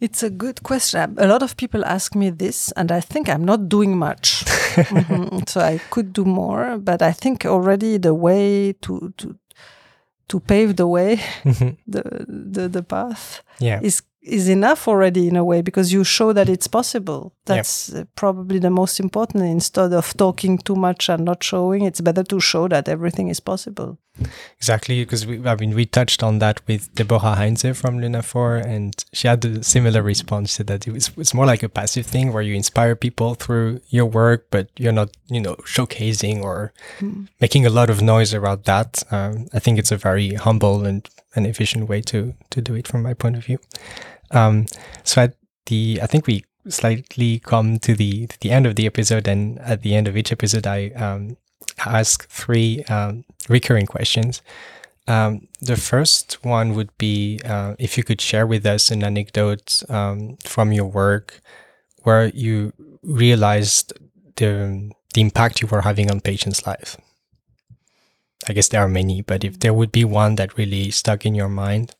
It's 0.00 0.22
a 0.22 0.30
good 0.30 0.62
question. 0.62 1.14
A 1.18 1.26
lot 1.26 1.42
of 1.42 1.56
people 1.56 1.84
ask 1.84 2.14
me 2.14 2.30
this, 2.30 2.72
and 2.76 2.90
I 2.90 3.00
think 3.00 3.28
I'm 3.28 3.44
not 3.44 3.68
doing 3.68 3.96
much. 3.98 4.44
Mhm. 4.70 5.48
So 5.48 5.60
I 5.60 5.78
could 5.90 6.12
do 6.12 6.24
more, 6.24 6.78
but 6.78 7.02
I 7.02 7.12
think 7.12 7.44
already 7.44 7.98
the 7.98 8.14
way 8.14 8.72
to 8.82 9.12
to 9.16 9.34
to 10.28 10.40
pave 10.40 10.74
the 10.76 10.86
way, 10.86 11.18
the 11.88 12.02
the, 12.52 12.68
the 12.68 12.82
path 12.82 13.42
yeah 13.60 13.80
is 13.82 14.02
is 14.22 14.48
enough 14.48 14.86
already 14.86 15.28
in 15.28 15.36
a 15.36 15.44
way 15.44 15.62
because 15.62 15.92
you 15.92 16.04
show 16.04 16.32
that 16.32 16.48
it's 16.48 16.66
possible. 16.66 17.34
That's 17.46 17.92
uh, 17.92 18.04
probably 18.16 18.58
the 18.58 18.70
most 18.70 19.00
important. 19.00 19.44
Instead 19.44 19.92
of 19.92 20.14
talking 20.16 20.58
too 20.58 20.76
much 20.76 21.08
and 21.08 21.24
not 21.24 21.42
showing, 21.42 21.84
it's 21.84 22.00
better 22.00 22.22
to 22.24 22.40
show 22.40 22.68
that 22.68 22.88
everything 22.88 23.28
is 23.28 23.40
possible. 23.40 23.98
exactly 24.58 25.02
because 25.02 25.26
we 25.26 25.36
i 25.46 25.54
mean 25.56 25.74
we 25.74 25.86
touched 25.86 26.22
on 26.22 26.40
that 26.40 26.60
with 26.66 26.92
deborah 26.94 27.36
Heintze 27.38 27.74
from 27.74 27.98
Lunaphore 27.98 28.62
and 28.64 28.92
she 29.12 29.28
had 29.28 29.44
a 29.44 29.62
similar 29.62 30.02
response 30.02 30.56
to 30.56 30.64
that 30.64 30.86
it 30.86 30.92
was 30.92 31.10
it's 31.16 31.32
more 31.32 31.46
like 31.46 31.62
a 31.62 31.68
passive 31.68 32.06
thing 32.06 32.32
where 32.32 32.42
you 32.42 32.54
inspire 32.54 32.94
people 32.96 33.34
through 33.34 33.80
your 33.88 34.06
work 34.06 34.48
but 34.50 34.68
you're 34.76 34.92
not 34.92 35.10
you 35.28 35.40
know 35.40 35.54
showcasing 35.64 36.42
or 36.42 36.72
making 37.40 37.64
a 37.66 37.70
lot 37.70 37.88
of 37.88 38.02
noise 38.02 38.34
around 38.34 38.64
that 38.64 39.02
um, 39.10 39.46
i 39.54 39.58
think 39.58 39.78
it's 39.78 39.92
a 39.92 39.96
very 39.96 40.34
humble 40.34 40.84
and 40.84 41.08
an 41.34 41.46
efficient 41.46 41.88
way 41.88 42.00
to 42.00 42.34
to 42.50 42.60
do 42.60 42.74
it 42.74 42.86
from 42.88 43.02
my 43.02 43.14
point 43.14 43.36
of 43.36 43.44
view 43.44 43.58
um, 44.30 44.66
so 45.04 45.28
the 45.66 45.98
i 46.02 46.06
think 46.06 46.26
we 46.26 46.44
slightly 46.68 47.38
come 47.38 47.78
to 47.78 47.94
the 47.94 48.26
to 48.26 48.38
the 48.40 48.50
end 48.50 48.66
of 48.66 48.76
the 48.76 48.86
episode 48.86 49.26
and 49.26 49.58
at 49.60 49.82
the 49.82 49.94
end 49.94 50.06
of 50.06 50.16
each 50.16 50.32
episode 50.32 50.66
i 50.66 50.88
um, 50.90 51.36
ask 51.86 52.28
three 52.28 52.84
um, 52.84 53.24
recurring 53.48 53.86
questions 53.86 54.42
um, 55.08 55.48
the 55.60 55.76
first 55.76 56.44
one 56.44 56.74
would 56.74 56.96
be 56.98 57.40
uh, 57.44 57.74
if 57.78 57.96
you 57.98 58.04
could 58.04 58.20
share 58.20 58.46
with 58.46 58.64
us 58.64 58.90
an 58.90 59.02
anecdote 59.02 59.82
um, 59.88 60.36
from 60.44 60.72
your 60.72 60.86
work 60.86 61.40
where 62.02 62.26
you 62.28 62.72
realized 63.02 63.92
the 64.36 64.90
the 65.14 65.20
impact 65.20 65.60
you 65.60 65.68
were 65.68 65.82
having 65.82 66.10
on 66.10 66.20
patients' 66.20 66.66
life. 66.66 66.96
I 68.48 68.52
guess 68.52 68.68
there 68.68 68.80
are 68.80 68.88
many, 68.88 69.20
but 69.20 69.44
if 69.44 69.60
there 69.60 69.74
would 69.74 69.92
be 69.92 70.04
one 70.04 70.36
that 70.36 70.56
really 70.56 70.90
stuck 70.90 71.26
in 71.26 71.34
your 71.34 71.48
mind, 71.48 71.94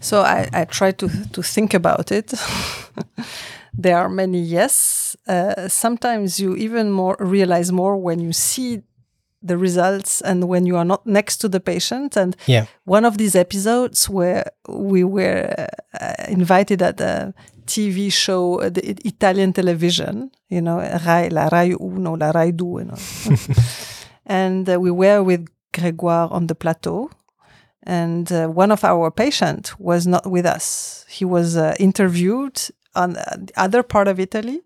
So 0.00 0.22
I, 0.22 0.48
I 0.52 0.64
try 0.64 0.92
to 0.92 1.08
to 1.32 1.42
think 1.42 1.74
about 1.74 2.12
it. 2.12 2.32
there 3.78 3.96
are 3.96 4.08
many 4.08 4.40
yes. 4.40 5.16
Uh, 5.26 5.68
sometimes 5.68 6.38
you 6.40 6.56
even 6.56 6.90
more 6.90 7.16
realize 7.18 7.72
more 7.72 7.96
when 7.96 8.20
you 8.20 8.32
see 8.32 8.82
the 9.42 9.56
results 9.56 10.20
and 10.20 10.48
when 10.48 10.66
you 10.66 10.76
are 10.76 10.84
not 10.84 11.06
next 11.06 11.38
to 11.38 11.48
the 11.48 11.60
patient. 11.60 12.16
And 12.16 12.36
yeah, 12.46 12.66
one 12.84 13.04
of 13.04 13.18
these 13.18 13.34
episodes 13.34 14.08
where 14.08 14.44
we 14.68 15.04
were 15.04 15.68
uh, 16.00 16.14
invited 16.28 16.82
at 16.82 16.96
the 16.96 17.34
TV 17.66 18.12
show, 18.12 18.60
uh, 18.60 18.70
the 18.70 18.82
Italian 19.06 19.52
television, 19.52 20.30
you 20.48 20.60
know, 20.60 20.78
Rai, 21.06 21.28
la 21.30 21.48
Rai 21.48 21.74
Uno, 21.78 22.16
la 22.16 22.30
Rai 22.30 22.50
Due, 22.52 22.80
you 22.80 22.84
know. 22.86 22.98
and 24.26 24.68
uh, 24.68 24.80
we 24.80 24.90
were 24.90 25.22
with 25.22 25.46
Grégoire 25.72 26.32
on 26.32 26.46
the 26.46 26.54
plateau. 26.54 27.10
And 27.82 28.30
uh, 28.32 28.48
one 28.48 28.70
of 28.70 28.84
our 28.84 29.10
patient 29.10 29.78
was 29.78 30.06
not 30.06 30.30
with 30.30 30.44
us. 30.46 31.04
He 31.08 31.24
was 31.24 31.56
uh, 31.56 31.74
interviewed 31.78 32.60
on 32.94 33.16
uh, 33.16 33.36
the 33.36 33.52
other 33.56 33.82
part 33.82 34.08
of 34.08 34.18
Italy, 34.18 34.60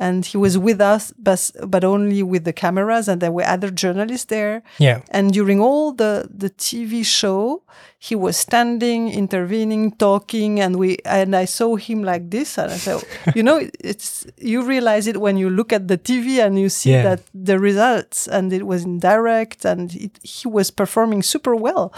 and 0.00 0.24
he 0.24 0.38
was 0.38 0.56
with 0.56 0.80
us, 0.80 1.12
but 1.18 1.50
but 1.68 1.84
only 1.84 2.22
with 2.22 2.44
the 2.44 2.52
cameras, 2.52 3.06
and 3.08 3.20
there 3.20 3.30
were 3.32 3.44
other 3.54 3.70
journalists 3.70 4.26
there. 4.26 4.62
yeah, 4.78 5.00
And 5.10 5.32
during 5.32 5.60
all 5.60 5.92
the 5.92 6.26
the 6.38 6.48
TV 6.50 7.04
show, 7.04 7.62
he 7.98 8.16
was 8.16 8.36
standing, 8.36 9.12
intervening, 9.12 9.92
talking, 9.98 10.58
and 10.60 10.76
we 10.76 10.96
and 11.04 11.36
I 11.36 11.46
saw 11.46 11.76
him 11.76 12.02
like 12.02 12.30
this, 12.30 12.58
and 12.58 12.72
I 12.72 12.78
said, 12.78 13.02
you 13.36 13.42
know, 13.42 13.60
it's 13.84 14.26
you 14.38 14.62
realize 14.62 15.06
it 15.10 15.16
when 15.20 15.36
you 15.36 15.50
look 15.50 15.72
at 15.72 15.86
the 15.88 15.98
TV 15.98 16.38
and 16.44 16.58
you 16.58 16.68
see 16.70 16.92
Yeah. 16.92 17.02
that 17.02 17.20
the 17.34 17.58
results, 17.58 18.26
and 18.28 18.52
it 18.52 18.62
was 18.64 18.84
in 18.84 18.98
direct, 19.00 19.64
and 19.66 19.94
it, 19.94 20.18
he 20.22 20.48
was 20.48 20.70
performing 20.72 21.22
super 21.22 21.54
well, 21.54 21.92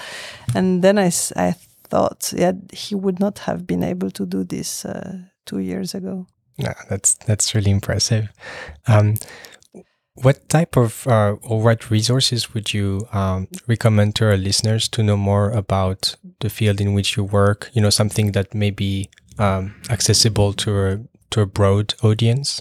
and 0.54 0.82
then 0.82 0.98
i 0.98 1.10
i 1.36 1.54
thought, 1.92 2.32
yeah, 2.36 2.52
he 2.72 2.94
would 2.94 3.20
not 3.20 3.38
have 3.40 3.66
been 3.66 3.82
able 3.84 4.10
to 4.10 4.24
do 4.26 4.44
this 4.44 4.84
uh, 4.84 5.18
two 5.44 5.58
years 5.60 5.94
ago. 5.94 6.26
No, 6.58 6.72
that's 6.88 7.14
that's 7.14 7.54
really 7.54 7.70
impressive. 7.70 8.28
Um, 8.86 9.16
what 10.14 10.48
type 10.48 10.76
of 10.76 11.06
uh, 11.06 11.36
or 11.42 11.62
what 11.62 11.90
resources 11.90 12.52
would 12.52 12.74
you 12.74 13.06
um, 13.12 13.48
recommend 13.66 14.14
to 14.16 14.26
our 14.26 14.36
listeners 14.36 14.88
to 14.88 15.02
know 15.02 15.16
more 15.16 15.50
about 15.50 16.16
the 16.40 16.50
field 16.50 16.80
in 16.80 16.92
which 16.94 17.16
you 17.16 17.24
work? 17.24 17.70
You 17.72 17.82
know, 17.82 17.90
something 17.90 18.32
that 18.32 18.54
may 18.54 18.70
be 18.70 19.08
um, 19.38 19.74
accessible 19.90 20.52
to 20.54 20.86
a 20.86 21.00
to 21.30 21.40
a 21.40 21.46
broad 21.46 21.94
audience. 22.02 22.60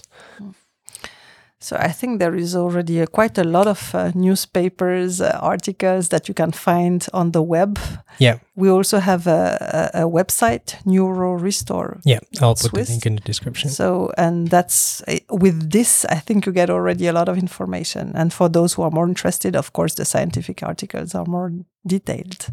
So 1.62 1.76
I 1.76 1.92
think 1.92 2.18
there 2.18 2.34
is 2.34 2.56
already 2.56 3.00
uh, 3.00 3.06
quite 3.06 3.38
a 3.38 3.44
lot 3.44 3.68
of 3.68 3.94
uh, 3.94 4.10
newspapers, 4.16 5.20
uh, 5.20 5.38
articles 5.40 6.08
that 6.08 6.26
you 6.26 6.34
can 6.34 6.50
find 6.50 7.06
on 7.12 7.30
the 7.30 7.40
web. 7.40 7.78
Yeah, 8.18 8.38
We 8.56 8.68
also 8.68 8.98
have 8.98 9.28
a, 9.28 9.90
a, 9.94 10.02
a 10.02 10.10
website, 10.10 10.76
NeuroRestore. 10.84 12.00
yeah. 12.04 12.18
I'll 12.40 12.54
put 12.56 12.70
Swiss. 12.70 12.88
the 12.88 12.92
link 12.94 13.06
in 13.06 13.14
the 13.14 13.20
description. 13.20 13.70
So, 13.70 14.10
and 14.18 14.48
that's 14.48 15.02
uh, 15.06 15.18
with 15.30 15.70
this, 15.70 16.04
I 16.06 16.16
think 16.16 16.46
you 16.46 16.52
get 16.52 16.68
already 16.68 17.06
a 17.06 17.12
lot 17.12 17.28
of 17.28 17.38
information. 17.38 18.12
And 18.14 18.32
for 18.32 18.48
those 18.48 18.74
who 18.74 18.82
are 18.82 18.90
more 18.90 19.06
interested, 19.06 19.54
of 19.54 19.72
course, 19.72 19.94
the 19.94 20.04
scientific 20.04 20.62
articles 20.64 21.14
are 21.14 21.26
more 21.26 21.52
detailed. 21.86 22.48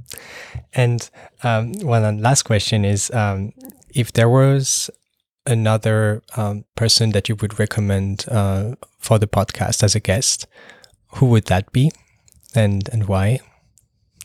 And 0.73 1.09
um, 1.43 1.73
one 1.81 2.21
last 2.21 2.43
question 2.43 2.85
is 2.85 3.09
um, 3.11 3.53
if 3.89 4.13
there 4.13 4.29
was 4.29 4.91
another 5.45 6.21
um, 6.37 6.63
person 6.75 7.11
that 7.11 7.27
you 7.29 7.35
would 7.35 7.59
recommend 7.59 8.25
uh, 8.29 8.75
for 8.99 9.19
the 9.19 9.27
podcast 9.27 9.83
as 9.83 9.95
a 9.95 9.99
guest, 9.99 10.47
who 11.15 11.25
would 11.27 11.45
that 11.45 11.71
be 11.71 11.91
and, 12.55 12.87
and 12.91 13.07
why? 13.07 13.39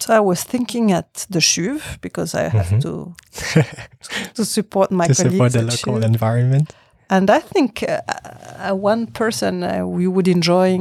So 0.00 0.12
I 0.14 0.20
was 0.20 0.42
thinking 0.44 0.92
at 0.92 1.26
the 1.30 1.38
CHUV 1.38 2.00
because 2.00 2.34
I 2.34 2.48
have 2.48 2.66
Mhm. 2.68 2.82
to 2.82 3.14
to 4.34 4.44
support 4.44 4.90
my 4.90 5.06
to 5.06 5.14
support 5.14 5.52
the 5.52 5.62
local 5.62 5.94
CHUV. 5.94 6.04
environment? 6.04 6.74
And 7.08 7.30
I 7.30 7.38
think 7.40 7.82
uh, 7.82 8.00
uh, 8.70 8.74
one 8.74 9.06
person 9.06 9.62
uh, 9.62 9.86
we 9.86 10.06
would 10.06 10.26
enjoy 10.28 10.78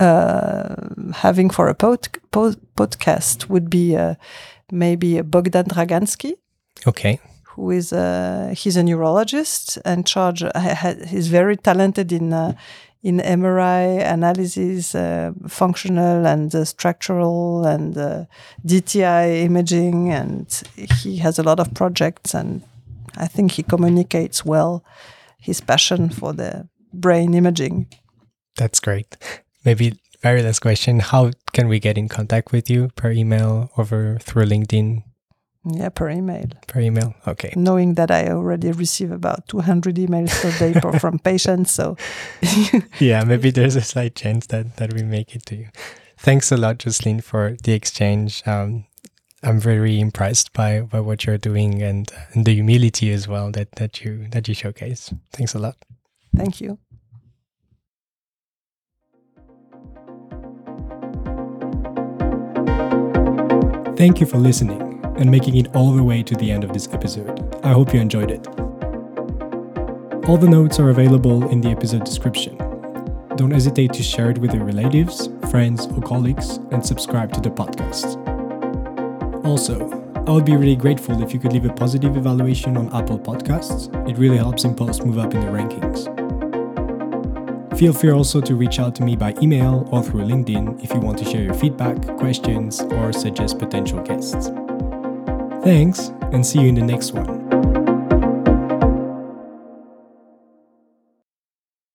uh, 0.00 0.74
having 1.14 1.50
for 1.50 1.68
a 1.68 1.74
pod- 1.74 2.08
pod- 2.30 2.60
podcast 2.76 3.48
would 3.48 3.70
be 3.70 3.96
uh, 3.96 4.14
maybe 4.70 5.20
Bogdan 5.22 5.64
Draganski, 5.66 6.34
Okay. 6.86 7.18
Is 7.66 7.92
a 7.92 8.52
he's 8.54 8.76
a 8.76 8.82
neurologist 8.82 9.78
and 9.84 10.06
charge. 10.06 10.42
He's 11.08 11.28
very 11.28 11.56
talented 11.56 12.12
in 12.12 12.32
uh, 12.32 12.52
in 13.02 13.18
MRI 13.18 14.04
analysis, 14.12 14.94
uh, 14.94 15.32
functional 15.46 16.26
and 16.26 16.54
uh, 16.54 16.64
structural 16.64 17.64
and 17.64 17.96
uh, 17.96 18.24
DTI 18.66 19.44
imaging, 19.44 20.10
and 20.10 20.62
he 21.02 21.18
has 21.18 21.38
a 21.38 21.42
lot 21.42 21.60
of 21.60 21.72
projects. 21.74 22.34
And 22.34 22.62
I 23.16 23.26
think 23.26 23.52
he 23.52 23.62
communicates 23.62 24.44
well 24.44 24.84
his 25.38 25.60
passion 25.60 26.10
for 26.10 26.32
the 26.32 26.68
brain 26.92 27.34
imaging. 27.34 27.86
That's 28.56 28.80
great. 28.80 29.16
Maybe 29.64 29.98
very 30.20 30.42
last 30.42 30.60
question: 30.60 31.00
How 31.00 31.30
can 31.52 31.68
we 31.68 31.78
get 31.78 31.96
in 31.96 32.08
contact 32.08 32.50
with 32.52 32.68
you 32.68 32.90
per 32.96 33.12
email, 33.12 33.70
over 33.76 34.18
through 34.20 34.46
LinkedIn? 34.46 35.04
Yeah, 35.64 35.88
per 35.88 36.08
email. 36.10 36.46
Per 36.66 36.80
email, 36.80 37.14
okay. 37.26 37.52
Knowing 37.56 37.94
that 37.94 38.10
I 38.10 38.28
already 38.28 38.70
receive 38.72 39.10
about 39.10 39.48
200 39.48 39.96
emails 39.96 40.30
per 40.40 40.56
day 40.58 40.98
from 40.98 41.18
patients, 41.24 41.72
so. 41.72 41.96
yeah, 43.00 43.24
maybe 43.24 43.50
there's 43.50 43.76
a 43.76 43.82
slight 43.82 44.14
chance 44.14 44.46
that, 44.46 44.76
that 44.76 44.94
we 44.94 45.02
make 45.02 45.34
it 45.34 45.44
to 45.46 45.56
you. 45.56 45.68
Thanks 46.16 46.50
a 46.52 46.56
lot, 46.56 46.78
Jocelyne, 46.78 47.20
for 47.20 47.56
the 47.62 47.72
exchange. 47.72 48.42
Um, 48.46 48.86
I'm 49.42 49.60
very 49.60 50.00
impressed 50.00 50.52
by, 50.52 50.80
by 50.80 51.00
what 51.00 51.24
you're 51.26 51.38
doing 51.38 51.82
and, 51.82 52.10
and 52.32 52.44
the 52.44 52.54
humility 52.54 53.12
as 53.12 53.28
well 53.28 53.52
that, 53.52 53.72
that 53.72 54.04
you 54.04 54.26
that 54.30 54.48
you 54.48 54.54
showcase. 54.54 55.12
Thanks 55.32 55.54
a 55.54 55.60
lot. 55.60 55.76
Thank 56.36 56.60
you. 56.60 56.78
Thank 63.96 64.20
you 64.20 64.26
for 64.26 64.38
listening 64.38 64.87
and 65.18 65.30
making 65.30 65.56
it 65.56 65.74
all 65.74 65.92
the 65.92 66.02
way 66.02 66.22
to 66.22 66.34
the 66.34 66.50
end 66.50 66.64
of 66.64 66.72
this 66.72 66.88
episode. 66.92 67.54
I 67.64 67.72
hope 67.72 67.92
you 67.92 68.00
enjoyed 68.00 68.30
it. 68.30 68.46
All 70.28 70.36
the 70.36 70.48
notes 70.48 70.78
are 70.78 70.90
available 70.90 71.48
in 71.50 71.60
the 71.60 71.70
episode 71.70 72.04
description. 72.04 72.56
Don't 73.36 73.50
hesitate 73.50 73.92
to 73.94 74.02
share 74.02 74.30
it 74.30 74.38
with 74.38 74.52
your 74.52 74.64
relatives, 74.64 75.28
friends, 75.50 75.86
or 75.86 76.02
colleagues, 76.02 76.56
and 76.70 76.84
subscribe 76.84 77.32
to 77.32 77.40
the 77.40 77.50
podcast. 77.50 78.16
Also, 79.44 79.88
I 80.26 80.30
would 80.30 80.44
be 80.44 80.56
really 80.56 80.76
grateful 80.76 81.22
if 81.22 81.32
you 81.32 81.40
could 81.40 81.52
leave 81.52 81.64
a 81.64 81.72
positive 81.72 82.16
evaluation 82.16 82.76
on 82.76 82.94
Apple 82.94 83.18
Podcasts. 83.18 83.88
It 84.08 84.18
really 84.18 84.36
helps 84.36 84.64
Impulse 84.64 85.00
move 85.00 85.18
up 85.18 85.32
in 85.34 85.40
the 85.40 85.46
rankings. 85.46 86.06
Feel 87.78 87.92
free 87.92 88.10
also 88.10 88.40
to 88.40 88.54
reach 88.54 88.78
out 88.80 88.94
to 88.96 89.02
me 89.02 89.16
by 89.16 89.34
email 89.40 89.88
or 89.92 90.02
through 90.02 90.24
LinkedIn 90.24 90.82
if 90.82 90.92
you 90.92 91.00
want 91.00 91.16
to 91.20 91.24
share 91.24 91.42
your 91.42 91.54
feedback, 91.54 91.96
questions, 92.18 92.80
or 92.80 93.12
suggest 93.12 93.58
potential 93.58 94.02
guests. 94.02 94.50
Thanks, 95.62 96.08
and 96.32 96.46
see 96.46 96.60
you 96.60 96.68
in 96.68 96.74
the 96.74 96.82
next 96.82 97.12
one. 97.12 97.47